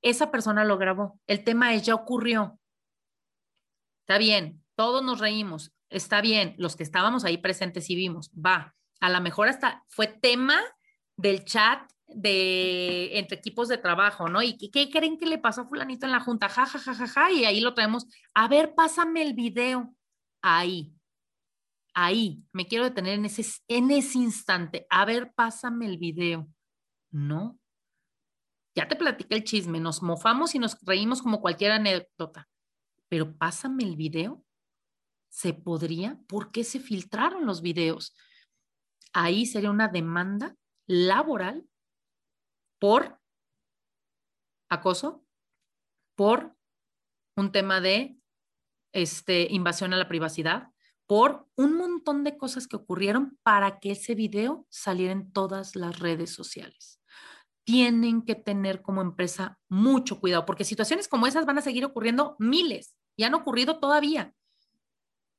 Esa 0.00 0.30
persona 0.30 0.64
lo 0.64 0.78
grabó. 0.78 1.20
El 1.26 1.44
tema 1.44 1.74
es, 1.74 1.84
ya 1.84 1.94
ocurrió. 1.94 2.58
Está 4.00 4.18
bien, 4.18 4.62
todos 4.76 5.02
nos 5.02 5.18
reímos. 5.18 5.72
Está 5.90 6.20
bien, 6.20 6.54
los 6.58 6.76
que 6.76 6.82
estábamos 6.82 7.24
ahí 7.24 7.38
presentes 7.38 7.90
y 7.90 7.96
vimos, 7.96 8.30
va. 8.32 8.74
A 9.00 9.10
lo 9.10 9.20
mejor 9.20 9.48
hasta 9.48 9.84
fue 9.88 10.06
tema 10.06 10.60
del 11.16 11.44
chat 11.44 11.90
de 12.06 13.18
entre 13.18 13.38
equipos 13.38 13.68
de 13.68 13.78
trabajo, 13.78 14.28
¿no? 14.28 14.42
¿Y 14.42 14.56
qué 14.70 14.90
creen 14.90 15.18
que 15.18 15.26
le 15.26 15.38
pasó 15.38 15.62
a 15.62 15.68
fulanito 15.68 16.06
en 16.06 16.12
la 16.12 16.20
junta? 16.20 16.48
Ja, 16.48 16.66
ja, 16.66 16.78
ja, 16.78 16.94
ja, 16.94 17.06
ja, 17.06 17.32
y 17.32 17.44
ahí 17.44 17.60
lo 17.60 17.74
traemos. 17.74 18.06
A 18.34 18.48
ver, 18.48 18.74
pásame 18.74 19.22
el 19.22 19.34
video. 19.34 19.94
Ahí, 20.42 20.94
ahí, 21.94 22.44
me 22.52 22.66
quiero 22.66 22.84
detener 22.84 23.14
en 23.14 23.24
ese, 23.24 23.44
en 23.68 23.90
ese 23.90 24.18
instante. 24.18 24.86
A 24.90 25.04
ver, 25.04 25.32
pásame 25.34 25.86
el 25.86 25.98
video. 25.98 26.48
No. 27.10 27.58
Ya 28.74 28.88
te 28.88 28.96
platiqué 28.96 29.36
el 29.36 29.44
chisme, 29.44 29.78
nos 29.78 30.02
mofamos 30.02 30.54
y 30.54 30.58
nos 30.58 30.76
reímos 30.82 31.22
como 31.22 31.40
cualquier 31.40 31.72
anécdota, 31.72 32.48
pero 33.08 33.36
pásame 33.36 33.84
el 33.84 33.96
video. 33.96 34.44
¿Se 35.28 35.54
podría? 35.54 36.18
¿Por 36.26 36.50
qué 36.50 36.64
se 36.64 36.80
filtraron 36.80 37.46
los 37.46 37.62
videos? 37.62 38.16
Ahí 39.12 39.46
sería 39.46 39.70
una 39.70 39.88
demanda 39.88 40.56
laboral 40.86 41.64
por 42.84 43.18
acoso, 44.68 45.24
por 46.14 46.54
un 47.34 47.50
tema 47.50 47.80
de 47.80 48.18
este, 48.92 49.46
invasión 49.50 49.94
a 49.94 49.96
la 49.96 50.06
privacidad, 50.06 50.68
por 51.06 51.48
un 51.56 51.78
montón 51.78 52.24
de 52.24 52.36
cosas 52.36 52.68
que 52.68 52.76
ocurrieron 52.76 53.38
para 53.42 53.80
que 53.80 53.92
ese 53.92 54.14
video 54.14 54.66
saliera 54.68 55.14
en 55.14 55.32
todas 55.32 55.76
las 55.76 55.98
redes 55.98 56.34
sociales. 56.34 57.00
Tienen 57.64 58.20
que 58.20 58.34
tener 58.34 58.82
como 58.82 59.00
empresa 59.00 59.58
mucho 59.70 60.20
cuidado, 60.20 60.44
porque 60.44 60.64
situaciones 60.64 61.08
como 61.08 61.26
esas 61.26 61.46
van 61.46 61.56
a 61.56 61.62
seguir 61.62 61.86
ocurriendo 61.86 62.36
miles 62.38 62.98
y 63.16 63.24
han 63.24 63.32
ocurrido 63.32 63.80
todavía, 63.80 64.34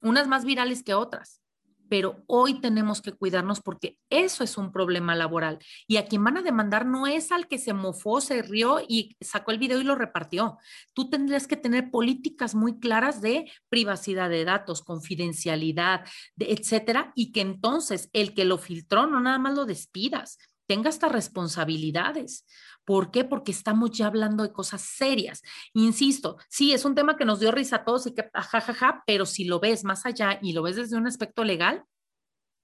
unas 0.02 0.28
más 0.28 0.46
virales 0.46 0.82
que 0.82 0.96
otras 0.96 1.45
pero 1.90 2.24
hoy 2.28 2.60
tenemos 2.62 3.02
que 3.02 3.12
cuidarnos 3.12 3.62
porque 3.62 3.98
eso 4.10 4.44
es 4.44 4.58
un 4.58 4.72
problema 4.72 5.16
laboral. 5.16 5.60
Y 5.88 5.98
a 5.98 6.06
quien 6.06 6.24
van 6.24 6.38
a 6.38 6.42
demandar 6.42 6.86
no 6.86 7.08
es 7.08 7.32
al 7.32 7.48
que 7.48 7.58
se 7.58 7.74
mofó, 7.74 8.22
se 8.22 8.42
rió 8.42 8.80
y 8.88 9.16
sacó 9.22 9.52
el 9.52 9.60
video 9.60 9.80
y 9.82 9.84
lo 9.84 9.96
repartió. 9.96 10.58
Tú 10.94 11.10
tendrías 11.10 11.48
que 11.48 11.58
tener 11.58 11.92
políticas 11.92 12.56
muy 12.56 12.80
claras 12.80 13.22
de 13.22 13.52
privacidad 13.70 14.30
de 14.30 14.46
datos, 14.46 14.82
confidencialidad, 14.82 16.06
etcétera, 16.38 17.12
y 17.16 17.32
que 17.32 17.42
entonces 17.42 18.10
el 18.14 18.34
que 18.34 18.46
lo 18.46 18.58
filtró 18.58 19.08
no 19.08 19.20
nada 19.20 19.40
más 19.40 19.56
lo 19.56 19.66
despidas, 19.66 20.38
tenga 20.68 20.90
hasta 20.90 21.10
responsabilidades. 21.10 22.46
¿Por 22.86 23.12
qué? 23.12 23.24
Porque 23.24 23.52
estamos 23.52 23.92
ya 23.92 24.08
hablando 24.08 24.44
de 24.44 24.52
cosas 24.52 24.82
serias. 24.82 25.42
Insisto, 25.74 26.38
sí, 26.50 26.74
es 26.74 26.86
un 26.86 26.96
tema 26.96 27.18
que 27.18 27.26
nos 27.26 27.40
dio 27.40 27.52
risa 27.52 27.78
a 27.78 27.86
todos 27.86 28.08
y 28.08 28.14
que 28.14 28.30
jajaja, 28.34 29.04
pero 29.08 29.26
si 29.26 29.46
lo 29.46 29.60
ves 29.60 29.84
más 29.84 30.06
allá 30.06 30.40
y 30.42 30.54
lo 30.54 30.62
ves 30.62 30.76
desde 30.76 30.98
un 30.98 31.08
aspecto 31.08 31.44
legal, 31.44 31.84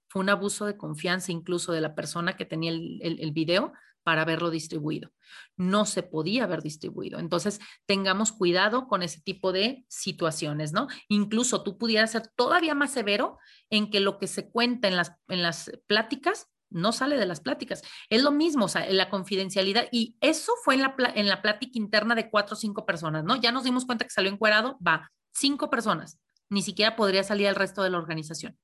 fue 0.08 0.20
un 0.20 0.28
abuso 0.28 0.66
de 0.66 0.76
confianza 0.76 1.32
incluso 1.32 1.72
de 1.72 1.80
la 1.80 1.94
persona 1.94 2.36
que 2.36 2.44
tenía 2.44 2.70
el, 2.70 3.00
el, 3.02 3.32
video 3.32 3.72
para 4.02 4.22
haberlo 4.22 4.50
distribuido. 4.50 5.10
No 5.56 5.86
se 5.86 6.02
podía 6.02 6.44
haber 6.44 6.60
distribuido. 6.60 7.18
Entonces, 7.18 7.60
tengamos 7.86 8.30
cuidado 8.30 8.88
con 8.88 9.02
ese 9.02 9.22
tipo 9.22 9.52
de 9.52 9.86
situaciones, 9.88 10.74
¿no? 10.74 10.86
Incluso 11.08 11.62
tú 11.62 11.78
pudieras 11.78 12.10
ser 12.10 12.28
todavía 12.36 12.74
más 12.74 12.92
severo 12.92 13.38
en 13.70 13.90
que 13.90 14.00
lo 14.00 14.18
que 14.18 14.26
se 14.26 14.50
cuenta 14.50 14.86
en 14.86 14.96
las, 14.96 15.12
en 15.28 15.42
las 15.42 15.72
pláticas 15.86 16.51
no 16.72 16.92
sale 16.92 17.16
de 17.16 17.26
las 17.26 17.40
pláticas. 17.40 17.82
Es 18.08 18.22
lo 18.22 18.30
mismo, 18.30 18.66
o 18.66 18.68
sea, 18.68 18.88
la 18.90 19.08
confidencialidad. 19.10 19.86
Y 19.92 20.16
eso 20.20 20.52
fue 20.64 20.74
en 20.74 20.82
la, 20.82 20.94
en 21.14 21.28
la 21.28 21.42
plática 21.42 21.72
interna 21.74 22.14
de 22.14 22.30
cuatro 22.30 22.54
o 22.54 22.58
cinco 22.58 22.86
personas, 22.86 23.24
¿no? 23.24 23.36
Ya 23.36 23.52
nos 23.52 23.64
dimos 23.64 23.84
cuenta 23.86 24.04
que 24.04 24.10
salió 24.10 24.30
encuerado, 24.30 24.78
va, 24.86 25.10
cinco 25.32 25.70
personas. 25.70 26.18
Ni 26.48 26.62
siquiera 26.62 26.96
podría 26.96 27.24
salir 27.24 27.46
el 27.46 27.54
resto 27.54 27.82
de 27.82 27.90
la 27.90 27.98
organización. 27.98 28.58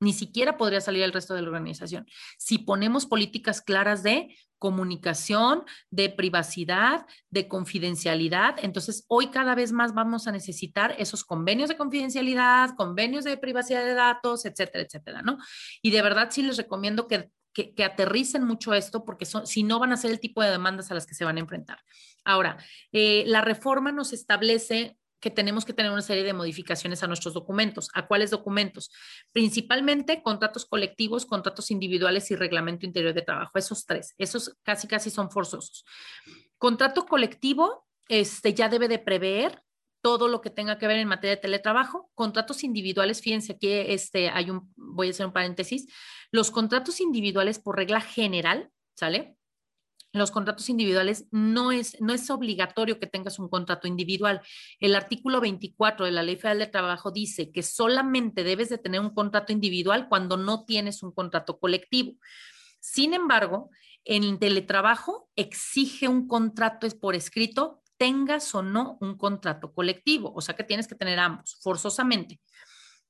Ni 0.00 0.12
siquiera 0.12 0.56
podría 0.56 0.80
salir 0.80 1.02
el 1.02 1.12
resto 1.12 1.34
de 1.34 1.42
la 1.42 1.48
organización. 1.48 2.06
Si 2.38 2.58
ponemos 2.58 3.06
políticas 3.06 3.60
claras 3.60 4.02
de 4.02 4.28
comunicación, 4.58 5.64
de 5.90 6.10
privacidad, 6.10 7.06
de 7.30 7.48
confidencialidad. 7.48 8.56
Entonces, 8.62 9.04
hoy 9.08 9.28
cada 9.28 9.54
vez 9.54 9.72
más 9.72 9.94
vamos 9.94 10.26
a 10.26 10.32
necesitar 10.32 10.94
esos 10.98 11.24
convenios 11.24 11.68
de 11.68 11.76
confidencialidad, 11.76 12.70
convenios 12.76 13.24
de 13.24 13.36
privacidad 13.36 13.84
de 13.84 13.94
datos, 13.94 14.44
etcétera, 14.44 14.84
etcétera, 14.84 15.22
¿no? 15.22 15.38
Y 15.82 15.90
de 15.90 16.02
verdad 16.02 16.28
sí 16.30 16.42
les 16.42 16.56
recomiendo 16.56 17.06
que, 17.06 17.30
que, 17.52 17.84
aterricen 17.84 18.44
mucho 18.44 18.74
esto 18.74 19.04
porque 19.04 19.24
son, 19.24 19.46
si 19.46 19.62
no 19.62 19.78
van 19.78 19.92
a 19.92 19.96
ser 19.96 20.10
el 20.10 20.20
tipo 20.20 20.42
de 20.42 20.50
demandas 20.50 20.90
a 20.90 20.94
las 20.94 21.06
que 21.06 21.14
se 21.14 21.24
van 21.24 21.36
a 21.36 21.40
enfrentar. 21.40 21.78
Ahora, 22.24 22.58
eh, 22.92 23.24
la 23.26 23.40
reforma 23.40 23.92
nos 23.92 24.12
establece 24.12 24.96
que 25.20 25.30
tenemos 25.30 25.64
que 25.64 25.72
tener 25.72 25.90
una 25.90 26.02
serie 26.02 26.24
de 26.24 26.32
modificaciones 26.32 27.02
a 27.02 27.06
nuestros 27.06 27.34
documentos. 27.34 27.88
¿A 27.94 28.06
cuáles 28.06 28.30
documentos? 28.30 28.90
Principalmente 29.32 30.22
contratos 30.22 30.66
colectivos, 30.66 31.26
contratos 31.26 31.70
individuales 31.70 32.30
y 32.30 32.36
reglamento 32.36 32.86
interior 32.86 33.14
de 33.14 33.22
trabajo. 33.22 33.58
Esos 33.58 33.86
tres, 33.86 34.14
esos 34.18 34.56
casi 34.62 34.86
casi 34.86 35.10
son 35.10 35.30
forzosos. 35.30 35.84
Contrato 36.58 37.06
colectivo 37.06 37.86
este, 38.08 38.54
ya 38.54 38.68
debe 38.68 38.88
de 38.88 38.98
prever 38.98 39.62
todo 40.02 40.28
lo 40.28 40.40
que 40.40 40.50
tenga 40.50 40.78
que 40.78 40.86
ver 40.86 40.98
en 40.98 41.08
materia 41.08 41.34
de 41.34 41.42
teletrabajo. 41.42 42.10
Contratos 42.14 42.62
individuales, 42.62 43.20
fíjense 43.20 43.54
aquí 43.54 43.72
este, 43.72 44.28
hay 44.28 44.50
un, 44.50 44.72
voy 44.76 45.08
a 45.08 45.10
hacer 45.10 45.26
un 45.26 45.32
paréntesis, 45.32 45.86
los 46.30 46.50
contratos 46.50 47.00
individuales 47.00 47.58
por 47.58 47.76
regla 47.76 48.00
general, 48.00 48.70
¿sale? 48.94 49.36
Los 50.18 50.30
contratos 50.30 50.68
individuales 50.68 51.26
no 51.30 51.72
es, 51.72 52.00
no 52.00 52.12
es 52.12 52.30
obligatorio 52.30 52.98
que 52.98 53.06
tengas 53.06 53.38
un 53.38 53.48
contrato 53.48 53.88
individual. 53.88 54.40
El 54.80 54.94
artículo 54.94 55.40
24 55.40 56.06
de 56.06 56.12
la 56.12 56.22
Ley 56.22 56.36
Federal 56.36 56.58
de 56.58 56.66
Trabajo 56.66 57.10
dice 57.10 57.50
que 57.52 57.62
solamente 57.62 58.44
debes 58.44 58.68
de 58.68 58.78
tener 58.78 59.00
un 59.00 59.10
contrato 59.10 59.52
individual 59.52 60.08
cuando 60.08 60.36
no 60.36 60.64
tienes 60.64 61.02
un 61.02 61.12
contrato 61.12 61.58
colectivo. 61.58 62.14
Sin 62.80 63.14
embargo, 63.14 63.70
en 64.04 64.22
el 64.22 64.38
teletrabajo 64.38 65.28
exige 65.34 66.06
un 66.06 66.28
contrato 66.28 66.86
por 67.00 67.16
escrito, 67.16 67.82
tengas 67.96 68.54
o 68.54 68.62
no 68.62 68.98
un 69.00 69.16
contrato 69.16 69.72
colectivo, 69.72 70.32
o 70.34 70.40
sea 70.40 70.54
que 70.54 70.62
tienes 70.62 70.86
que 70.86 70.94
tener 70.94 71.18
ambos, 71.18 71.58
forzosamente, 71.60 72.40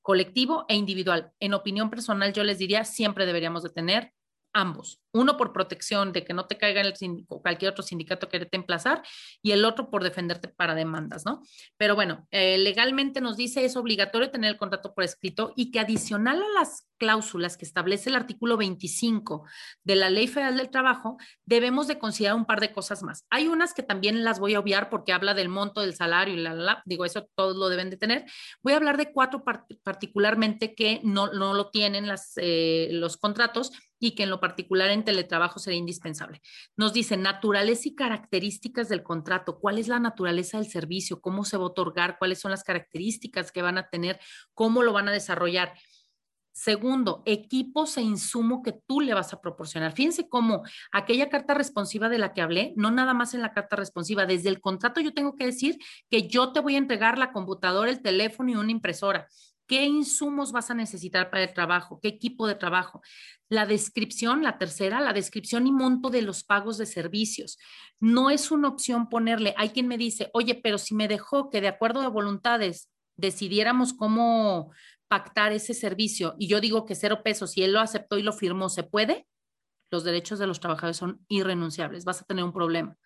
colectivo 0.01 0.65
e 0.67 0.75
individual. 0.75 1.31
En 1.39 1.53
opinión 1.53 1.89
personal, 1.89 2.33
yo 2.33 2.43
les 2.43 2.57
diría, 2.57 2.83
siempre 2.85 3.25
deberíamos 3.25 3.61
de 3.61 3.69
tener 3.69 4.13
ambos. 4.53 4.99
Uno 5.17 5.37
por 5.37 5.53
protección 5.53 6.13
de 6.13 6.23
que 6.23 6.33
no 6.33 6.45
te 6.45 6.57
caiga 6.57 6.81
el 6.81 6.93
cualquier 7.27 7.71
otro 7.71 7.83
sindicato 7.83 8.29
que 8.29 8.45
te 8.45 8.57
emplazar 8.57 9.03
y 9.41 9.51
el 9.51 9.65
otro 9.65 9.89
por 9.89 10.03
defenderte 10.03 10.47
para 10.47 10.75
demandas, 10.75 11.25
¿no? 11.25 11.41
Pero 11.77 11.95
bueno, 11.95 12.27
eh, 12.31 12.57
legalmente 12.57 13.21
nos 13.21 13.37
dice 13.37 13.65
es 13.65 13.75
obligatorio 13.75 14.31
tener 14.31 14.51
el 14.51 14.57
contrato 14.57 14.93
por 14.93 15.03
escrito 15.03 15.53
y 15.55 15.71
que 15.71 15.79
adicional 15.79 16.41
a 16.41 16.59
las 16.59 16.87
cláusulas 16.97 17.57
que 17.57 17.65
establece 17.65 18.09
el 18.09 18.15
artículo 18.15 18.57
25 18.57 19.45
de 19.83 19.95
la 19.95 20.09
Ley 20.09 20.27
Federal 20.27 20.57
del 20.57 20.69
Trabajo, 20.69 21.17
debemos 21.45 21.87
de 21.87 21.99
considerar 21.99 22.35
un 22.35 22.45
par 22.45 22.59
de 22.59 22.71
cosas 22.71 23.03
más. 23.03 23.25
Hay 23.29 23.47
unas 23.47 23.73
que 23.73 23.83
también 23.83 24.23
las 24.23 24.39
voy 24.39 24.55
a 24.55 24.59
obviar 24.59 24.89
porque 24.89 25.13
habla 25.13 25.33
del 25.33 25.49
monto 25.49 25.81
del 25.81 25.95
salario 25.95 26.33
y 26.33 26.37
la, 26.37 26.53
la, 26.53 26.81
digo, 26.85 27.05
eso 27.05 27.29
todos 27.35 27.55
lo 27.55 27.69
deben 27.69 27.89
de 27.89 27.97
tener. 27.97 28.25
Voy 28.61 28.73
a 28.73 28.77
hablar 28.77 28.97
de 28.97 29.11
cuatro 29.11 29.43
particularmente 29.83 30.75
que 30.75 31.01
no, 31.03 31.31
no, 31.31 31.53
lo 31.53 31.69
tienen 31.69 32.07
las, 32.07 32.33
eh, 32.37 32.89
los 32.91 33.17
contratos 33.17 33.71
y 33.99 34.11
que 34.15 34.23
en 34.23 34.29
lo 34.29 34.39
particular 34.39 34.89
en 34.89 35.03
teletrabajo 35.07 35.57
sería 35.57 35.79
indispensable. 35.79 36.41
Nos 36.75 36.91
dice 36.91 37.15
naturaleza 37.15 37.87
y 37.87 37.95
características 37.95 38.89
del 38.89 39.03
contrato, 39.03 39.57
cuál 39.57 39.77
es 39.77 39.87
la 39.87 39.99
naturaleza 39.99 40.57
del 40.57 40.67
servicio, 40.67 41.21
cómo 41.21 41.45
se 41.45 41.55
va 41.55 41.63
a 41.63 41.67
otorgar, 41.67 42.17
cuáles 42.19 42.39
son 42.39 42.51
las 42.51 42.65
características 42.65 43.53
que 43.53 43.61
van 43.61 43.77
a 43.77 43.87
tener, 43.87 44.19
cómo 44.53 44.83
lo 44.83 44.91
van 44.91 45.07
a 45.07 45.13
desarrollar. 45.13 45.71
Segundo, 46.51 47.23
equipos 47.25 47.95
e 47.97 48.01
insumo 48.01 48.61
que 48.63 48.73
tú 48.73 48.99
le 48.99 49.13
vas 49.13 49.31
a 49.31 49.39
proporcionar. 49.39 49.93
Fíjense 49.93 50.27
cómo 50.27 50.63
aquella 50.91 51.29
carta 51.29 51.53
responsiva 51.53 52.09
de 52.09 52.17
la 52.17 52.33
que 52.33 52.41
hablé, 52.41 52.73
no 52.75 52.91
nada 52.91 53.13
más 53.13 53.33
en 53.33 53.41
la 53.41 53.53
carta 53.53 53.77
responsiva, 53.77 54.25
desde 54.25 54.49
el 54.49 54.59
contrato 54.59 54.99
yo 54.99 55.13
tengo 55.13 55.35
que 55.35 55.45
decir 55.45 55.77
que 56.09 56.27
yo 56.27 56.51
te 56.51 56.59
voy 56.59 56.75
a 56.75 56.79
entregar 56.79 57.17
la 57.17 57.31
computadora, 57.31 57.91
el 57.91 58.01
teléfono 58.01 58.49
y 58.49 58.55
una 58.55 58.71
impresora. 58.71 59.27
¿Qué 59.67 59.85
insumos 59.85 60.51
vas 60.51 60.71
a 60.71 60.73
necesitar 60.73 61.29
para 61.29 61.43
el 61.43 61.53
trabajo? 61.53 61.99
¿Qué 62.01 62.07
equipo 62.07 62.47
de 62.47 62.55
trabajo? 62.55 63.01
La 63.49 63.65
descripción, 63.65 64.43
la 64.43 64.57
tercera, 64.57 65.01
la 65.01 65.13
descripción 65.13 65.67
y 65.67 65.71
monto 65.71 66.09
de 66.09 66.21
los 66.21 66.43
pagos 66.43 66.77
de 66.77 66.85
servicios. 66.85 67.57
No 67.99 68.29
es 68.29 68.49
una 68.49 68.69
opción 68.69 69.09
ponerle, 69.09 69.53
hay 69.57 69.69
quien 69.69 69.87
me 69.87 69.97
dice, 69.97 70.29
oye, 70.33 70.55
pero 70.55 70.77
si 70.77 70.95
me 70.95 71.07
dejó 71.07 71.49
que 71.49 71.61
de 71.61 71.67
acuerdo 71.67 72.01
de 72.01 72.07
voluntades 72.07 72.89
decidiéramos 73.17 73.93
cómo 73.93 74.71
pactar 75.07 75.51
ese 75.51 75.73
servicio 75.73 76.35
y 76.39 76.47
yo 76.47 76.59
digo 76.59 76.85
que 76.85 76.95
cero 76.95 77.21
pesos 77.23 77.57
y 77.57 77.63
él 77.63 77.73
lo 77.73 77.79
aceptó 77.79 78.17
y 78.17 78.23
lo 78.23 78.33
firmó, 78.33 78.69
¿se 78.69 78.83
puede? 78.83 79.27
Los 79.91 80.03
derechos 80.03 80.39
de 80.39 80.47
los 80.47 80.59
trabajadores 80.59 80.97
son 80.97 81.25
irrenunciables, 81.27 82.05
vas 82.05 82.21
a 82.21 82.25
tener 82.25 82.43
un 82.43 82.53
problema 82.53 82.97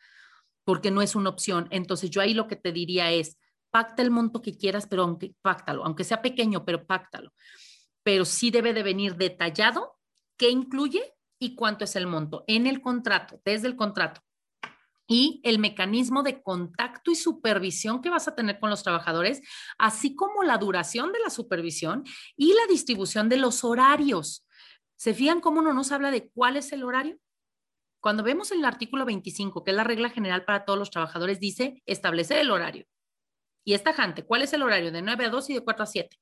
porque 0.63 0.91
no 0.91 1.01
es 1.01 1.15
una 1.15 1.29
opción. 1.29 1.67
Entonces 1.71 2.09
yo 2.09 2.21
ahí 2.21 2.33
lo 2.33 2.47
que 2.47 2.55
te 2.55 2.71
diría 2.71 3.11
es, 3.11 3.37
pacta 3.71 4.01
el 4.01 4.11
monto 4.11 4.41
que 4.41 4.57
quieras, 4.57 4.85
pero 4.87 5.03
aunque 5.03 5.33
páctalo, 5.41 5.83
aunque 5.85 6.03
sea 6.03 6.21
pequeño, 6.21 6.65
pero 6.65 6.85
páctalo. 6.85 7.33
Pero 8.03 8.25
sí 8.25 8.51
debe 8.51 8.73
de 8.73 8.83
venir 8.83 9.15
detallado 9.15 9.97
qué 10.37 10.49
incluye 10.49 11.15
y 11.39 11.55
cuánto 11.55 11.85
es 11.85 11.95
el 11.95 12.07
monto 12.07 12.43
en 12.47 12.67
el 12.67 12.81
contrato, 12.81 13.41
desde 13.43 13.67
el 13.67 13.75
contrato. 13.75 14.21
Y 15.07 15.41
el 15.43 15.59
mecanismo 15.59 16.23
de 16.23 16.41
contacto 16.41 17.11
y 17.11 17.15
supervisión 17.15 18.01
que 18.01 18.09
vas 18.09 18.27
a 18.27 18.35
tener 18.35 18.59
con 18.59 18.69
los 18.69 18.83
trabajadores, 18.83 19.41
así 19.77 20.15
como 20.15 20.43
la 20.43 20.57
duración 20.57 21.11
de 21.11 21.19
la 21.19 21.29
supervisión 21.29 22.03
y 22.37 22.53
la 22.53 22.65
distribución 22.69 23.27
de 23.27 23.37
los 23.37 23.63
horarios. 23.63 24.45
¿Se 24.95 25.13
fijan 25.13 25.41
cómo 25.41 25.61
no 25.61 25.73
nos 25.73 25.91
habla 25.91 26.11
de 26.11 26.29
cuál 26.29 26.57
es 26.57 26.71
el 26.71 26.83
horario? 26.83 27.17
Cuando 27.99 28.23
vemos 28.23 28.51
el 28.51 28.63
artículo 28.63 29.05
25, 29.05 29.63
que 29.63 29.71
es 29.71 29.77
la 29.77 29.83
regla 29.83 30.09
general 30.09 30.45
para 30.45 30.63
todos 30.63 30.79
los 30.79 30.91
trabajadores, 30.91 31.39
dice 31.39 31.81
establecer 31.85 32.37
el 32.37 32.51
horario. 32.51 32.85
Y 33.63 33.73
es 33.73 33.83
tajante. 33.83 34.23
¿Cuál 34.23 34.41
es 34.41 34.53
el 34.53 34.63
horario? 34.63 34.91
De 34.91 35.01
9 35.01 35.25
a 35.25 35.29
2 35.29 35.49
y 35.49 35.53
de 35.55 35.61
4 35.61 35.83
a 35.83 35.87
7. 35.87 36.17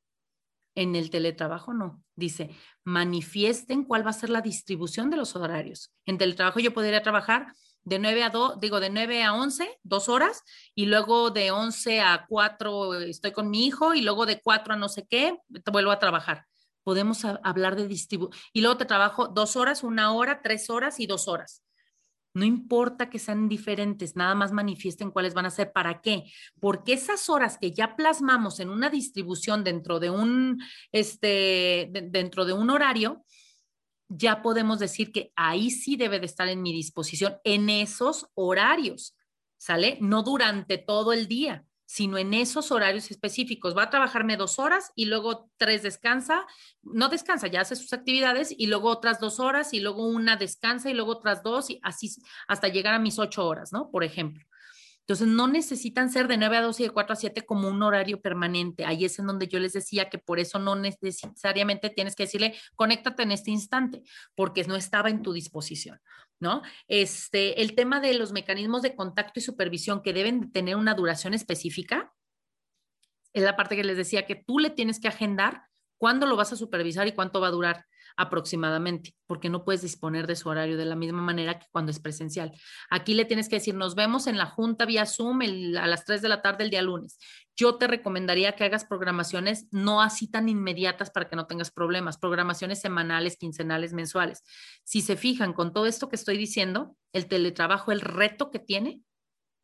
En 0.75 0.95
el 0.95 1.09
teletrabajo 1.09 1.73
no. 1.73 2.03
Dice, 2.15 2.55
manifiesten 2.83 3.83
cuál 3.83 4.05
va 4.05 4.11
a 4.11 4.13
ser 4.13 4.29
la 4.29 4.41
distribución 4.41 5.09
de 5.09 5.17
los 5.17 5.35
horarios. 5.35 5.91
En 6.05 6.17
teletrabajo 6.17 6.59
yo 6.59 6.73
podría 6.73 7.01
trabajar 7.01 7.53
de 7.83 7.99
9 7.99 8.23
a 8.23 8.29
2, 8.29 8.59
digo, 8.59 8.79
de 8.79 8.89
9 8.89 9.23
a 9.23 9.33
11, 9.33 9.79
dos 9.83 10.09
horas, 10.09 10.43
y 10.75 10.85
luego 10.85 11.31
de 11.31 11.51
11 11.51 12.01
a 12.01 12.25
4 12.27 12.95
estoy 13.01 13.31
con 13.31 13.49
mi 13.49 13.65
hijo, 13.65 13.93
y 13.95 14.01
luego 14.01 14.25
de 14.25 14.41
4 14.41 14.73
a 14.73 14.77
no 14.77 14.89
sé 14.89 15.07
qué, 15.07 15.37
vuelvo 15.71 15.91
a 15.91 15.99
trabajar. 15.99 16.45
Podemos 16.83 17.25
hablar 17.25 17.75
de 17.75 17.87
distribución. 17.87 18.41
Y 18.53 18.61
luego 18.61 18.77
te 18.77 18.85
trabajo 18.85 19.27
dos 19.27 19.55
horas, 19.55 19.83
una 19.83 20.13
hora, 20.13 20.41
tres 20.41 20.69
horas 20.69 20.99
y 20.99 21.07
dos 21.07 21.27
horas. 21.27 21.63
No 22.33 22.45
importa 22.45 23.09
que 23.09 23.19
sean 23.19 23.49
diferentes, 23.49 24.15
nada 24.15 24.35
más 24.35 24.51
manifiesten 24.51 25.11
cuáles 25.11 25.33
van 25.33 25.45
a 25.45 25.49
ser. 25.49 25.71
¿Para 25.71 26.01
qué? 26.01 26.25
Porque 26.59 26.93
esas 26.93 27.29
horas 27.29 27.57
que 27.57 27.71
ya 27.71 27.95
plasmamos 27.95 28.59
en 28.59 28.69
una 28.69 28.89
distribución 28.89 29.63
dentro 29.63 29.99
de 29.99 30.09
un, 30.09 30.61
este, 30.91 31.89
dentro 31.91 32.45
de 32.45 32.53
un 32.53 32.69
horario, 32.69 33.25
ya 34.09 34.41
podemos 34.41 34.79
decir 34.79 35.11
que 35.11 35.31
ahí 35.35 35.69
sí 35.69 35.95
debe 35.95 36.19
de 36.19 36.25
estar 36.25 36.47
en 36.47 36.61
mi 36.61 36.73
disposición 36.73 37.37
en 37.43 37.69
esos 37.69 38.27
horarios, 38.33 39.15
¿sale? 39.57 39.97
No 40.01 40.23
durante 40.23 40.77
todo 40.77 41.13
el 41.13 41.27
día, 41.27 41.65
sino 41.91 42.19
en 42.19 42.35
esos 42.35 42.71
horarios 42.71 43.09
específicos. 43.09 43.75
Va 43.75 43.83
a 43.83 43.89
trabajarme 43.89 44.37
dos 44.37 44.59
horas 44.59 44.91
y 44.95 45.05
luego 45.05 45.49
tres 45.57 45.81
descansa, 45.81 46.45
no 46.83 47.09
descansa, 47.09 47.47
ya 47.47 47.61
hace 47.61 47.75
sus 47.75 47.93
actividades 47.93 48.53
y 48.55 48.67
luego 48.67 48.89
otras 48.89 49.19
dos 49.19 49.39
horas 49.39 49.73
y 49.73 49.79
luego 49.79 50.05
una 50.05 50.35
descansa 50.35 50.91
y 50.91 50.93
luego 50.93 51.13
otras 51.13 51.41
dos 51.41 51.71
y 51.71 51.79
así 51.81 52.11
hasta 52.47 52.67
llegar 52.67 52.93
a 52.93 52.99
mis 52.99 53.17
ocho 53.17 53.43
horas, 53.47 53.73
¿no? 53.73 53.89
Por 53.89 54.03
ejemplo. 54.03 54.45
Entonces, 54.99 55.27
no 55.27 55.47
necesitan 55.47 56.11
ser 56.11 56.27
de 56.27 56.37
9 56.37 56.57
a 56.57 56.61
2 56.61 56.79
y 56.79 56.83
de 56.83 56.89
4 56.91 57.13
a 57.13 57.15
7 57.15 57.43
como 57.43 57.67
un 57.67 57.81
horario 57.81 58.21
permanente. 58.21 58.85
Ahí 58.85 59.05
es 59.05 59.17
en 59.17 59.25
donde 59.25 59.47
yo 59.47 59.57
les 59.57 59.73
decía 59.73 60.11
que 60.11 60.19
por 60.19 60.37
eso 60.37 60.59
no 60.59 60.75
necesariamente 60.75 61.89
tienes 61.89 62.15
que 62.15 62.25
decirle, 62.25 62.55
conéctate 62.75 63.23
en 63.23 63.31
este 63.31 63.49
instante, 63.49 64.03
porque 64.35 64.63
no 64.65 64.75
estaba 64.75 65.09
en 65.09 65.23
tu 65.23 65.33
disposición, 65.33 65.99
¿no? 66.39 66.61
Este, 66.87 67.61
el 67.61 67.75
tema 67.75 67.99
de 67.99 68.13
los 68.13 68.31
mecanismos 68.31 68.81
de 68.81 68.95
contacto 68.95 69.39
y 69.39 69.43
supervisión 69.43 70.01
que 70.01 70.13
deben 70.13 70.51
tener 70.51 70.75
una 70.75 70.93
duración 70.93 71.33
específica, 71.33 72.13
es 73.33 73.43
la 73.43 73.55
parte 73.55 73.75
que 73.75 73.83
les 73.83 73.97
decía 73.97 74.25
que 74.25 74.35
tú 74.35 74.59
le 74.59 74.69
tienes 74.69 74.99
que 74.99 75.07
agendar 75.07 75.63
cuándo 75.97 76.25
lo 76.25 76.35
vas 76.35 76.53
a 76.53 76.55
supervisar 76.55 77.07
y 77.07 77.11
cuánto 77.11 77.41
va 77.41 77.47
a 77.47 77.51
durar 77.51 77.85
aproximadamente, 78.17 79.15
porque 79.27 79.49
no 79.49 79.63
puedes 79.63 79.81
disponer 79.81 80.27
de 80.27 80.35
su 80.35 80.49
horario 80.49 80.77
de 80.77 80.85
la 80.85 80.95
misma 80.95 81.21
manera 81.21 81.59
que 81.59 81.67
cuando 81.71 81.91
es 81.91 81.99
presencial. 81.99 82.51
Aquí 82.89 83.13
le 83.13 83.25
tienes 83.25 83.49
que 83.49 83.57
decir, 83.57 83.75
nos 83.75 83.95
vemos 83.95 84.27
en 84.27 84.37
la 84.37 84.45
junta 84.45 84.85
vía 84.85 85.05
Zoom 85.05 85.41
a 85.41 85.87
las 85.87 86.05
3 86.05 86.21
de 86.21 86.29
la 86.29 86.41
tarde 86.41 86.63
el 86.63 86.69
día 86.69 86.81
lunes. 86.81 87.17
Yo 87.55 87.75
te 87.75 87.87
recomendaría 87.87 88.55
que 88.55 88.63
hagas 88.63 88.85
programaciones 88.85 89.67
no 89.71 90.01
así 90.01 90.29
tan 90.29 90.47
inmediatas 90.47 91.11
para 91.11 91.27
que 91.27 91.35
no 91.35 91.45
tengas 91.45 91.71
problemas, 91.71 92.17
programaciones 92.17 92.79
semanales, 92.79 93.37
quincenales, 93.37 93.93
mensuales. 93.93 94.43
Si 94.85 95.01
se 95.01 95.17
fijan 95.17 95.53
con 95.53 95.73
todo 95.73 95.85
esto 95.85 96.07
que 96.07 96.15
estoy 96.15 96.37
diciendo, 96.37 96.95
el 97.11 97.27
teletrabajo, 97.27 97.91
el 97.91 98.01
reto 98.01 98.49
que 98.49 98.59
tiene 98.59 99.01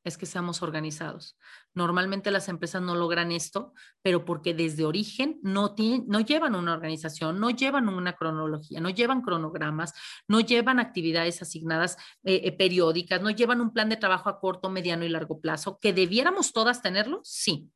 es 0.05 0.17
que 0.17 0.27
seamos 0.27 0.61
organizados. 0.61 1.35
Normalmente 1.73 2.29
las 2.29 2.47
empresas 2.47 2.81
no 2.81 2.95
logran 2.95 3.31
esto, 3.31 3.73
pero 4.03 4.23
porque 4.23 4.53
desde 4.53 4.85
origen 4.85 5.39
no, 5.41 5.73
tienen, 5.73 6.05
no 6.07 6.19
llevan 6.19 6.55
una 6.55 6.73
organización, 6.73 7.39
no 7.39 7.49
llevan 7.49 7.89
una 7.89 8.13
cronología, 8.13 8.79
no 8.79 8.91
llevan 8.91 9.21
cronogramas, 9.21 9.93
no 10.27 10.39
llevan 10.41 10.79
actividades 10.79 11.41
asignadas 11.41 11.97
eh, 12.23 12.41
eh, 12.43 12.51
periódicas, 12.51 13.19
no 13.21 13.31
llevan 13.31 13.61
un 13.61 13.73
plan 13.73 13.89
de 13.89 13.97
trabajo 13.97 14.29
a 14.29 14.39
corto, 14.39 14.69
mediano 14.69 15.05
y 15.05 15.09
largo 15.09 15.41
plazo, 15.41 15.79
que 15.81 15.91
debiéramos 15.91 16.53
todas 16.53 16.83
tenerlo, 16.83 17.21
sí, 17.23 17.71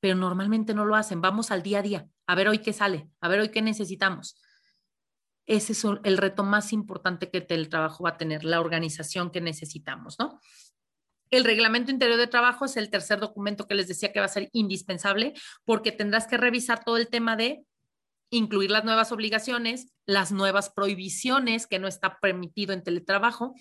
pero 0.00 0.14
normalmente 0.14 0.72
no 0.72 0.86
lo 0.86 0.96
hacen. 0.96 1.20
Vamos 1.20 1.50
al 1.50 1.62
día 1.62 1.80
a 1.80 1.82
día, 1.82 2.08
a 2.26 2.34
ver 2.34 2.48
hoy 2.48 2.60
qué 2.60 2.72
sale, 2.72 3.10
a 3.20 3.28
ver 3.28 3.40
hoy 3.40 3.50
qué 3.50 3.60
necesitamos. 3.60 4.40
Ese 5.44 5.72
es 5.72 5.84
el 5.84 6.16
reto 6.16 6.42
más 6.42 6.72
importante 6.72 7.28
que 7.30 7.44
el 7.48 7.68
trabajo 7.68 8.04
va 8.04 8.10
a 8.10 8.16
tener, 8.16 8.44
la 8.44 8.60
organización 8.60 9.30
que 9.30 9.40
necesitamos, 9.40 10.16
¿no? 10.18 10.40
El 11.30 11.44
reglamento 11.44 11.90
interior 11.90 12.18
de 12.18 12.26
trabajo 12.26 12.64
es 12.64 12.76
el 12.76 12.90
tercer 12.90 13.20
documento 13.20 13.66
que 13.66 13.74
les 13.74 13.88
decía 13.88 14.12
que 14.12 14.18
va 14.20 14.26
a 14.26 14.28
ser 14.28 14.48
indispensable 14.52 15.34
porque 15.64 15.92
tendrás 15.92 16.26
que 16.26 16.36
revisar 16.36 16.84
todo 16.84 16.96
el 16.96 17.08
tema 17.08 17.36
de 17.36 17.64
incluir 18.30 18.70
las 18.70 18.84
nuevas 18.84 19.12
obligaciones, 19.12 19.92
las 20.06 20.32
nuevas 20.32 20.70
prohibiciones 20.70 21.66
que 21.66 21.78
no 21.78 21.88
está 21.88 22.18
permitido 22.20 22.72
en 22.72 22.82
teletrabajo, 22.82 23.54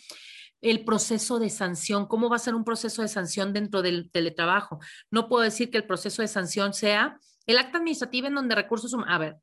el 0.62 0.84
proceso 0.84 1.40
de 1.40 1.50
sanción, 1.50 2.08
cómo 2.08 2.30
va 2.30 2.36
a 2.36 2.40
ser 2.40 2.56
un 2.56 2.66
proceso 2.66 3.02
de 3.02 3.08
sanción 3.08 3.54
dentro 3.54 3.82
del 3.82 4.12
teletrabajo. 4.12 4.80
No 5.10 5.28
puedo 5.28 5.44
decir 5.44 5.72
que 5.72 5.78
el 5.78 5.88
proceso 5.88 6.22
de 6.22 6.28
sanción 6.28 6.74
sea 6.74 7.18
el 7.46 7.58
acta 7.58 7.78
administrativa 7.78 8.28
en 8.28 8.36
donde 8.36 8.56
recursos 8.56 8.94
humanos, 8.94 9.16
a 9.16 9.18
ver, 9.18 9.38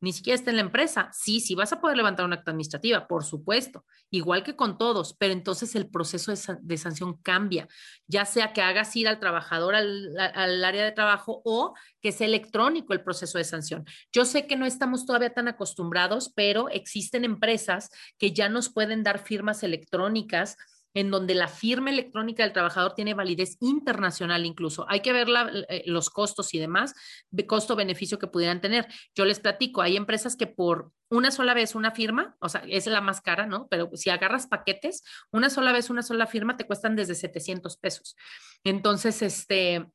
ni 0.00 0.12
siquiera 0.12 0.34
está 0.34 0.50
en 0.50 0.56
la 0.56 0.62
empresa. 0.62 1.10
Sí, 1.12 1.40
sí 1.40 1.54
vas 1.54 1.72
a 1.72 1.80
poder 1.80 1.96
levantar 1.96 2.24
una 2.24 2.36
acta 2.36 2.50
administrativa, 2.50 3.06
por 3.06 3.24
supuesto, 3.24 3.84
igual 4.10 4.42
que 4.42 4.56
con 4.56 4.78
todos, 4.78 5.14
pero 5.18 5.32
entonces 5.32 5.74
el 5.74 5.88
proceso 5.88 6.32
de, 6.32 6.76
sanción 6.76 7.16
cambia, 7.18 7.68
ya 8.06 8.24
sea 8.24 8.52
que 8.52 8.62
hagas 8.62 8.94
ir 8.96 9.08
al 9.08 9.20
trabajador 9.20 9.74
al, 9.74 10.16
al, 10.18 10.64
área 10.64 10.84
de 10.84 10.92
trabajo 10.92 11.42
o 11.44 11.74
que 12.00 12.12
sea 12.12 12.26
electrónico 12.26 12.92
el 12.92 13.02
proceso 13.02 13.38
de 13.38 13.44
sanción. 13.44 13.84
Yo 14.12 14.24
sé 14.24 14.46
que 14.46 14.56
no 14.56 14.66
estamos 14.66 15.06
todavía 15.06 15.34
tan 15.34 15.48
acostumbrados, 15.48 16.32
pero 16.34 16.68
existen 16.68 17.24
empresas 17.24 17.90
que 18.18 18.32
ya 18.32 18.48
nos 18.48 18.70
pueden 18.70 19.02
dar 19.02 19.18
firmas 19.18 19.62
electrónicas 19.62 20.56
en 20.94 21.10
donde 21.10 21.34
la 21.34 21.48
firma 21.48 21.90
electrónica 21.90 22.42
del 22.42 22.52
trabajador 22.52 22.94
tiene 22.94 23.14
validez 23.14 23.56
internacional 23.60 24.46
incluso. 24.46 24.86
Hay 24.88 25.00
que 25.00 25.12
ver 25.12 25.28
eh, 25.68 25.82
los 25.86 26.10
costos 26.10 26.52
y 26.54 26.58
demás, 26.58 26.94
de 27.30 27.46
costo-beneficio 27.46 28.18
que 28.18 28.26
pudieran 28.26 28.60
tener. 28.60 28.86
Yo 29.14 29.24
les 29.24 29.40
platico, 29.40 29.82
hay 29.82 29.96
empresas 29.96 30.36
que 30.36 30.46
por 30.46 30.92
una 31.10 31.30
sola 31.30 31.54
vez 31.54 31.74
una 31.74 31.90
firma, 31.90 32.36
o 32.40 32.48
sea, 32.48 32.62
es 32.68 32.86
la 32.86 33.00
más 33.00 33.20
cara, 33.20 33.46
¿no? 33.46 33.66
Pero 33.68 33.90
si 33.94 34.10
agarras 34.10 34.46
paquetes, 34.46 35.02
una 35.32 35.50
sola 35.50 35.72
vez 35.72 35.90
una 35.90 36.02
sola 36.02 36.26
firma 36.26 36.56
te 36.56 36.66
cuestan 36.66 36.96
desde 36.96 37.14
700 37.14 37.76
pesos. 37.76 38.16
Entonces, 38.64 39.22
este, 39.22 39.86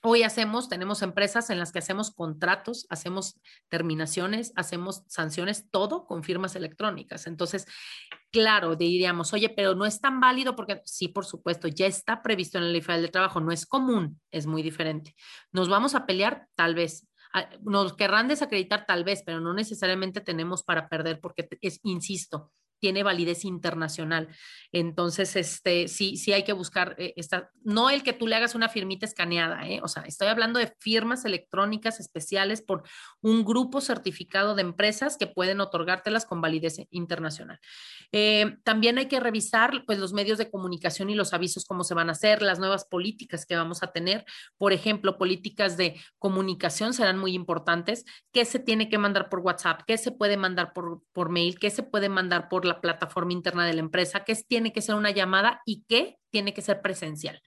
Hoy 0.00 0.24
hacemos, 0.24 0.68
tenemos 0.68 1.02
empresas 1.02 1.50
en 1.50 1.58
las 1.58 1.70
que 1.70 1.78
hacemos 1.78 2.10
contratos, 2.10 2.86
hacemos 2.90 3.40
terminaciones, 3.68 4.52
hacemos 4.56 5.04
sanciones, 5.06 5.70
todo 5.70 6.06
con 6.06 6.24
firmas 6.24 6.56
electrónicas. 6.56 7.26
Entonces, 7.26 7.66
claro, 8.32 8.74
diríamos, 8.74 9.32
oye, 9.32 9.48
pero 9.48 9.74
no 9.74 9.86
es 9.86 10.00
tan 10.00 10.18
válido 10.18 10.56
porque 10.56 10.82
sí, 10.84 11.06
por 11.06 11.24
supuesto, 11.24 11.68
ya 11.68 11.86
está 11.86 12.20
previsto 12.22 12.58
en 12.58 12.64
la 12.64 12.70
ley 12.70 12.80
federal 12.80 13.02
de 13.02 13.08
trabajo, 13.08 13.40
no 13.40 13.52
es 13.52 13.64
común, 13.64 14.20
es 14.32 14.46
muy 14.46 14.62
diferente. 14.62 15.14
Nos 15.52 15.68
vamos 15.68 15.94
a 15.94 16.04
pelear, 16.04 16.48
tal 16.56 16.74
vez. 16.74 17.06
Ah, 17.34 17.48
nos 17.62 17.94
querrán 17.94 18.28
desacreditar 18.28 18.84
tal 18.86 19.04
vez, 19.04 19.22
pero 19.24 19.40
no 19.40 19.54
necesariamente 19.54 20.20
tenemos 20.20 20.64
para 20.64 20.88
perder 20.88 21.20
porque 21.20 21.48
es, 21.60 21.80
insisto, 21.84 22.52
tiene 22.82 23.04
validez 23.04 23.44
internacional. 23.44 24.28
Entonces, 24.72 25.36
este, 25.36 25.86
sí, 25.86 26.16
sí 26.16 26.32
hay 26.32 26.42
que 26.42 26.52
buscar 26.52 26.96
eh, 26.98 27.12
esta, 27.16 27.50
no 27.62 27.90
el 27.90 28.02
que 28.02 28.12
tú 28.12 28.26
le 28.26 28.34
hagas 28.34 28.56
una 28.56 28.68
firmita 28.68 29.06
escaneada, 29.06 29.68
¿eh? 29.68 29.80
o 29.84 29.88
sea, 29.88 30.02
estoy 30.02 30.26
hablando 30.26 30.58
de 30.58 30.74
firmas 30.80 31.24
electrónicas 31.24 32.00
especiales 32.00 32.60
por 32.60 32.82
un 33.20 33.44
grupo 33.44 33.80
certificado 33.80 34.56
de 34.56 34.62
empresas 34.62 35.16
que 35.16 35.28
pueden 35.28 35.60
otorgártelas 35.60 36.26
con 36.26 36.40
validez 36.40 36.78
internacional. 36.90 37.60
Eh, 38.10 38.56
también 38.64 38.98
hay 38.98 39.06
que 39.06 39.20
revisar, 39.20 39.84
pues, 39.86 40.00
los 40.00 40.12
medios 40.12 40.38
de 40.38 40.50
comunicación 40.50 41.08
y 41.08 41.14
los 41.14 41.32
avisos, 41.34 41.64
cómo 41.64 41.84
se 41.84 41.94
van 41.94 42.08
a 42.08 42.12
hacer, 42.12 42.42
las 42.42 42.58
nuevas 42.58 42.84
políticas 42.84 43.46
que 43.46 43.54
vamos 43.54 43.84
a 43.84 43.92
tener. 43.92 44.24
Por 44.58 44.72
ejemplo, 44.72 45.18
políticas 45.18 45.76
de 45.76 46.00
comunicación 46.18 46.94
serán 46.94 47.18
muy 47.18 47.34
importantes. 47.34 48.04
¿Qué 48.32 48.44
se 48.44 48.58
tiene 48.58 48.88
que 48.88 48.98
mandar 48.98 49.28
por 49.28 49.38
WhatsApp? 49.38 49.82
¿Qué 49.86 49.98
se 49.98 50.10
puede 50.10 50.36
mandar 50.36 50.72
por, 50.72 51.02
por 51.12 51.28
mail? 51.30 51.60
¿Qué 51.60 51.70
se 51.70 51.84
puede 51.84 52.08
mandar 52.08 52.48
por 52.48 52.64
la 52.64 52.71
plataforma 52.80 53.32
interna 53.32 53.66
de 53.66 53.74
la 53.74 53.80
empresa, 53.80 54.24
que 54.24 54.34
tiene 54.34 54.72
que 54.72 54.82
ser 54.82 54.94
una 54.94 55.10
llamada 55.10 55.62
y 55.64 55.84
qué 55.88 56.18
tiene 56.30 56.54
que 56.54 56.62
ser 56.62 56.80
presencial. 56.80 57.40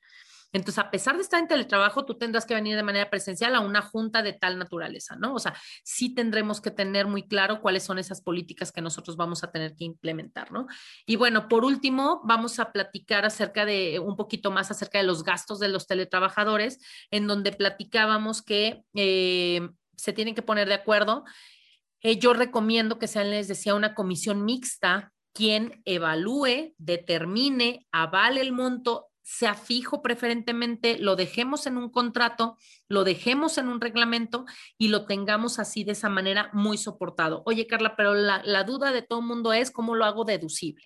Entonces, 0.56 0.80
a 0.80 0.90
pesar 0.90 1.18
de 1.18 1.22
estar 1.22 1.42
en 1.42 1.50
teletrabajo, 1.50 2.06
tú 2.06 2.18
tendrás 2.18 2.46
que 2.46 2.54
venir 2.54 2.78
de 2.78 2.84
manera 2.84 3.10
presencial 3.10 3.56
a 3.56 3.60
una 3.60 3.82
junta 3.82 4.22
de 4.22 4.32
tal 4.32 4.58
naturaleza, 4.58 5.18
¿no? 5.18 5.34
O 5.34 5.40
sea, 5.40 5.54
sí 5.84 6.16
tendremos 6.16 6.62
que 6.62 6.72
tener 6.72 7.08
muy 7.08 7.28
claro 7.28 7.60
cuáles 7.60 7.84
son 7.84 8.00
esas 8.00 8.22
políticas 8.22 8.72
que 8.72 8.82
nosotros 8.82 9.18
vamos 9.18 9.44
a 9.44 9.52
tener 9.52 9.76
que 9.76 9.84
implementar, 9.84 10.54
¿no? 10.54 10.68
Y 11.06 11.18
bueno, 11.18 11.50
por 11.50 11.66
último, 11.66 12.22
vamos 12.24 12.60
a 12.60 12.72
platicar 12.72 13.26
acerca 13.26 13.66
de 13.66 14.00
un 14.00 14.16
poquito 14.16 14.50
más 14.50 14.72
acerca 14.72 14.98
de 14.98 15.04
los 15.04 15.26
gastos 15.26 15.60
de 15.60 15.68
los 15.68 15.88
teletrabajadores, 15.88 16.80
en 17.12 17.28
donde 17.28 17.52
platicábamos 17.52 18.42
que 18.42 18.82
eh, 18.94 19.68
se 19.98 20.14
tienen 20.14 20.36
que 20.36 20.42
poner 20.42 20.70
de 20.70 20.76
acuerdo. 20.76 21.26
Eh, 22.00 22.18
yo 22.18 22.34
recomiendo 22.34 22.98
que 22.98 23.08
sean, 23.08 23.30
les 23.30 23.50
decía, 23.50 23.76
una 23.76 23.94
comisión 23.94 24.46
mixta 24.46 25.12
quien 25.36 25.82
evalúe, 25.84 26.74
determine, 26.78 27.86
avale 27.92 28.40
el 28.40 28.54
monto, 28.54 29.08
sea 29.22 29.54
fijo 29.54 30.02
preferentemente, 30.02 30.98
lo 30.98 31.18
dejemos 31.18 31.68
en 31.68 31.78
un 31.78 31.90
contrato, 31.90 32.58
lo 32.88 33.04
dejemos 33.04 33.58
en 33.58 33.68
un 33.68 33.82
reglamento 33.82 34.46
y 34.78 34.88
lo 34.88 35.06
tengamos 35.06 35.60
así 35.60 35.84
de 35.84 35.92
esa 35.92 36.08
manera 36.08 36.50
muy 36.54 36.78
soportado. 36.78 37.44
Oye, 37.46 37.68
Carla, 37.68 37.98
pero 37.98 38.14
la, 38.14 38.64
duda 38.64 38.94
de 38.94 39.02
todo 39.02 39.20
el 39.20 39.26
mundo 39.26 39.52
es 39.52 39.72
cómo 39.72 39.94
lo 39.96 40.06
hago 40.06 40.24
deducible, 40.24 40.86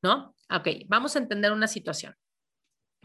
¿no? 0.00 0.36
Ok, 0.48 0.68
vamos 0.86 1.16
a 1.16 1.18
entender 1.18 1.50
una 1.50 1.66
situación. 1.66 2.14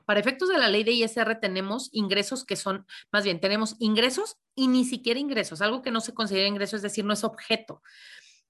Para 0.06 0.20
efectos 0.20 0.50
de 0.50 0.60
la 0.60 0.68
ley 0.68 0.84
de 0.84 0.92
ISR 0.92 1.40
tenemos 1.40 1.90
ingresos 1.92 2.46
que 2.46 2.56
son, 2.56 2.86
más 3.12 3.24
bien, 3.24 3.40
tenemos 3.40 3.76
ingresos 3.80 4.36
y 4.54 4.68
ni 4.68 4.86
siquiera 4.86 5.20
ingresos, 5.20 5.62
algo 5.62 5.82
que 5.82 5.92
no 5.92 6.02
se 6.02 6.14
considera 6.14 6.48
ingreso, 6.48 6.76
es 6.76 6.84
decir, 6.84 7.04
no 7.04 7.14
es 7.14 7.24
objeto. 7.24 7.82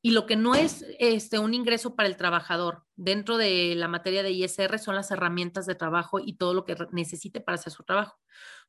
Y 0.05 0.11
lo 0.11 0.25
que 0.25 0.35
no 0.35 0.53
es 0.53 0.85
este, 0.99 1.39
un 1.39 1.53
ingreso 1.53 1.95
para 1.95 2.09
el 2.09 2.17
trabajador 2.17 2.83
dentro 2.97 3.37
de 3.37 3.73
la 3.77 3.87
materia 3.87 4.21
de 4.21 4.31
ISR 4.31 4.77
son 4.77 4.95
las 4.95 5.09
herramientas 5.11 5.65
de 5.65 5.75
trabajo 5.75 6.19
y 6.19 6.33
todo 6.33 6.53
lo 6.53 6.65
que 6.65 6.75
necesite 6.91 7.39
para 7.39 7.55
hacer 7.55 7.71
su 7.71 7.83
trabajo. 7.83 8.19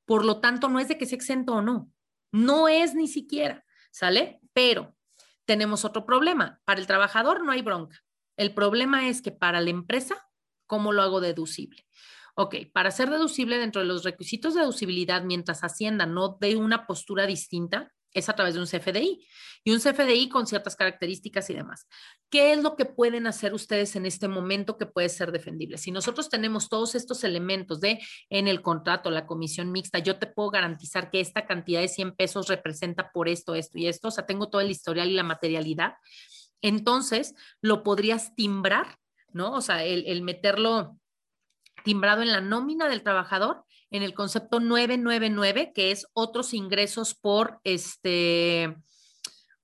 Por 0.05 0.25
lo 0.25 0.41
tanto, 0.41 0.69
no 0.69 0.79
es 0.79 0.87
de 0.87 0.97
que 0.97 1.07
sea 1.07 1.17
exento 1.17 1.55
o 1.55 1.61
no. 1.61 1.91
No 2.31 2.69
es 2.69 2.95
ni 2.95 3.09
siquiera, 3.09 3.65
¿sale? 3.91 4.39
Pero 4.53 4.95
tenemos 5.45 5.85
otro 5.85 6.07
problema. 6.07 6.61
Para 6.65 6.81
el 6.81 6.87
trabajador 6.87 7.45
no 7.45 7.51
hay 7.51 7.63
bronca. 7.63 7.99
El 8.37 8.55
problema 8.55 9.09
es 9.09 9.21
que 9.21 9.33
para 9.33 9.61
la 9.61 9.71
empresa, 9.71 10.17
¿cómo 10.67 10.93
lo 10.93 11.03
hago 11.03 11.21
deducible? 11.21 11.85
Ok, 12.37 12.57
para 12.73 12.93
ser 12.93 13.11
deducible 13.11 13.59
dentro 13.59 13.81
de 13.83 13.89
los 13.89 14.05
requisitos 14.05 14.55
de 14.55 14.61
deducibilidad, 14.61 15.25
mientras 15.25 15.63
Hacienda 15.63 16.07
no 16.07 16.39
dé 16.41 16.55
una 16.55 16.87
postura 16.87 17.27
distinta, 17.27 17.93
es 18.15 18.29
a 18.29 18.35
través 18.35 18.55
de 18.55 18.61
un 18.61 18.67
CFDI 18.67 19.27
y 19.65 19.71
un 19.73 19.81
CFDI 19.81 20.29
con 20.29 20.47
ciertas 20.47 20.77
características 20.77 21.51
y 21.51 21.55
demás. 21.55 21.89
¿Qué 22.31 22.53
es 22.53 22.63
lo 22.63 22.77
que 22.77 22.85
pueden 22.85 23.27
hacer 23.27 23.55
ustedes 23.55 23.97
en 23.97 24.07
este 24.07 24.29
momento 24.29 24.77
que 24.79 24.87
puede 24.87 25.09
ser 25.09 25.33
defendible? 25.33 25.79
Si 25.79 25.91
nosotros 25.91 26.29
tenemos 26.29 26.69
todos 26.69 26.95
estos 26.95 27.25
elementos 27.25 27.81
de 27.81 28.01
en 28.31 28.47
el 28.47 28.63
contrato, 28.63 29.11
la 29.11 29.27
comisión 29.27 29.73
mixta, 29.73 29.99
yo 29.99 30.19
te 30.19 30.27
puedo 30.27 30.51
garantizar 30.51 31.11
que 31.11 31.21
esta 31.21 31.47
cantidad 31.47 31.81
de 31.81 31.89
100 31.89 32.15
pesos 32.15 32.49
representa 32.49 33.11
por 33.11 33.29
esto, 33.29 33.55
esto 33.55 33.79
y 33.79 33.89
esto, 33.89 34.09
o 34.09 34.11
sea, 34.11 34.27
tengo 34.27 34.49
todo 34.49 34.61
el 34.61 34.71
historial 34.71 35.09
y 35.09 35.15
la 35.15 35.23
materialidad. 35.23 35.95
Entonces, 36.63 37.35
lo 37.61 37.83
podrías 37.83 38.35
timbrar, 38.35 38.99
¿no? 39.33 39.53
O 39.53 39.61
sea, 39.61 39.85
el, 39.85 40.07
el 40.07 40.23
meterlo 40.23 40.99
timbrado 41.85 42.23
en 42.23 42.33
la 42.33 42.41
nómina 42.41 42.89
del 42.89 43.03
trabajador 43.03 43.65
en 43.95 44.03
el 44.03 44.13
concepto 44.13 44.59
999, 44.59 45.73
que 45.73 45.93
es 45.93 46.09
otros 46.15 46.53
ingresos 46.53 47.15
por 47.15 47.61
este 47.63 48.77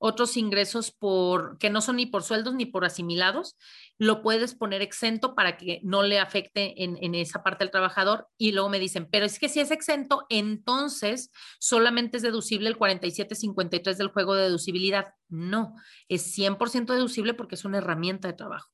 otros 0.03 0.39
ingresos 0.39 0.93
por 0.93 1.59
que 1.59 1.69
no 1.69 1.83
son 1.83 1.97
ni 1.97 2.07
por 2.07 2.23
sueldos 2.23 2.55
ni 2.55 2.65
por 2.65 2.87
asimilados, 2.87 3.59
lo 3.99 4.23
puedes 4.23 4.55
poner 4.55 4.81
exento 4.81 5.35
para 5.35 5.59
que 5.59 5.81
no 5.83 6.03
le 6.03 6.19
afecte 6.19 6.85
en, 6.85 6.97
en, 7.03 7.15
esa 7.15 7.43
parte 7.43 7.65
al 7.65 7.71
trabajador. 7.71 8.29
Y 8.39 8.53
luego 8.53 8.71
me 8.71 8.79
dicen, 8.79 9.09
pero 9.11 9.27
es 9.27 9.39
que 9.39 9.51
si 9.51 9.61
es 9.61 9.71
exento, 9.71 10.25
entonces 10.31 11.31
solamente 11.59 12.17
es 12.17 12.23
deducible 12.23 12.71
el 12.71 12.79
4753 12.79 13.99
del 13.99 14.09
juego 14.09 14.37
de 14.37 14.45
deducibilidad. 14.45 15.13
No, 15.29 15.75
es 16.09 16.35
100% 16.35 16.87
deducible 16.95 17.35
porque 17.35 17.57
es 17.57 17.67
una 17.67 17.79
herramienta 17.79 18.27
de 18.27 18.35
trabajo 18.35 18.71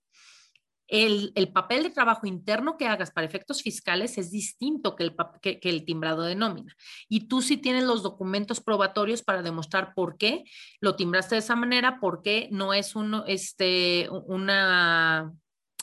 el, 0.88 1.32
papel 1.52 1.82
de 1.82 1.90
trabajo 1.90 2.26
interno 2.26 2.76
que 2.76 2.86
hagas 2.86 3.10
para 3.10 3.26
efectos 3.26 3.62
fiscales 3.62 4.18
es 4.18 4.30
distinto 4.30 4.94
que 4.96 5.04
el, 5.04 5.16
que, 5.40 5.58
el, 5.62 5.84
timbrado 5.84 6.22
de 6.22 6.34
nómina. 6.34 6.74
Y 7.08 7.28
tú 7.28 7.42
sí 7.42 7.56
tienes 7.56 7.84
los 7.84 8.02
documentos 8.02 8.60
probatorios 8.60 9.22
para 9.22 9.42
demostrar 9.42 9.94
por 9.94 10.16
qué 10.16 10.44
lo 10.80 10.96
timbraste 10.96 11.34
de 11.34 11.40
esa 11.40 11.56
manera, 11.56 11.98
por 12.00 12.22
qué 12.22 12.48
no 12.50 12.72
es 12.72 12.94
este, 13.26 14.08
una, 14.10 15.32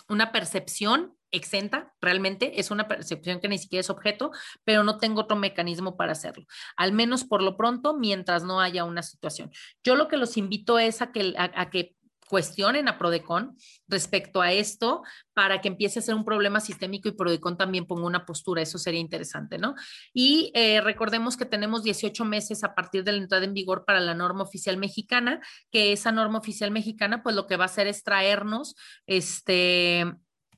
una 0.08 0.32
percepción 0.32 1.16
exenta, 1.32 1.92
realmente 2.00 2.60
es 2.60 2.70
una 2.70 2.88
percepción 2.88 3.40
que 3.40 3.48
ni 3.48 3.58
siquiera 3.58 3.82
es 3.82 3.90
objeto, 3.90 4.32
pero 4.64 4.84
no 4.84 5.00
tengo 5.00 5.22
otro 5.22 5.36
mecanismo 5.36 5.98
para 5.98 6.12
hacerlo, 6.12 6.46
al 6.78 6.92
menos 6.94 7.24
por 7.24 7.42
lo 7.42 7.58
pronto, 7.58 7.98
mientras 7.98 8.44
no 8.44 8.62
haya 8.62 8.84
una 8.84 9.02
situación. 9.02 9.52
Yo 9.84 9.96
lo 9.96 10.08
que 10.08 10.18
los 10.18 10.38
invito 10.38 10.78
es 10.78 11.02
a 11.02 11.12
que 11.12 11.96
cuestionen 12.34 12.88
a 12.88 12.98
Prodecon 12.98 13.56
respecto 13.88 14.42
a 14.42 14.52
esto 14.52 15.04
para 15.36 15.62
que 15.62 15.68
empiece 15.68 16.00
a 16.00 16.02
ser 16.02 16.16
un 16.16 16.26
problema 16.26 16.60
sistémico 16.60 17.08
y 17.08 17.12
Prodecon 17.12 17.60
también 17.60 17.86
ponga 17.86 18.08
una 18.08 18.26
postura. 18.26 18.64
Eso 18.64 18.80
sería 18.80 19.00
interesante, 19.00 19.60
¿no? 19.60 19.76
Y 20.16 20.52
eh, 20.56 20.82
recordemos 20.82 21.38
que 21.38 21.46
tenemos 21.46 21.84
18 21.84 22.26
meses 22.26 22.64
a 22.64 22.74
partir 22.74 23.04
de 23.04 23.12
la 23.12 23.20
entrada 23.20 23.46
en 23.46 23.54
vigor 23.54 23.86
para 23.86 24.00
la 24.00 24.16
norma 24.16 24.42
oficial 24.42 24.78
mexicana, 24.78 25.42
que 25.72 25.92
esa 25.92 26.12
norma 26.12 26.40
oficial 26.40 26.72
mexicana, 26.72 27.22
pues 27.22 27.36
lo 27.36 27.46
que 27.46 27.56
va 27.56 27.66
a 27.66 27.68
hacer 27.68 27.86
es 27.86 28.02
traernos 28.02 28.74
este 29.06 30.12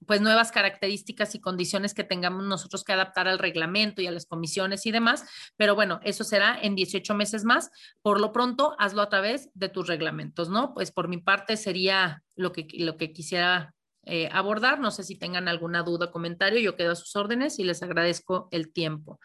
pues 0.05 0.21
nuevas 0.21 0.51
características 0.51 1.35
y 1.35 1.41
condiciones 1.41 1.93
que 1.93 2.03
tengamos 2.03 2.43
nosotros 2.43 2.83
que 2.83 2.93
adaptar 2.93 3.27
al 3.27 3.39
reglamento 3.39 4.01
y 4.01 4.07
a 4.07 4.11
las 4.11 4.25
comisiones 4.25 4.85
y 4.85 4.91
demás, 4.91 5.25
pero 5.57 5.75
bueno, 5.75 5.99
eso 6.03 6.23
será 6.23 6.57
en 6.61 6.75
18 6.75 7.13
meses 7.15 7.43
más. 7.43 7.71
Por 8.01 8.19
lo 8.19 8.31
pronto, 8.31 8.75
hazlo 8.79 9.01
a 9.01 9.09
través 9.09 9.49
de 9.53 9.69
tus 9.69 9.87
reglamentos, 9.87 10.49
¿no? 10.49 10.73
Pues 10.73 10.91
por 10.91 11.07
mi 11.07 11.17
parte 11.17 11.57
sería 11.57 12.23
lo 12.35 12.51
que, 12.51 12.67
lo 12.73 12.97
que 12.97 13.13
quisiera 13.13 13.73
eh, 14.05 14.29
abordar. 14.31 14.79
No 14.79 14.91
sé 14.91 15.03
si 15.03 15.17
tengan 15.17 15.47
alguna 15.47 15.83
duda 15.83 16.07
o 16.07 16.11
comentario, 16.11 16.59
yo 16.59 16.75
quedo 16.75 16.91
a 16.91 16.95
sus 16.95 17.15
órdenes 17.15 17.59
y 17.59 17.63
les 17.63 17.81
agradezco 17.81 18.47
el 18.51 18.71
tiempo. 18.71 19.19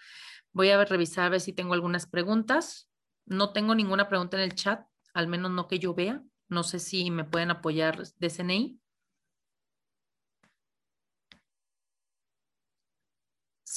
Voy 0.52 0.70
a 0.70 0.84
revisar 0.84 1.26
a 1.26 1.28
ver 1.28 1.40
si 1.40 1.52
tengo 1.52 1.74
algunas 1.74 2.06
preguntas. 2.06 2.88
No 3.26 3.52
tengo 3.52 3.74
ninguna 3.74 4.08
pregunta 4.08 4.36
en 4.36 4.44
el 4.44 4.54
chat, 4.54 4.84
al 5.14 5.28
menos 5.28 5.50
no 5.50 5.68
que 5.68 5.78
yo 5.78 5.94
vea. 5.94 6.22
No 6.48 6.64
sé 6.64 6.80
si 6.80 7.10
me 7.10 7.24
pueden 7.24 7.50
apoyar 7.50 8.02
de 8.18 8.30
CNI. 8.30 8.80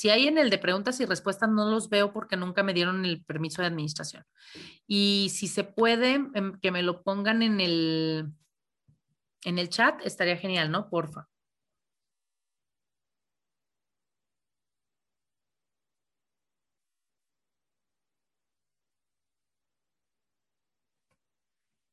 Si 0.04 0.10
hay 0.10 0.28
en 0.28 0.38
el 0.38 0.50
de 0.50 0.58
preguntas 0.58 1.00
y 1.00 1.06
respuestas, 1.06 1.50
no 1.50 1.72
los 1.72 1.88
veo 1.88 2.12
porque 2.12 2.36
nunca 2.36 2.62
me 2.62 2.74
dieron 2.74 3.06
el 3.06 3.24
permiso 3.24 3.62
de 3.62 3.70
administración. 3.70 4.26
Y 4.86 5.30
si 5.34 5.48
se 5.48 5.64
puede, 5.64 6.16
em, 6.34 6.60
que 6.62 6.72
me 6.72 6.84
lo 6.84 7.04
pongan 7.04 7.42
en 7.42 7.62
el, 7.62 8.34
en 9.46 9.60
el 9.60 9.70
chat, 9.70 10.02
estaría 10.06 10.36
genial, 10.36 10.72
¿no? 10.72 10.90
Porfa. 10.90 11.30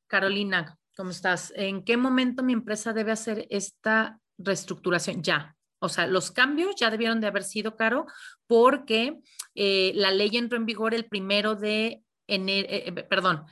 Carolina, 0.08 0.76
¿cómo 0.96 1.10
estás? 1.10 1.52
¿En 1.54 1.84
qué 1.84 1.96
momento 1.96 2.42
mi 2.42 2.54
empresa 2.54 2.92
debe 2.92 3.12
hacer 3.12 3.46
esta 3.50 4.18
reestructuración? 4.36 5.22
Ya, 5.22 5.56
o 5.80 5.88
sea, 5.88 6.06
los 6.06 6.30
cambios 6.30 6.76
ya 6.76 6.90
debieron 6.90 7.20
de 7.20 7.26
haber 7.26 7.42
sido, 7.42 7.76
Caro, 7.76 8.06
porque 8.46 9.18
eh, 9.54 9.92
la 9.94 10.10
ley 10.10 10.30
entró 10.36 10.56
en 10.56 10.66
vigor 10.66 10.94
el 10.94 11.06
primero 11.06 11.56
de 11.56 12.04
enero, 12.26 12.68
eh, 12.70 12.84
eh, 12.86 12.92
perdón, 12.92 13.44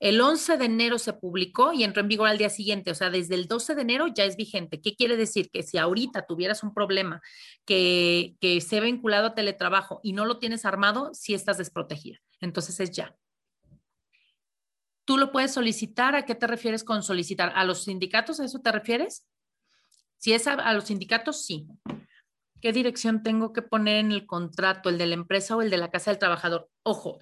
el 0.00 0.20
11 0.20 0.56
de 0.56 0.64
enero 0.64 0.98
se 0.98 1.12
publicó 1.12 1.72
y 1.72 1.84
entró 1.84 2.00
en 2.00 2.08
vigor 2.08 2.28
al 2.28 2.38
día 2.38 2.50
siguiente, 2.50 2.90
o 2.90 2.94
sea, 2.94 3.10
desde 3.10 3.34
el 3.34 3.46
12 3.46 3.74
de 3.74 3.82
enero 3.82 4.06
ya 4.08 4.24
es 4.24 4.36
vigente. 4.36 4.80
¿Qué 4.80 4.96
quiere 4.96 5.16
decir? 5.16 5.50
Que 5.50 5.62
si 5.62 5.78
ahorita 5.78 6.26
tuvieras 6.26 6.62
un 6.62 6.74
problema 6.74 7.22
que, 7.64 8.34
que 8.40 8.60
se 8.60 8.80
vinculado 8.80 9.28
a 9.28 9.34
teletrabajo 9.34 10.00
y 10.02 10.12
no 10.12 10.24
lo 10.26 10.38
tienes 10.38 10.64
armado, 10.64 11.10
sí 11.14 11.32
estás 11.32 11.58
desprotegida. 11.58 12.18
Entonces 12.40 12.80
es 12.80 12.90
ya. 12.90 13.16
Tú 15.04 15.18
lo 15.18 15.32
puedes 15.32 15.52
solicitar. 15.52 16.14
¿A 16.14 16.24
qué 16.24 16.34
te 16.34 16.46
refieres 16.46 16.82
con 16.82 17.02
solicitar? 17.02 17.52
¿A 17.54 17.64
los 17.64 17.84
sindicatos? 17.84 18.40
¿A 18.40 18.44
eso 18.44 18.60
te 18.60 18.72
refieres? 18.72 19.26
Si 20.24 20.32
es 20.32 20.46
a, 20.46 20.72
los 20.72 20.84
sindicatos, 20.84 21.44
sí. 21.44 21.66
¿Qué 22.62 22.72
dirección 22.72 23.22
tengo 23.22 23.52
que 23.52 23.60
poner 23.60 23.96
en 23.96 24.10
el 24.10 24.24
contrato, 24.24 24.88
el 24.88 24.96
de 24.96 25.04
la 25.04 25.12
empresa 25.12 25.54
o 25.54 25.60
el 25.60 25.68
de 25.68 25.76
la 25.76 25.90
casa 25.90 26.10
del 26.10 26.18
trabajador? 26.18 26.70
Ojo, 26.82 27.18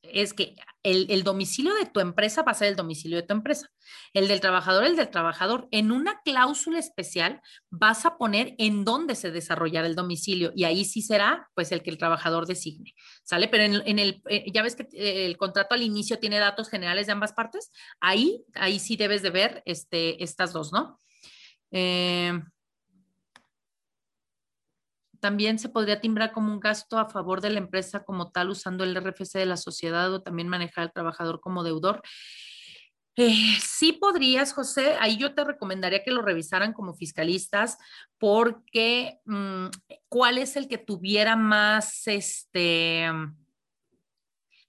es 0.00 0.32
que 0.32 0.56
el, 0.82 1.22
domicilio 1.22 1.74
de 1.74 1.84
tu 1.84 2.00
empresa 2.00 2.42
va 2.44 2.52
a 2.52 2.54
ser 2.54 2.68
el 2.68 2.76
domicilio 2.76 3.18
de 3.18 3.24
tu 3.24 3.34
empresa. 3.34 3.68
El 4.14 4.26
del 4.26 4.40
trabajador, 4.40 4.84
el 4.84 4.96
del 4.96 5.10
trabajador. 5.10 5.68
En 5.70 5.92
una 5.92 6.22
cláusula 6.24 6.78
especial 6.78 7.42
vas 7.68 8.06
a 8.06 8.16
poner 8.16 8.54
en 8.56 8.86
dónde 8.86 9.16
se 9.16 9.30
desarrollará 9.30 9.86
el 9.86 9.94
domicilio 9.94 10.50
y 10.56 10.64
ahí 10.64 10.86
sí 10.86 11.02
será 11.02 11.50
pues 11.54 11.72
el 11.72 11.82
que 11.82 11.90
el 11.90 11.98
trabajador 11.98 12.46
designe. 12.46 12.94
¿Sale? 13.22 13.48
Pero 13.48 13.64
en, 13.64 13.98
el, 13.98 14.22
eh, 14.30 14.50
ya 14.50 14.62
ves 14.62 14.76
que 14.76 14.88
eh, 14.94 15.26
el 15.26 15.36
contrato 15.36 15.74
al 15.74 15.82
inicio 15.82 16.18
tiene 16.18 16.38
datos 16.38 16.70
generales 16.70 17.04
de 17.04 17.12
ambas 17.12 17.34
partes. 17.34 17.70
Ahí, 18.00 18.46
ahí 18.54 18.78
sí 18.78 18.96
debes 18.96 19.20
de 19.20 19.28
ver 19.28 19.62
este, 19.66 20.24
estas 20.24 20.54
dos, 20.54 20.72
¿no? 20.72 20.98
Eh, 21.70 22.32
también 25.20 25.58
se 25.58 25.68
podría 25.68 26.00
timbrar 26.00 26.32
como 26.32 26.52
un 26.52 26.60
gasto 26.60 26.98
a 26.98 27.08
favor 27.08 27.40
de 27.40 27.50
la 27.50 27.58
empresa 27.58 28.04
como 28.04 28.30
tal 28.30 28.50
usando 28.50 28.84
el 28.84 28.96
RFC 28.96 29.38
de 29.38 29.46
la 29.46 29.56
sociedad 29.56 30.12
o 30.12 30.22
también 30.22 30.48
manejar 30.48 30.84
al 30.84 30.92
trabajador 30.92 31.40
como 31.40 31.64
deudor. 31.64 32.02
Eh, 33.16 33.56
sí 33.60 33.92
podrías, 33.92 34.52
José, 34.52 34.94
ahí 35.00 35.16
yo 35.16 35.34
te 35.34 35.42
recomendaría 35.42 36.04
que 36.04 36.10
lo 36.10 36.22
revisaran 36.22 36.72
como 36.72 36.94
fiscalistas 36.94 37.78
porque 38.18 39.18
mm, 39.24 39.66
cuál 40.08 40.38
es 40.38 40.54
el 40.54 40.68
que 40.68 40.78
tuviera 40.78 41.34
más, 41.34 42.06
este, 42.06 43.08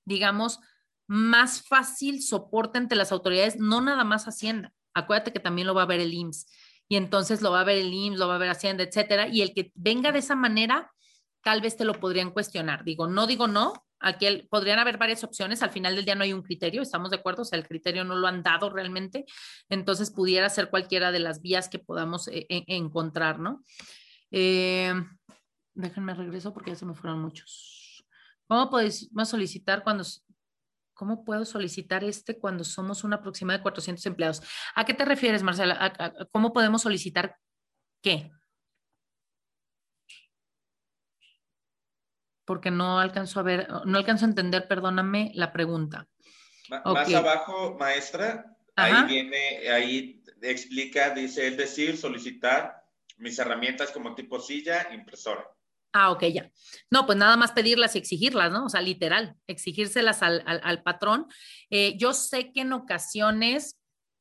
digamos, 0.06 0.60
más 1.08 1.62
fácil 1.62 2.24
soporte 2.24 2.78
ante 2.78 2.96
las 2.96 3.12
autoridades, 3.12 3.58
no 3.58 3.82
nada 3.82 4.04
más 4.06 4.26
Hacienda. 4.26 4.74
Acuérdate 4.94 5.34
que 5.34 5.40
también 5.40 5.68
lo 5.68 5.76
va 5.76 5.84
a 5.84 5.88
ver 5.88 6.00
el 6.00 6.14
IMSS 6.14 6.48
y 6.88 6.96
entonces 6.96 7.42
lo 7.42 7.52
va 7.52 7.62
a 7.62 7.66
ver 7.66 7.78
el 7.78 7.94
IMSS, 7.94 8.20
lo 8.20 8.28
va 8.28 8.36
a 8.36 8.40
ver 8.40 8.50
Hacienda, 8.50 8.84
etcétera, 8.84 9.28
y 9.28 9.42
el 9.42 9.54
que 9.54 9.72
venga 9.76 10.12
de 10.12 10.20
esa 10.20 10.36
manera, 10.36 10.92
tal 11.44 11.62
vez 11.62 11.78
te 11.78 11.86
lo 11.86 11.94
podrían 11.94 12.32
cuestionar. 12.32 12.84
Digo, 12.84 13.08
no 13.08 13.28
digo 13.28 13.48
no, 13.48 13.74
aquí 14.00 14.48
podrían 14.50 14.80
haber 14.80 14.98
varias 14.98 15.24
opciones, 15.24 15.64
al 15.64 15.72
final 15.72 15.96
del 15.96 16.06
día 16.06 16.16
no 16.16 16.24
hay 16.24 16.34
un 16.34 16.44
criterio, 16.44 16.82
estamos 16.82 17.10
de 17.10 17.18
acuerdo, 17.18 17.42
o 17.42 17.46
sea, 17.46 17.60
el 17.60 17.68
criterio 17.68 18.04
no 18.04 18.16
lo 18.16 18.28
han 18.28 18.44
dado 18.44 18.70
realmente, 18.70 19.26
entonces 19.70 20.12
pudiera 20.12 20.50
ser 20.50 20.70
cualquiera 20.70 21.12
de 21.12 21.20
las 21.20 21.42
vías 21.42 21.70
que 21.70 21.80
podamos 21.80 22.28
eh, 22.30 22.46
encontrar, 22.50 23.40
¿no? 23.40 23.64
Eh, 24.32 24.94
déjenme 25.74 26.14
regreso 26.14 26.54
porque 26.54 26.72
ya 26.72 26.76
se 26.76 26.86
me 26.86 26.96
fueron 26.96 27.22
muchos. 27.22 28.06
¿Cómo 28.48 28.70
podemos 28.70 29.30
solicitar 29.30 29.84
cuando 29.84 30.06
¿Cómo 30.98 31.24
puedo 31.24 31.46
solicitar 31.46 32.04
este 32.04 32.40
cuando 32.40 32.64
somos 32.64 33.04
una 33.04 33.18
aproximada 33.18 33.60
de 33.60 33.64
400 33.64 34.04
empleados? 34.08 34.42
¿A 34.74 34.84
qué 34.84 34.96
te 34.96 35.06
refieres, 35.06 35.44
Marcela? 35.44 35.94
¿Cómo 36.32 36.52
podemos 36.52 36.82
solicitar 36.82 37.38
qué? 38.02 38.32
Porque 42.46 42.72
no 42.72 43.00
alcanzo 43.00 43.40
a 43.40 43.44
ver, 43.44 43.68
no 43.86 43.98
alcanzo 44.00 44.26
a 44.26 44.30
entender, 44.30 44.68
perdóname 44.68 45.32
la 45.36 45.54
pregunta. 45.54 46.08
Más 46.70 47.14
abajo, 47.14 47.78
maestra, 47.80 48.58
ahí 48.76 49.06
viene, 49.06 49.70
ahí 49.70 50.24
explica, 50.42 51.12
dice, 51.12 51.48
es 51.48 51.58
decir, 51.58 51.96
solicitar 51.96 52.84
mis 53.18 53.38
herramientas 53.38 53.92
como 53.92 54.16
tipo 54.16 54.40
silla, 54.40 54.88
impresora. 54.92 55.48
Ah, 56.00 56.12
ok, 56.12 56.26
ya. 56.26 56.52
No, 56.92 57.08
pues 57.08 57.18
nada 57.18 57.38
más 57.38 57.54
pedirlas 57.54 57.96
y 57.96 57.98
exigirlas, 57.98 58.52
¿no? 58.52 58.66
O 58.66 58.70
sea, 58.70 58.82
literal, 58.82 59.36
exigírselas 59.48 60.22
al, 60.22 60.84
patrón. 60.84 61.26
Eh, 61.72 61.98
yo 61.98 62.14
sé 62.14 62.52
que 62.52 62.62
en 62.62 62.74
ocasiones 62.74 63.80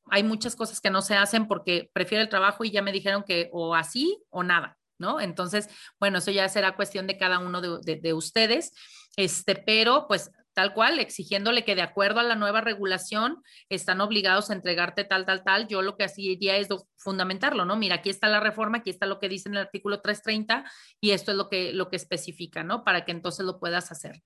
hay 0.09 0.23
muchas 0.23 0.55
cosas 0.55 0.81
que 0.81 0.89
no 0.89 1.03
se 1.03 1.15
hacen 1.15 1.47
porque 1.47 1.91
prefiero 1.93 2.23
el 2.23 2.29
trabajo 2.29 2.63
y 2.63 2.71
ya 2.71 2.81
me 2.81 2.91
dijeron 2.91 3.23
que 3.23 3.49
o 3.51 3.75
así 3.75 4.17
o 4.31 4.41
nada, 4.41 4.79
¿no? 4.97 5.21
Entonces, 5.21 5.69
bueno, 5.99 6.17
eso 6.17 6.31
ya 6.31 6.49
será 6.49 6.75
cuestión 6.75 7.05
de 7.05 7.19
cada 7.19 7.37
uno 7.37 7.61
de, 7.61 7.97
de 7.97 8.13
ustedes, 8.13 8.73
este, 9.15 9.55
pero 9.55 10.07
pues 10.07 10.31
tal 10.57 10.73
cual, 10.73 10.97
exigiéndole 10.97 11.63
que 11.63 11.75
de 11.75 11.83
acuerdo 11.83 12.19
a 12.19 12.23
la 12.23 12.33
nueva 12.33 12.61
regulación 12.61 13.43
están 13.69 14.01
obligados 14.01 14.49
a 14.49 14.55
entregarte 14.55 15.03
tal, 15.03 15.23
tal, 15.23 15.43
tal. 15.43 15.67
Yo 15.67 15.83
lo 15.83 15.95
que 15.95 16.05
hacía 16.05 16.57
es 16.57 16.67
fundamentarlo, 16.95 17.63
¿no? 17.63 17.75
Mira, 17.75 17.97
aquí 17.97 18.09
está 18.09 18.27
la 18.27 18.39
reforma, 18.39 18.79
aquí 18.79 18.89
está 18.89 19.05
lo 19.05 19.19
que 19.19 19.29
dice 19.29 19.49
en 19.49 19.53
el 19.53 19.61
artículo 19.61 20.01
330 20.01 20.65
y 20.99 21.11
esto 21.11 21.29
es 21.29 21.37
lo 21.37 21.47
que, 21.47 21.73
lo 21.73 21.91
que 21.91 21.97
especifica, 21.97 22.63
¿no? 22.63 22.83
Para 22.83 23.05
que 23.05 23.11
entonces 23.11 23.45
lo 23.45 23.59
puedas 23.59 23.91
hacer. 23.91 24.23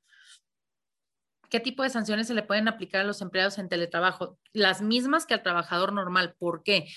¿Qué 1.50 1.60
tipo 1.60 1.84
de 1.84 1.90
sanciones 1.90 2.28
se 2.28 2.34
le 2.34 2.44
pueden 2.44 2.70
aplicar 2.70 3.02
a 3.02 3.04
los 3.04 3.22
empleados 3.22 3.58
en 3.58 3.68
teletrabajo? 3.68 4.40
Las 4.54 4.82
mismas 4.82 5.26
que 5.26 5.34
al 5.34 5.44
trabajador 5.44 5.92
normal. 5.92 6.34
¿Por 6.40 6.64
qué? 6.64 6.88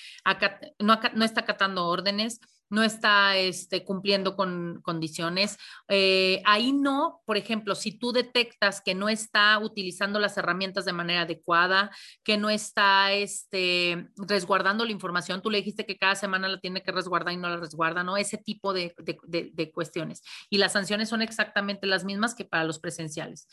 No, 0.78 1.01
no 1.12 1.24
está 1.24 1.41
acatando 1.41 1.89
órdenes, 1.89 2.39
no 2.70 2.82
está 2.82 3.36
este, 3.36 3.84
cumpliendo 3.84 4.36
con 4.36 4.80
condiciones. 4.82 5.58
Eh, 5.88 6.42
ahí 6.44 6.72
no, 6.72 7.22
por 7.26 7.36
ejemplo, 7.36 7.74
si 7.74 7.92
tú 7.92 8.12
detectas 8.12 8.80
que 8.80 8.94
no 8.94 9.08
está 9.08 9.58
utilizando 9.58 10.18
las 10.18 10.36
herramientas 10.36 10.84
de 10.84 10.92
manera 10.92 11.22
adecuada, 11.22 11.90
que 12.24 12.36
no 12.36 12.50
está 12.50 13.12
este, 13.12 14.08
resguardando 14.16 14.84
la 14.84 14.92
información, 14.92 15.42
tú 15.42 15.50
le 15.50 15.58
dijiste 15.58 15.86
que 15.86 15.98
cada 15.98 16.14
semana 16.14 16.48
la 16.48 16.60
tiene 16.60 16.82
que 16.82 16.92
resguardar 16.92 17.34
y 17.34 17.36
no 17.36 17.48
la 17.48 17.56
resguarda, 17.56 18.02
¿no? 18.04 18.16
Ese 18.16 18.38
tipo 18.38 18.72
de, 18.72 18.94
de 18.98 19.72
cuestiones. 19.72 20.22
Y 20.50 20.58
las 20.58 20.72
sanciones 20.72 21.08
son 21.08 21.22
exactamente 21.22 21.86
las 21.86 22.04
mismas 22.04 22.34
que 22.34 22.44
para 22.44 22.64
los 22.64 22.78
presenciales. 22.78 23.48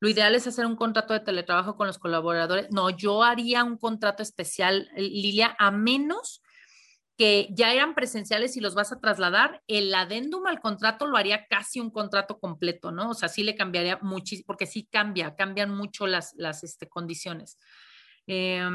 Lo 0.00 0.08
ideal 0.08 0.34
es 0.34 0.46
hacer 0.46 0.66
un 0.66 0.76
contrato 0.76 1.14
de 1.14 1.20
teletrabajo 1.20 1.76
con 1.76 1.86
los 1.86 1.98
colaboradores. 1.98 2.70
No, 2.70 2.90
yo 2.90 3.22
haría 3.22 3.64
un 3.64 3.78
contrato 3.78 4.22
especial, 4.22 4.90
Lilia, 4.96 5.56
a 5.58 5.70
menos 5.70 6.42
que 7.16 7.48
ya 7.50 7.72
eran 7.72 7.94
presenciales 7.94 8.56
y 8.56 8.60
los 8.60 8.74
vas 8.74 8.92
a 8.92 8.98
trasladar, 8.98 9.62
el 9.68 9.94
adendum 9.94 10.46
al 10.46 10.60
contrato 10.60 11.06
lo 11.06 11.16
haría 11.16 11.46
casi 11.46 11.78
un 11.78 11.90
contrato 11.90 12.38
completo, 12.38 12.90
¿no? 12.90 13.10
O 13.10 13.14
sea, 13.14 13.28
sí 13.28 13.42
le 13.44 13.54
cambiaría 13.54 13.98
muchísimo, 14.02 14.46
porque 14.46 14.66
sí 14.66 14.88
cambia, 14.90 15.36
cambian 15.36 15.70
mucho 15.70 16.06
las, 16.06 16.34
las 16.36 16.64
este, 16.64 16.88
condiciones. 16.88 17.58
Eh, 18.26 18.68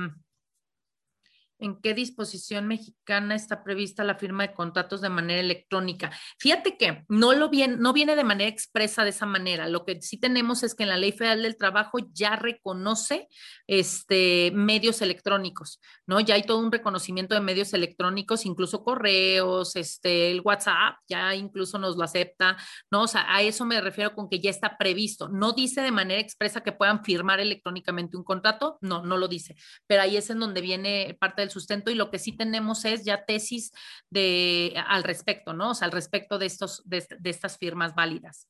en 1.60 1.80
qué 1.82 1.94
disposición 1.94 2.68
mexicana 2.68 3.36
está 3.36 3.64
prevista 3.64 4.04
la 4.04 4.16
firma 4.16 4.48
de 4.48 4.54
contratos 4.54 5.02
de 5.02 5.10
manera 5.10 5.40
electrónica. 5.40 6.12
Fíjate 6.40 6.78
que 6.78 7.04
no 7.10 7.34
lo 7.34 7.50
viene, 7.50 7.78
no 7.78 7.94
viene 7.94 8.16
de 8.16 8.24
manera 8.24 8.50
expresa 8.50 9.04
de 9.04 9.10
esa 9.10 9.26
manera. 9.26 9.68
Lo 9.68 9.86
que 9.86 10.02
sí 10.02 10.18
tenemos 10.18 10.64
es 10.64 10.74
que 10.74 10.84
en 10.84 10.90
la 10.90 10.98
Ley 10.98 11.12
Federal 11.12 11.44
del 11.44 11.58
Trabajo 11.58 12.00
ya 12.14 12.36
reconoce 12.36 13.28
este 13.68 14.52
medios 14.54 15.02
electrónicos, 15.02 15.80
¿no? 16.08 16.20
Ya 16.20 16.36
hay 16.36 16.44
todo 16.44 16.60
un 16.60 16.72
reconocimiento 16.72 17.36
de 17.36 17.42
medios 17.42 17.74
electrónicos, 17.74 18.46
incluso 18.46 18.84
correos, 18.84 19.76
este 19.76 20.32
el 20.32 20.42
WhatsApp 20.42 20.96
ya 21.08 21.36
incluso 21.36 21.78
nos 21.78 21.98
lo 21.98 22.04
acepta, 22.04 22.58
¿no? 22.90 23.04
O 23.04 23.08
sea, 23.08 23.26
a 23.28 23.42
eso 23.42 23.66
me 23.66 23.82
refiero 23.82 24.16
con 24.16 24.30
que 24.30 24.40
ya 24.40 24.50
está 24.50 24.78
previsto. 24.78 25.30
No 25.30 25.54
dice 25.54 25.82
de 25.82 25.92
manera 25.92 26.22
expresa 26.22 26.62
que 26.62 26.72
puedan 26.72 27.04
firmar 27.04 27.40
electrónicamente 27.40 28.18
un 28.18 28.24
contrato, 28.24 28.78
no, 28.82 29.04
no 29.04 29.18
lo 29.18 29.28
dice, 29.28 29.56
pero 29.88 30.02
ahí 30.02 30.18
es 30.18 30.30
en 30.30 30.40
donde 30.40 30.62
viene 30.62 31.18
parte 31.20 31.42
del 31.42 31.49
sustento 31.50 31.92
y 31.92 31.96
lo 31.96 32.10
que 32.10 32.20
sí 32.20 32.36
tenemos 32.36 32.86
es 32.86 33.06
ya 33.06 33.26
tesis 33.26 33.72
de, 34.10 34.74
al 34.88 35.04
respecto, 35.04 35.54
¿no? 35.54 35.72
O 35.72 35.74
sea, 35.74 35.86
al 35.86 35.92
respecto 35.92 36.38
de, 36.38 36.46
estos, 36.46 36.82
de, 36.86 37.06
estas 37.24 37.58
firmas 37.58 37.96
válidas. 37.96 38.48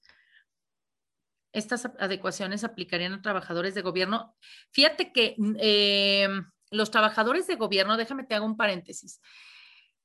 Estas 1.52 1.86
adecuaciones 2.00 2.64
aplicarían 2.64 3.14
a 3.14 3.22
trabajadores 3.22 3.74
de 3.74 3.82
gobierno. 3.82 4.36
Fíjate 4.72 5.12
que 5.12 5.36
eh, 5.60 6.28
los 6.70 6.92
trabajadores 6.92 7.48
de 7.48 7.56
gobierno, 7.56 7.98
déjame 7.98 8.24
te 8.24 8.36
hago 8.36 8.46
un 8.46 8.58
paréntesis. 8.58 9.20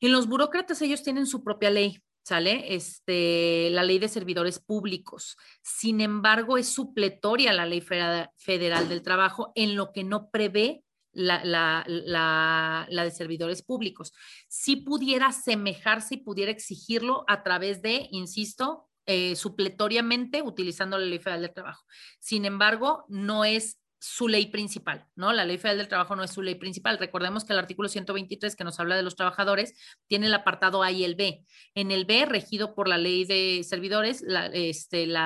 En 0.01 0.13
los 0.13 0.27
burócratas 0.27 0.81
ellos 0.83 1.03
tienen 1.03 1.27
su 1.27 1.45
propia 1.45 1.71
ley, 1.71 2.03
¿sale? 2.23 2.75
Este, 2.75 3.69
la 3.71 3.83
ley 3.83 3.99
de 3.99 4.09
servidores 4.09 4.59
públicos. 4.59 5.37
Sin 5.63 6.01
embargo, 6.01 6.59
es 6.59 6.69
supletoria 6.69 7.53
la 7.53 7.67
ley 7.67 7.81
federal 7.81 8.89
del 8.89 9.03
trabajo 9.03 9.53
en 9.55 9.77
lo 9.77 9.93
que 9.93 10.05
no 10.05 10.31
prevé 10.31 10.85
la, 11.15 12.87
de 12.89 13.11
servidores 13.11 13.62
públicos. 13.62 14.12
Si 14.49 14.77
pudiera 14.77 15.29
asemejarse 15.29 16.17
y 16.17 16.19
pudiera 16.19 16.51
exigirlo 16.51 17.25
a 17.29 17.43
través 17.43 17.83
de, 17.83 18.09
insisto, 18.11 18.89
eh, 19.07 19.37
supletoriamente 19.37 20.43
utilizando 20.43 20.99
la 20.99 21.05
ley 21.05 21.19
federal 21.19 21.43
del 21.43 21.53
trabajo. 21.53 21.85
Sin 22.21 22.45
embargo, 22.45 23.05
no 23.09 23.45
es 23.45 23.79
su 24.07 24.29
ley 24.29 24.47
principal, 24.49 25.07
¿no? 25.17 25.33
La 25.33 25.47
ley 25.47 25.57
federal 25.57 25.79
del 25.79 25.89
trabajo 25.89 26.15
no 26.15 26.23
es 26.23 26.31
su 26.31 26.43
ley 26.43 26.57
principal. 26.57 26.99
Recordemos 26.99 27.43
que 27.43 27.55
el 27.55 27.59
artículo 27.59 27.89
123 27.89 28.55
que 28.55 28.63
nos 28.63 28.79
habla 28.79 28.97
de 28.97 29.03
los 29.03 29.17
trabajadores 29.17 29.73
tiene 30.09 30.27
el 30.27 30.35
apartado 30.35 30.83
A 30.83 30.93
y 30.93 31.05
el 31.05 31.15
B. 31.15 31.43
En 31.75 31.91
el 31.91 32.05
B, 32.05 32.27
regido 32.27 32.75
por 32.75 32.87
la 32.87 32.99
ley 32.99 33.25
de 33.25 33.65
servidores, 33.65 34.23
este, 34.53 35.05
el 35.05 35.17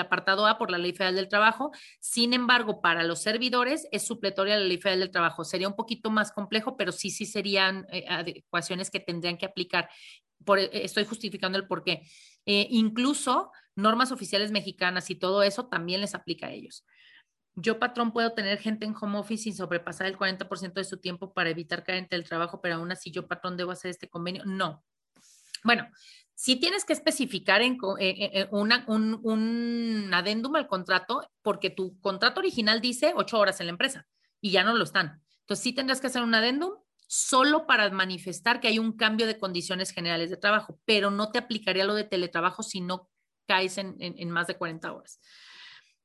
apartado 0.00 0.48
A 0.48 0.58
por 0.58 0.72
la 0.72 0.78
ley 0.78 0.92
federal 0.92 1.14
del 1.14 1.28
trabajo. 1.28 1.70
Sin 2.00 2.34
embargo, 2.34 2.80
para 2.80 3.04
los 3.04 3.22
servidores 3.22 3.86
es 3.92 4.04
supletoria 4.04 4.58
la 4.58 4.64
ley 4.64 4.78
federal 4.78 4.98
del 4.98 5.12
trabajo. 5.12 5.44
Sería 5.44 5.68
un 5.68 5.76
poquito 5.76 6.10
más 6.10 6.32
complejo, 6.32 6.76
pero 6.76 6.90
sí, 6.90 7.10
sí 7.10 7.26
serían 7.26 7.86
eh, 7.92 8.06
adecuaciones 8.08 8.90
que 8.90 8.98
tendrían 8.98 9.38
que 9.38 9.46
aplicar. 9.46 9.88
Por, 10.44 10.58
eh, 10.58 10.68
estoy 10.72 11.04
justificando 11.04 11.58
el 11.58 11.68
por 11.68 11.84
qué. 11.84 12.02
Eh, 12.44 12.66
incluso 12.70 13.52
normas 13.76 14.10
oficiales 14.10 14.50
mexicanas 14.50 15.10
y 15.10 15.14
todo 15.14 15.44
eso 15.44 15.68
también 15.68 16.00
les 16.00 16.16
aplica 16.16 16.48
a 16.48 16.50
ellos 16.50 16.84
yo 17.54 17.78
patrón 17.78 18.12
puedo 18.12 18.32
tener 18.32 18.58
gente 18.58 18.86
en 18.86 18.94
home 18.98 19.18
office 19.18 19.44
sin 19.44 19.54
sobrepasar 19.54 20.06
el 20.06 20.16
40% 20.16 20.74
de 20.74 20.84
su 20.84 20.98
tiempo 20.98 21.32
para 21.32 21.50
evitar 21.50 21.84
caer 21.84 21.98
en 21.98 22.08
el 22.10 22.24
trabajo, 22.24 22.60
pero 22.60 22.76
aún 22.76 22.92
así 22.92 23.10
yo 23.10 23.26
patrón 23.26 23.56
debo 23.56 23.72
hacer 23.72 23.90
este 23.90 24.08
convenio. 24.08 24.44
No. 24.44 24.84
Bueno, 25.64 25.88
si 26.34 26.56
tienes 26.56 26.84
que 26.84 26.94
especificar 26.94 27.60
en, 27.60 27.76
un, 28.50 29.20
un 29.22 30.10
adendum 30.14 30.56
al 30.56 30.66
contrato, 30.66 31.28
porque 31.42 31.70
tu 31.70 32.00
contrato 32.00 32.40
original 32.40 32.80
dice 32.80 33.12
ocho 33.14 33.38
horas 33.38 33.60
en 33.60 33.66
la 33.66 33.72
empresa 33.72 34.06
y 34.40 34.50
ya 34.50 34.64
no 34.64 34.74
lo 34.74 34.84
están. 34.84 35.22
Entonces 35.40 35.62
sí 35.62 35.74
tendrás 35.74 36.00
que 36.00 36.06
hacer 36.06 36.22
un 36.22 36.34
adendum 36.34 36.72
solo 37.06 37.66
para 37.66 37.90
manifestar 37.90 38.60
que 38.60 38.68
hay 38.68 38.78
un 38.78 38.96
cambio 38.96 39.26
de 39.26 39.38
condiciones 39.38 39.90
generales 39.90 40.30
de 40.30 40.36
trabajo, 40.36 40.80
pero 40.84 41.10
no 41.10 41.30
te 41.30 41.38
aplicaría 41.38 41.84
lo 41.84 41.94
de 41.94 42.04
teletrabajo 42.04 42.62
si 42.62 42.80
no 42.80 43.10
caes 43.46 43.76
en, 43.78 43.96
en 43.98 44.30
más 44.30 44.46
de 44.46 44.56
40 44.56 44.92
horas. 44.92 45.20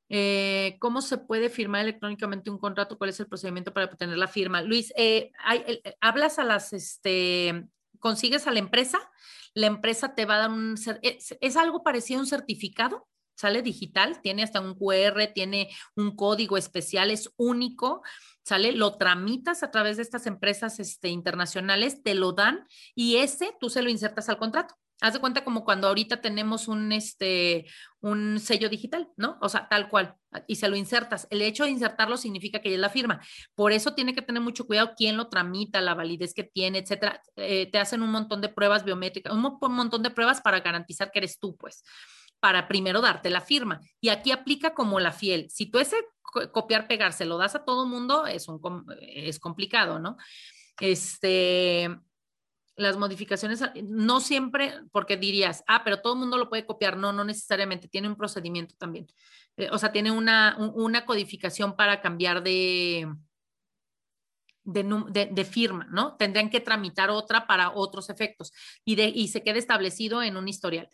Eh, 0.10 0.78
¿Cómo 0.80 1.02
se 1.02 1.18
puede 1.18 1.50
firmar 1.50 1.82
electrónicamente 1.82 2.50
un 2.50 2.60
contrato? 2.60 2.98
¿Cuál 2.98 3.10
es 3.10 3.20
el 3.20 3.28
procedimiento 3.28 3.74
para 3.74 3.88
obtener 3.88 4.18
la 4.18 4.28
firma? 4.28 4.62
Luis, 4.62 4.94
eh, 4.96 5.32
eh, 5.68 5.96
hablas 6.02 6.40
a 6.40 6.44
las, 6.44 6.74
este, 6.74 7.68
consigues 8.00 8.48
a 8.48 8.52
la 8.52 8.60
empresa, 8.60 9.00
la 9.54 9.68
empresa 9.68 10.14
te 10.16 10.26
va 10.26 10.36
a 10.36 10.40
dar 10.40 10.52
un, 10.52 10.76
es, 11.02 11.36
es 11.40 11.58
algo 11.58 11.84
parecido 11.84 12.20
a 12.20 12.24
un 12.24 12.28
certificado, 12.28 13.08
sale 13.36 13.62
digital, 13.62 14.22
tiene 14.22 14.44
hasta 14.44 14.62
un 14.62 14.76
QR, 14.76 15.28
tiene 15.34 15.70
un 15.96 16.16
código 16.16 16.58
especial, 16.58 17.12
es 17.12 17.32
único, 17.38 18.02
sale, 18.44 18.72
lo 18.72 18.98
tramitas 18.98 19.64
a 19.64 19.72
través 19.72 19.98
de 19.98 20.04
estas 20.04 20.28
empresas 20.28 20.80
este, 20.80 21.10
internacionales, 21.10 22.02
te 22.04 22.16
lo 22.16 22.32
dan 22.32 22.68
y 22.94 23.18
ese 23.18 23.54
tú 23.60 23.70
se 23.70 23.82
lo 23.82 23.90
insertas 23.90 24.30
al 24.30 24.38
contrato. 24.38 24.76
Haz 25.02 25.14
de 25.14 25.20
cuenta 25.20 25.44
como 25.44 25.66
cuando 25.66 25.88
ahorita 25.88 26.22
tenemos 26.22 26.68
un, 26.68 26.92
este, 26.92 27.66
un 28.00 28.40
sello 28.40 28.70
digital, 28.70 29.10
¿no? 29.18 29.38
O 29.42 29.50
sea, 29.50 29.68
tal 29.68 29.90
cual, 29.90 30.16
y 30.48 30.56
se 30.56 30.70
lo 30.70 30.76
insertas. 30.76 31.28
El 31.30 31.42
hecho 31.42 31.66
de 31.66 31.72
insertarlo 31.72 32.16
significa 32.18 32.62
que 32.62 32.70
ya 32.70 32.76
es 32.76 32.82
la 32.82 32.90
firma. 32.90 33.20
Por 33.56 33.74
eso 33.74 33.94
tiene 33.94 34.16
que 34.16 34.22
tener 34.22 34.42
mucho 34.42 34.66
cuidado 34.66 34.94
quién 34.96 35.18
lo 35.18 35.28
tramita, 35.28 35.82
la 35.82 35.96
validez 35.96 36.34
que 36.34 36.44
tiene, 36.44 36.80
etcétera. 36.80 37.22
Eh, 37.36 37.70
te 37.70 37.78
hacen 37.78 38.02
un 38.02 38.12
montón 38.12 38.40
de 38.42 38.50
pruebas 38.50 38.86
biométricas, 38.86 39.34
un 39.34 39.58
montón 39.60 40.02
de 40.02 40.12
pruebas 40.12 40.42
para 40.42 40.62
garantizar 40.62 41.12
que 41.12 41.20
eres 41.20 41.40
tú, 41.40 41.58
pues, 41.58 41.84
para 42.40 42.68
primero 42.68 43.02
darte 43.02 43.30
la 43.30 43.42
firma. 43.42 43.82
Y 44.00 44.10
aquí 44.10 44.32
aplica 44.32 44.74
como 44.74 45.00
la 45.00 45.12
fiel. 45.12 45.50
Si 45.50 45.66
tú 45.66 45.80
ese 45.80 45.98
copiar, 46.52 46.88
pegar, 46.88 47.14
se 47.14 47.26
lo 47.26 47.38
das 47.38 47.56
a 47.56 47.66
todo 47.66 47.86
mundo, 47.86 48.26
es, 48.26 48.48
un, 48.48 48.62
es 49.02 49.40
complicado, 49.40 50.00
¿no? 50.00 50.18
Este, 50.80 51.90
las 52.76 52.98
modificaciones, 52.98 53.62
no 53.84 54.20
siempre, 54.20 54.74
porque 54.92 55.18
dirías, 55.18 55.64
ah, 55.68 55.84
pero 55.84 56.02
todo 56.02 56.14
el 56.14 56.20
mundo 56.20 56.38
lo 56.38 56.50
puede 56.50 56.66
copiar. 56.66 56.98
No, 56.98 57.14
no 57.14 57.24
necesariamente, 57.24 57.88
tiene 57.88 58.08
un 58.08 58.16
procedimiento 58.16 58.76
también. 58.78 59.08
Eh, 59.58 59.70
o 59.72 59.78
sea, 59.78 59.92
tiene 59.92 60.12
una, 60.12 60.58
una 60.58 61.06
codificación 61.06 61.76
para 61.76 62.02
cambiar 62.02 62.44
de, 62.44 63.08
de, 64.66 65.30
de, 65.32 65.46
firma, 65.46 65.88
¿no? 65.92 66.16
Tendrían 66.18 66.50
que 66.50 66.60
tramitar 66.60 67.10
otra 67.10 67.48
para 67.48 67.72
otros 67.72 68.10
efectos 68.10 68.52
y, 68.84 68.96
de, 68.96 69.08
y 69.08 69.30
se 69.30 69.44
queda 69.44 69.60
establecido 69.60 70.22
en 70.22 70.36
un 70.36 70.48
historial. 70.48 70.90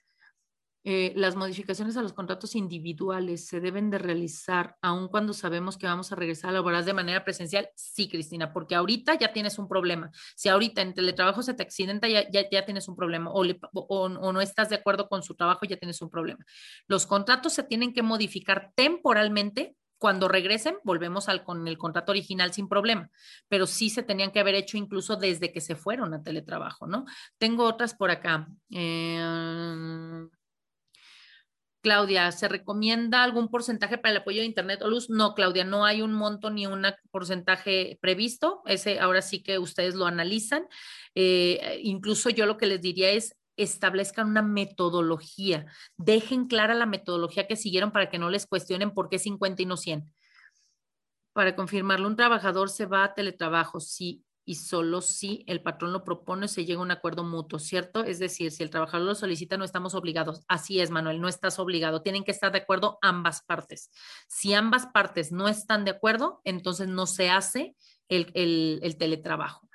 Eh, 0.83 1.13
las 1.15 1.35
modificaciones 1.35 1.95
a 1.95 2.01
los 2.01 2.13
contratos 2.13 2.55
individuales 2.55 3.45
se 3.45 3.59
deben 3.59 3.91
de 3.91 3.99
realizar 3.99 4.77
aun 4.81 5.09
cuando 5.09 5.33
sabemos 5.33 5.77
que 5.77 5.85
vamos 5.85 6.11
a 6.11 6.15
regresar 6.15 6.49
a 6.49 6.53
laborar 6.53 6.83
de 6.83 6.93
manera 6.93 7.23
presencial? 7.23 7.69
Sí, 7.75 8.09
Cristina, 8.09 8.51
porque 8.51 8.73
ahorita 8.73 9.13
ya 9.19 9.31
tienes 9.31 9.59
un 9.59 9.67
problema. 9.67 10.09
Si 10.35 10.49
ahorita 10.49 10.81
en 10.81 10.95
teletrabajo 10.95 11.43
se 11.43 11.53
te 11.53 11.61
accidenta, 11.61 12.07
ya, 12.07 12.27
ya, 12.31 12.65
tienes 12.65 12.87
un 12.87 12.95
problema 12.95 13.29
o, 13.31 13.43
o, 13.73 14.09
no 14.09 14.41
estás 14.41 14.69
de 14.69 14.75
acuerdo 14.75 15.07
con 15.07 15.21
su 15.21 15.35
trabajo, 15.35 15.65
ya 15.65 15.77
tienes 15.77 16.01
un 16.01 16.09
problema. 16.09 16.43
Los 16.87 17.05
contratos 17.05 17.53
se 17.53 17.63
tienen 17.63 17.93
que 17.93 18.01
modificar 18.01 18.71
temporalmente 18.75 19.75
cuando 19.99 20.27
regresen, 20.27 20.77
volvemos 20.83 21.29
al, 21.29 21.43
con 21.43 21.67
el 21.67 21.77
contrato 21.77 22.11
original 22.11 22.51
sin 22.53 22.67
problema, 22.67 23.11
pero 23.47 23.67
sí 23.67 23.91
se 23.91 24.01
tenían 24.01 24.31
que 24.31 24.39
haber 24.39 24.55
hecho 24.55 24.77
incluso 24.77 25.15
desde 25.15 25.51
que 25.53 25.61
se 25.61 25.75
fueron 25.75 26.15
a 26.15 26.23
teletrabajo, 26.23 26.87
¿no? 26.87 27.05
Tengo 27.37 27.65
otras 27.65 27.93
por 27.93 28.09
acá. 28.09 28.47
Eh, 28.71 30.27
Claudia, 31.81 32.31
¿se 32.31 32.47
recomienda 32.47 33.23
algún 33.23 33.49
porcentaje 33.49 33.97
para 33.97 34.11
el 34.11 34.17
apoyo 34.17 34.39
de 34.39 34.45
Internet 34.45 34.81
o 34.83 34.89
luz? 34.89 35.09
No, 35.09 35.33
Claudia, 35.33 35.63
no 35.63 35.85
hay 35.85 36.01
un 36.01 36.13
monto 36.13 36.49
ni 36.49 36.67
un 36.67 36.85
porcentaje 37.09 37.97
previsto. 38.01 38.61
Ese 38.65 38.99
ahora 38.99 39.21
sí 39.21 39.41
que 39.41 39.57
ustedes 39.57 39.95
lo 39.95 40.05
analizan. 40.05 40.67
Eh, 41.15 41.79
incluso 41.83 42.29
yo 42.29 42.45
lo 42.45 42.57
que 42.57 42.67
les 42.67 42.81
diría 42.81 43.09
es 43.11 43.35
establezcan 43.57 44.27
una 44.27 44.41
metodología, 44.41 45.65
dejen 45.97 46.47
clara 46.47 46.73
la 46.73 46.85
metodología 46.85 47.47
que 47.47 47.55
siguieron 47.55 47.91
para 47.91 48.09
que 48.09 48.17
no 48.17 48.29
les 48.29 48.47
cuestionen 48.47 48.93
por 48.93 49.09
qué 49.09 49.19
50 49.19 49.61
y 49.61 49.65
no 49.65 49.77
100. 49.77 50.11
Para 51.33 51.55
confirmarlo, 51.55 52.07
un 52.07 52.15
trabajador 52.15 52.69
se 52.69 52.85
va 52.85 53.03
a 53.03 53.13
teletrabajo, 53.13 53.79
sí, 53.79 54.23
y 54.45 54.55
solo 54.55 55.01
si 55.01 55.43
el 55.47 55.61
patrón 55.61 55.93
lo 55.93 56.03
propone 56.03 56.47
se 56.47 56.65
llega 56.65 56.79
a 56.79 56.83
un 56.83 56.91
acuerdo 56.91 57.23
mutuo, 57.23 57.59
¿cierto? 57.59 58.03
Es 58.03 58.19
decir, 58.19 58.51
si 58.51 58.63
el 58.63 58.69
trabajador 58.69 59.05
lo 59.07 59.15
solicita, 59.15 59.57
no 59.57 59.63
estamos 59.63 59.93
obligados. 59.93 60.43
Así 60.47 60.79
es, 60.79 60.89
Manuel, 60.89 61.21
no 61.21 61.27
estás 61.27 61.59
obligado. 61.59 62.01
Tienen 62.01 62.23
que 62.23 62.31
estar 62.31 62.51
de 62.51 62.59
acuerdo 62.59 62.97
ambas 63.01 63.43
partes. 63.43 63.91
Si 64.27 64.53
ambas 64.53 64.87
partes 64.87 65.31
no 65.31 65.47
están 65.47 65.85
de 65.85 65.91
acuerdo, 65.91 66.41
entonces 66.43 66.87
no 66.87 67.05
se 67.05 67.29
hace 67.29 67.75
el, 68.09 68.95
teletrabajo. 68.97 69.69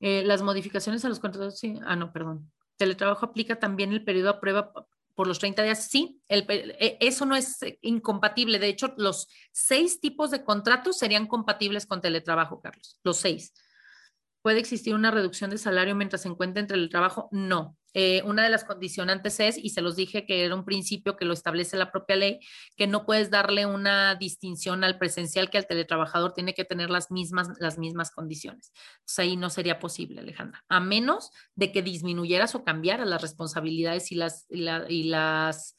Eh, 0.00 0.22
las 0.24 0.42
modificaciones 0.42 1.04
a 1.04 1.08
los 1.08 1.20
contratos, 1.20 1.58
sí, 1.58 1.78
ah, 1.84 1.96
no, 1.96 2.12
perdón. 2.12 2.50
Teletrabajo 2.76 3.26
aplica 3.26 3.58
también 3.58 3.92
el 3.92 4.04
periodo 4.04 4.30
a 4.30 4.40
prueba 4.40 4.72
por 5.14 5.26
los 5.26 5.38
30 5.38 5.62
días, 5.62 5.88
sí, 5.90 6.18
el, 6.28 6.46
e, 6.48 6.96
eso 7.00 7.26
no 7.26 7.36
es 7.36 7.58
incompatible. 7.82 8.58
De 8.58 8.68
hecho, 8.68 8.94
los 8.96 9.28
seis 9.52 10.00
tipos 10.00 10.30
de 10.30 10.44
contratos 10.44 10.96
serían 10.96 11.26
compatibles 11.26 11.84
con 11.86 12.00
teletrabajo, 12.00 12.60
Carlos, 12.60 12.98
los 13.02 13.18
seis. 13.18 13.52
¿Puede 14.42 14.58
existir 14.58 14.94
una 14.94 15.10
reducción 15.10 15.50
de 15.50 15.58
salario 15.58 15.94
mientras 15.94 16.22
se 16.22 16.28
encuentra 16.28 16.60
entre 16.60 16.76
el 16.76 16.88
trabajo? 16.88 17.28
No. 17.30 17.76
Eh, 17.92 18.22
una 18.24 18.44
de 18.44 18.50
las 18.50 18.64
condicionantes 18.64 19.40
es, 19.40 19.58
y 19.58 19.70
se 19.70 19.82
los 19.82 19.96
dije 19.96 20.24
que 20.24 20.44
era 20.44 20.54
un 20.54 20.64
principio 20.64 21.16
que 21.16 21.24
lo 21.24 21.34
establece 21.34 21.76
la 21.76 21.90
propia 21.90 22.16
ley, 22.16 22.40
que 22.76 22.86
no 22.86 23.04
puedes 23.04 23.30
darle 23.30 23.66
una 23.66 24.14
distinción 24.14 24.84
al 24.84 24.96
presencial 24.96 25.50
que 25.50 25.58
al 25.58 25.66
teletrabajador 25.66 26.32
tiene 26.32 26.54
que 26.54 26.64
tener 26.64 26.88
las 26.88 27.10
mismas, 27.10 27.48
las 27.58 27.78
mismas 27.78 28.12
condiciones. 28.12 28.72
Entonces 29.00 29.18
ahí 29.18 29.36
no 29.36 29.50
sería 29.50 29.78
posible, 29.80 30.20
Alejandra, 30.20 30.64
a 30.68 30.80
menos 30.80 31.30
de 31.56 31.72
que 31.72 31.82
disminuyeras 31.82 32.54
o 32.54 32.64
cambiaras 32.64 33.08
las 33.08 33.22
responsabilidades 33.22 34.12
y 34.12 34.14
las, 34.14 34.46
y 34.48 35.04
las 35.04 35.76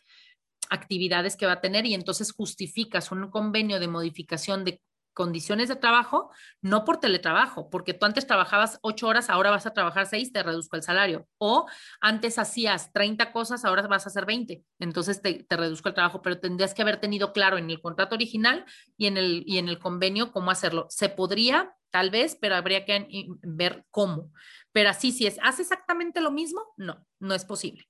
actividades 0.70 1.36
que 1.36 1.46
va 1.46 1.54
a 1.54 1.62
tener 1.62 1.86
y 1.86 1.94
entonces 1.94 2.32
justificas 2.32 3.12
un 3.12 3.30
convenio 3.30 3.80
de 3.80 3.88
modificación 3.88 4.64
de 4.64 4.82
condiciones 5.14 5.70
de 5.70 5.76
trabajo, 5.76 6.32
no 6.62 6.86
por 6.86 7.00
teletrabajo, 7.00 7.70
porque 7.70 7.94
tú 7.94 8.06
antes 8.06 8.28
trabajabas 8.28 8.80
ocho 8.82 9.08
horas, 9.08 9.30
ahora 9.30 9.52
vas 9.52 9.66
a 9.66 9.74
trabajar 9.74 10.06
seis, 10.06 10.32
te 10.32 10.44
reduzco 10.44 10.76
el 10.76 10.84
salario. 10.84 11.28
O 11.38 11.68
antes 12.00 12.40
hacías 12.40 12.92
30 12.94 13.32
cosas, 13.32 13.66
ahora 13.66 13.86
vas 13.88 14.06
a 14.06 14.10
hacer 14.10 14.26
20, 14.26 14.64
entonces 14.80 15.22
te, 15.22 15.44
te, 15.44 15.58
reduzco 15.58 15.90
el 15.90 15.96
trabajo, 15.96 16.22
pero 16.22 16.40
tendrías 16.40 16.74
que 16.74 16.82
haber 16.82 17.00
tenido 17.00 17.34
claro 17.34 17.58
en 17.58 17.70
el 17.70 17.82
contrato 17.82 18.16
original 18.16 18.66
y 18.98 19.08
en 19.08 19.18
el, 19.18 19.44
y 19.46 19.58
en 19.58 19.70
el 19.70 19.80
convenio 19.80 20.32
cómo 20.32 20.52
hacerlo. 20.52 20.88
Se 20.90 21.10
podría, 21.10 21.76
tal 21.90 22.10
vez, 22.10 22.38
pero 22.40 22.56
habría 22.56 22.86
que 22.86 23.28
ver 23.42 23.86
cómo. 23.92 24.32
Pero 24.72 24.90
así, 24.90 25.12
si 25.12 25.28
es, 25.28 25.38
hace 25.44 25.64
exactamente 25.64 26.22
lo 26.22 26.32
mismo, 26.32 26.74
no, 26.78 27.06
no 27.20 27.36
es 27.36 27.46
posible. 27.46 27.88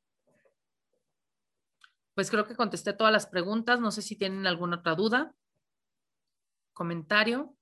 Pues 2.13 2.29
creo 2.29 2.45
que 2.45 2.55
contesté 2.55 2.93
todas 2.93 3.13
las 3.13 3.25
preguntas, 3.27 3.79
no 3.79 3.91
sé 3.91 4.01
si 4.01 4.17
tienen 4.17 4.45
alguna 4.45 4.77
otra 4.77 4.95
duda 4.95 5.33
comentario. 6.81 7.55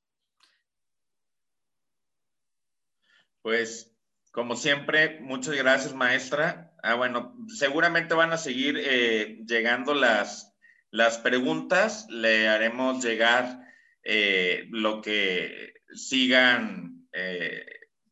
Pues, 3.41 3.93
como 4.31 4.55
siempre, 4.55 5.19
muchas 5.19 5.55
gracias, 5.57 5.93
maestra. 5.93 6.71
Ah, 6.81 6.93
bueno, 6.93 7.35
seguramente 7.49 8.13
van 8.13 8.31
a 8.31 8.37
seguir 8.37 8.77
eh, 8.79 9.39
llegando 9.45 9.93
las, 9.93 10.55
las 10.89 11.17
preguntas. 11.17 12.07
Le 12.07 12.47
haremos 12.47 13.03
llegar 13.03 13.59
eh, 14.03 14.67
lo 14.69 15.01
que 15.01 15.73
sigan 15.93 17.05
eh, 17.11 17.65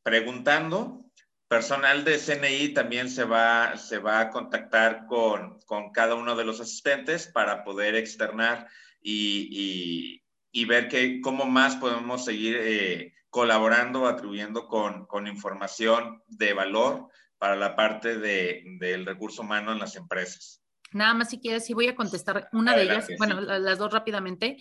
preguntando. 0.04 1.06
Personal 1.48 2.04
de 2.04 2.18
CNI 2.18 2.74
también 2.74 3.10
se 3.10 3.24
va, 3.24 3.78
se 3.78 4.00
va 4.00 4.20
a 4.20 4.30
contactar 4.30 5.06
con, 5.06 5.62
con 5.62 5.94
cada 5.94 6.16
uno 6.16 6.36
de 6.36 6.44
los 6.44 6.60
asistentes 6.60 7.28
para 7.28 7.64
poder 7.64 7.96
externar 7.96 8.68
y, 9.02 10.24
y 10.58 10.66
ver 10.66 10.88
que, 10.88 11.22
cómo 11.22 11.46
más 11.46 11.76
podemos 11.76 12.26
seguir 12.26 12.58
eh, 12.60 13.14
colaborando, 13.30 14.08
atribuyendo 14.08 14.68
con, 14.68 15.06
con, 15.06 15.28
información 15.28 16.24
de 16.26 16.54
valor 16.54 17.10
para 17.38 17.56
la 17.56 17.76
parte 17.76 18.18
de, 18.18 18.64
del 18.80 19.06
recurso 19.06 19.44
humano 19.44 19.72
en 19.72 19.78
las 19.78 19.96
empresas. 19.96 20.64
Nada 20.94 21.14
más 21.14 21.30
si 21.30 21.40
quieres, 21.40 21.64
sí 21.64 21.76
voy 21.76 21.90
a 21.90 21.96
contestar 21.96 22.50
una 22.54 22.76
de 22.76 22.86
ellas, 22.86 23.08
bueno, 23.20 23.40
las 23.40 23.78
dos 23.78 23.94
rápidamente, 23.94 24.58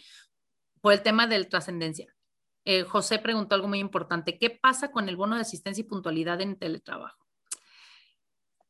por 0.82 0.92
el 0.92 1.00
tema 1.00 1.26
de 1.26 1.42
trascendencia. 1.46 2.14
Eh, 2.66 2.82
José 2.82 3.18
preguntó 3.18 3.54
algo 3.54 3.68
muy 3.68 3.78
importante, 3.78 4.36
¿qué 4.38 4.50
pasa 4.50 4.90
con 4.90 5.08
el 5.08 5.16
bono 5.16 5.36
de 5.36 5.40
asistencia 5.40 5.80
y 5.80 5.84
puntualidad 5.84 6.42
en 6.42 6.58
teletrabajo? 6.58 7.26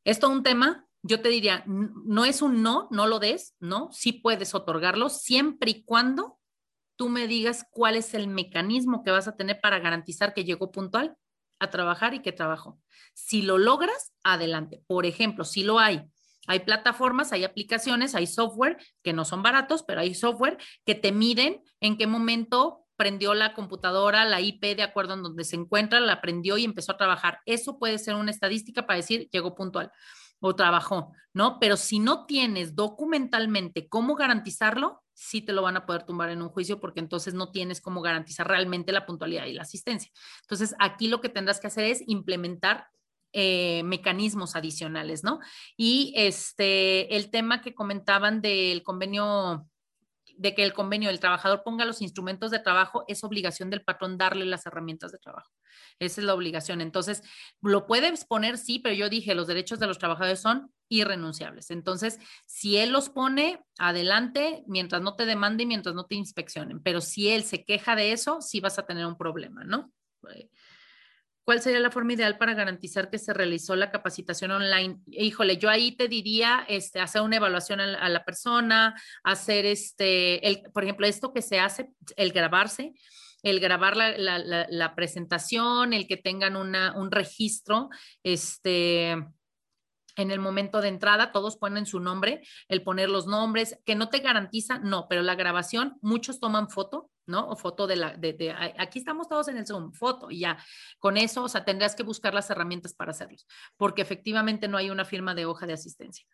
Esto 0.05 0.29
es 0.29 0.33
un 0.33 0.45
tema, 0.45 0.87
yo 1.03 1.21
te 1.21 1.29
diría, 1.29 1.65
no 1.67 2.25
es 2.25 2.41
un 2.41 2.63
no, 2.63 2.87
no 2.93 3.09
lo 3.09 3.19
des, 3.19 3.57
¿no? 3.59 3.91
Sí 3.91 4.13
puedes 4.13 4.55
otorgarlo 4.55 5.09
siempre 5.09 5.73
y 5.73 5.83
cuando 5.83 6.39
tú 6.97 7.09
me 7.09 7.27
digas 7.27 7.67
cuál 7.71 7.97
es 7.97 8.15
el 8.15 8.29
mecanismo 8.29 9.03
que 9.03 9.11
vas 9.11 9.29
a 9.29 9.37
tener 9.37 9.61
para 9.61 9.79
garantizar 9.79 10.35
que 10.35 10.45
llegó 10.45 10.71
puntual 10.71 11.17
a 11.59 11.71
trabajar 11.71 12.15
y 12.15 12.21
que 12.21 12.33
trabajó. 12.33 12.79
Si 13.15 13.43
lo 13.43 13.59
logras, 13.59 14.13
adelante. 14.23 14.83
Por 14.87 15.07
ejemplo, 15.07 15.45
si 15.45 15.63
lo 15.63 15.79
hay, 15.79 16.03
hay 16.47 16.61
plataformas, 16.61 17.33
hay 17.33 17.45
aplicaciones, 17.45 18.15
hay 18.15 18.27
software 18.27 18.79
que 19.03 19.13
no 19.13 19.25
son 19.25 19.43
baratos, 19.43 19.83
pero 19.83 20.01
hay 20.01 20.15
software 20.15 20.59
que 20.85 20.95
te 20.95 21.13
miden 21.13 21.63
en 21.81 21.97
qué 21.97 22.07
momento 22.07 22.87
prendió 22.97 23.35
la 23.35 23.53
computadora, 23.53 24.25
la 24.25 24.41
IP 24.41 24.77
de 24.77 24.83
acuerdo 24.83 25.15
en 25.15 25.23
donde 25.23 25.45
se 25.45 25.57
encuentra, 25.57 26.01
la 26.01 26.21
prendió 26.21 26.57
y 26.57 26.65
empezó 26.65 26.93
a 26.93 26.97
trabajar. 26.97 27.41
Eso 27.45 27.79
puede 27.79 27.99
ser 27.99 28.15
una 28.15 28.31
estadística 28.31 28.87
para 28.87 28.99
decir 28.99 29.29
llegó 29.31 29.55
puntual 29.55 29.91
o 30.41 30.55
trabajó, 30.55 31.13
¿no? 31.33 31.59
Pero 31.59 31.77
si 31.77 31.99
no 31.99 32.27
tienes 32.27 32.75
documentalmente 32.75 33.89
cómo 33.89 34.15
garantizarlo, 34.15 35.03
sí 35.17 35.41
te 35.41 35.55
lo 35.55 35.63
van 35.63 35.79
a 35.79 35.87
poder 35.87 36.05
tumbar 36.05 36.29
en 36.29 36.43
un 36.43 36.51
juicio 36.51 36.79
porque 36.79 37.01
entonces 37.01 37.33
no 37.33 37.51
tienes 37.51 37.81
cómo 37.81 38.03
garantizar 38.03 38.47
realmente 38.47 38.93
la 38.93 39.07
puntualidad 39.07 39.47
y 39.47 39.55
la 39.55 39.63
asistencia. 39.63 40.13
Entonces, 40.43 40.75
aquí 40.79 41.09
lo 41.09 41.23
que 41.23 41.31
tendrás 41.31 41.59
que 41.59 41.69
hacer 41.69 41.85
es 41.85 42.03
implementar 42.07 42.89
eh, 43.33 43.83
mecanismos 43.85 44.57
adicionales, 44.57 45.25
¿no? 45.25 45.41
Y 45.77 46.13
este, 46.17 47.17
el 47.17 47.31
tema 47.31 47.63
que 47.63 47.75
comentaban 47.75 48.43
del 48.43 48.83
convenio 48.83 49.67
de 50.37 50.55
que 50.55 50.65
el 50.65 50.73
convenio 50.73 51.09
del 51.09 51.21
trabajador 51.21 51.63
ponga 51.65 51.85
los 51.85 52.03
instrumentos 52.03 52.51
de 52.51 52.59
trabajo, 52.59 53.05
es 53.09 53.25
obligación 53.25 53.71
del 53.71 53.83
patrón 53.83 54.19
darle 54.19 54.45
las 54.45 54.67
herramientas 54.67 55.13
de 55.13 55.19
trabajo. 55.19 55.51
Esa 55.99 56.21
es 56.21 56.27
la 56.27 56.35
obligación. 56.35 56.81
Entonces, 56.81 57.23
lo 57.63 57.87
puedes 57.87 58.25
poner, 58.25 58.59
sí, 58.59 58.79
pero 58.79 58.95
yo 58.95 59.09
dije, 59.09 59.35
los 59.35 59.47
derechos 59.47 59.79
de 59.79 59.87
los 59.87 59.99
trabajadores 59.99 60.41
son 60.41 60.73
irrenunciables. 60.89 61.71
Entonces, 61.71 62.19
si 62.47 62.77
él 62.77 62.91
los 62.91 63.09
pone, 63.09 63.65
adelante, 63.79 64.63
mientras 64.67 65.03
no 65.03 65.17
te 65.17 65.27
demande 65.27 65.65
y 65.65 65.67
mientras 65.67 65.95
no 65.95 66.05
te 66.05 66.15
inspeccionen. 66.15 66.83
Pero 66.83 67.01
si 67.01 67.29
él 67.29 67.45
se 67.45 67.65
queja 67.65 67.97
de 67.97 68.13
eso, 68.13 68.41
sí 68.41 68.61
vas 68.61 68.79
a 68.79 68.87
tener 68.87 69.07
un 69.07 69.17
problema, 69.17 69.65
¿no? 69.65 69.93
¿Cuál 71.47 71.63
sería 71.63 71.79
la 71.79 71.93
forma 71.93 72.15
ideal 72.15 72.39
para 72.39 72.55
garantizar 72.55 73.09
que 73.09 73.21
se 73.21 73.33
realizó 73.33 73.77
la 73.77 73.93
capacitación 73.93 74.51
online? 74.51 74.99
Híjole, 75.07 75.59
yo 75.59 75.71
ahí 75.71 75.93
te 75.93 76.09
diría 76.09 76.67
este, 76.69 76.99
hacer 76.99 77.23
una 77.23 77.37
evaluación 77.37 77.79
a 77.79 78.09
la, 78.09 78.25
persona, 78.25 79.01
hacer 79.23 79.65
este, 79.65 80.65
por 80.75 80.83
ejemplo, 80.83 81.07
esto 81.07 81.33
que 81.33 81.43
se 81.43 81.61
hace, 81.61 81.93
el 82.17 82.33
grabarse, 82.33 82.95
el 83.45 83.61
grabar 83.61 83.97
la, 83.97 84.95
presentación, 84.97 85.93
el 85.93 86.09
que 86.09 86.17
tengan 86.17 86.57
un 86.57 87.13
registro, 87.13 87.91
este, 88.25 89.11
en 89.11 90.31
el 90.33 90.41
momento 90.41 90.81
de 90.81 90.89
entrada, 90.89 91.31
todos 91.31 91.57
ponen 91.59 91.87
su 91.87 92.01
nombre, 92.01 92.43
el 92.67 92.83
poner 92.83 93.09
los 93.09 93.29
nombres, 93.29 93.79
que 93.87 93.95
no 93.95 94.09
te 94.09 94.19
garantiza, 94.19 94.81
no, 94.81 95.07
pero 95.09 95.23
la 95.23 95.37
grabación, 95.37 95.97
muchos 96.03 96.41
toman 96.41 96.71
foto, 96.71 97.09
¿no? 97.27 97.49
O 97.49 97.57
foto 97.57 97.87
de 97.87 97.97
la, 97.97 98.17
de, 98.17 98.55
aquí 98.79 99.01
estamos 99.01 99.29
todos 99.29 99.49
en 99.49 99.59
el 99.59 99.67
Zoom, 99.67 99.93
foto, 99.93 100.31
y 100.31 100.41
ya, 100.41 100.59
con 100.99 101.17
eso, 101.17 101.45
o 101.45 101.49
sea, 101.49 101.65
tendrás 101.65 101.95
que 101.95 102.03
buscar 102.03 102.35
las 102.35 102.49
herramientas 102.51 102.95
para 102.95 103.11
hacerlos, 103.11 103.47
porque 103.77 104.03
efectivamente 104.03 104.69
no 104.69 104.77
hay 104.77 104.91
una 104.91 105.05
firma 105.05 105.35
de 105.35 105.47
hoja 105.47 105.67
de 105.67 105.75
asistencia. 105.75 106.27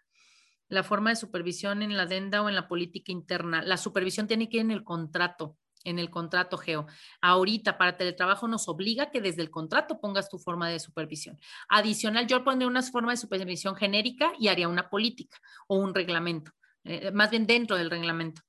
La 0.68 0.82
forma 0.82 1.10
de 1.10 1.16
supervisión 1.16 1.82
en 1.82 1.96
la 1.96 2.04
adenda 2.04 2.42
o 2.42 2.48
en 2.48 2.54
la 2.54 2.68
política 2.68 3.12
interna, 3.12 3.62
la 3.62 3.76
supervisión 3.76 4.26
tiene 4.26 4.48
que 4.48 4.58
ir 4.58 4.62
en 4.62 4.70
el 4.70 4.84
contrato, 4.84 5.56
en 5.84 5.98
el 5.98 6.10
contrato 6.10 6.56
geo. 6.56 6.86
Ahorita 7.20 7.76
para 7.76 7.96
teletrabajo 7.96 8.48
nos 8.48 8.68
obliga 8.68 9.10
que 9.10 9.20
desde 9.20 9.42
el 9.42 9.50
contrato 9.50 10.00
pongas 10.00 10.28
tu 10.28 10.38
forma 10.38 10.68
de 10.68 10.78
supervisión. 10.78 11.38
Adicional, 11.68 12.26
yo 12.26 12.44
pondría 12.44 12.68
una 12.68 12.82
forma 12.82 13.12
de 13.12 13.16
supervisión 13.16 13.74
genérica 13.76 14.32
y 14.38 14.48
haría 14.48 14.68
una 14.68 14.88
política 14.88 15.36
o 15.66 15.76
un 15.76 15.94
reglamento, 15.94 16.52
eh, 16.84 17.10
más 17.10 17.30
bien 17.30 17.46
dentro 17.46 17.76
del 17.76 17.90
reglamento. 17.90 18.42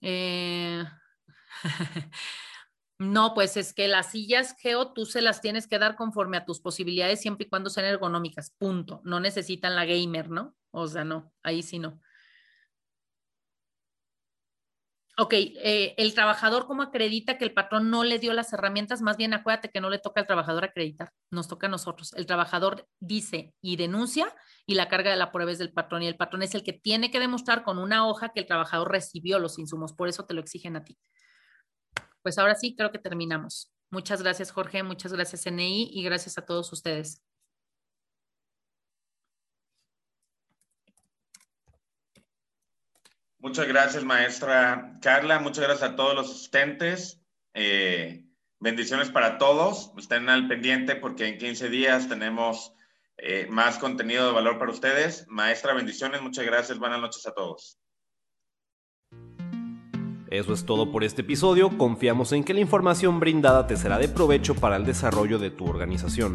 Eh, 0.00 0.84
no, 2.98 3.34
pues 3.34 3.56
es 3.56 3.72
que 3.72 3.88
las 3.88 4.10
sillas 4.10 4.56
geo 4.58 4.92
tú 4.92 5.06
se 5.06 5.22
las 5.22 5.40
tienes 5.40 5.66
que 5.66 5.78
dar 5.78 5.96
conforme 5.96 6.36
a 6.36 6.44
tus 6.44 6.60
posibilidades 6.60 7.20
siempre 7.20 7.46
y 7.46 7.48
cuando 7.48 7.70
sean 7.70 7.86
ergonómicas, 7.86 8.52
punto. 8.58 9.00
No 9.04 9.20
necesitan 9.20 9.76
la 9.76 9.84
gamer, 9.84 10.30
¿no? 10.30 10.56
O 10.70 10.86
sea, 10.86 11.04
no, 11.04 11.32
ahí 11.42 11.62
sí 11.62 11.78
no. 11.78 12.00
Ok, 15.16 15.32
eh, 15.34 15.94
el 15.96 16.12
trabajador, 16.12 16.66
¿cómo 16.66 16.82
acredita 16.82 17.38
que 17.38 17.44
el 17.44 17.54
patrón 17.54 17.88
no 17.88 18.02
le 18.02 18.18
dio 18.18 18.32
las 18.32 18.52
herramientas? 18.52 19.00
Más 19.00 19.16
bien, 19.16 19.32
acuérdate 19.32 19.70
que 19.70 19.80
no 19.80 19.88
le 19.88 20.00
toca 20.00 20.20
al 20.20 20.26
trabajador 20.26 20.64
acreditar, 20.64 21.12
nos 21.30 21.46
toca 21.46 21.68
a 21.68 21.70
nosotros. 21.70 22.12
El 22.14 22.26
trabajador 22.26 22.88
dice 22.98 23.54
y 23.60 23.76
denuncia 23.76 24.34
y 24.66 24.74
la 24.74 24.88
carga 24.88 25.12
de 25.12 25.16
la 25.16 25.30
prueba 25.30 25.52
es 25.52 25.58
del 25.58 25.72
patrón 25.72 26.02
y 26.02 26.08
el 26.08 26.16
patrón 26.16 26.42
es 26.42 26.56
el 26.56 26.64
que 26.64 26.72
tiene 26.72 27.12
que 27.12 27.20
demostrar 27.20 27.62
con 27.62 27.78
una 27.78 28.08
hoja 28.08 28.30
que 28.30 28.40
el 28.40 28.46
trabajador 28.46 28.90
recibió 28.90 29.38
los 29.38 29.56
insumos, 29.60 29.92
por 29.92 30.08
eso 30.08 30.26
te 30.26 30.34
lo 30.34 30.40
exigen 30.40 30.74
a 30.74 30.82
ti. 30.82 30.98
Pues 32.24 32.38
ahora 32.38 32.54
sí, 32.54 32.74
creo 32.74 32.90
que 32.90 32.98
terminamos. 32.98 33.70
Muchas 33.90 34.22
gracias, 34.22 34.50
Jorge, 34.50 34.82
muchas 34.82 35.12
gracias, 35.12 35.44
NI, 35.44 35.90
y 35.92 36.02
gracias 36.04 36.38
a 36.38 36.46
todos 36.46 36.72
ustedes. 36.72 37.22
Muchas 43.36 43.68
gracias, 43.68 44.04
maestra 44.04 44.98
Carla. 45.02 45.38
Muchas 45.38 45.64
gracias 45.64 45.90
a 45.90 45.96
todos 45.96 46.14
los 46.14 46.30
asistentes. 46.30 47.20
Eh, 47.52 48.24
bendiciones 48.58 49.10
para 49.10 49.36
todos. 49.36 49.92
Estén 49.98 50.30
al 50.30 50.48
pendiente 50.48 50.96
porque 50.96 51.26
en 51.26 51.36
15 51.36 51.68
días 51.68 52.08
tenemos 52.08 52.72
eh, 53.18 53.46
más 53.50 53.76
contenido 53.76 54.28
de 54.28 54.32
valor 54.32 54.58
para 54.58 54.72
ustedes. 54.72 55.26
Maestra, 55.28 55.74
bendiciones. 55.74 56.22
Muchas 56.22 56.46
gracias. 56.46 56.78
Buenas 56.78 57.02
noches 57.02 57.26
a 57.26 57.34
todos. 57.34 57.83
Eso 60.28 60.52
es 60.52 60.64
todo 60.64 60.90
por 60.90 61.04
este 61.04 61.22
episodio. 61.22 61.76
Confiamos 61.76 62.32
en 62.32 62.44
que 62.44 62.54
la 62.54 62.60
información 62.60 63.20
brindada 63.20 63.66
te 63.66 63.76
será 63.76 63.98
de 63.98 64.08
provecho 64.08 64.54
para 64.54 64.76
el 64.76 64.84
desarrollo 64.84 65.38
de 65.38 65.50
tu 65.50 65.66
organización. 65.66 66.34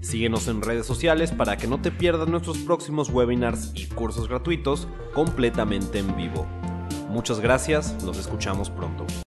Síguenos 0.00 0.48
en 0.48 0.62
redes 0.62 0.86
sociales 0.86 1.30
para 1.30 1.56
que 1.56 1.66
no 1.66 1.80
te 1.80 1.90
pierdas 1.90 2.28
nuestros 2.28 2.58
próximos 2.58 3.10
webinars 3.10 3.72
y 3.74 3.86
cursos 3.86 4.28
gratuitos 4.28 4.88
completamente 5.14 5.98
en 5.98 6.16
vivo. 6.16 6.46
Muchas 7.08 7.40
gracias, 7.40 8.02
nos 8.04 8.18
escuchamos 8.18 8.70
pronto. 8.70 9.04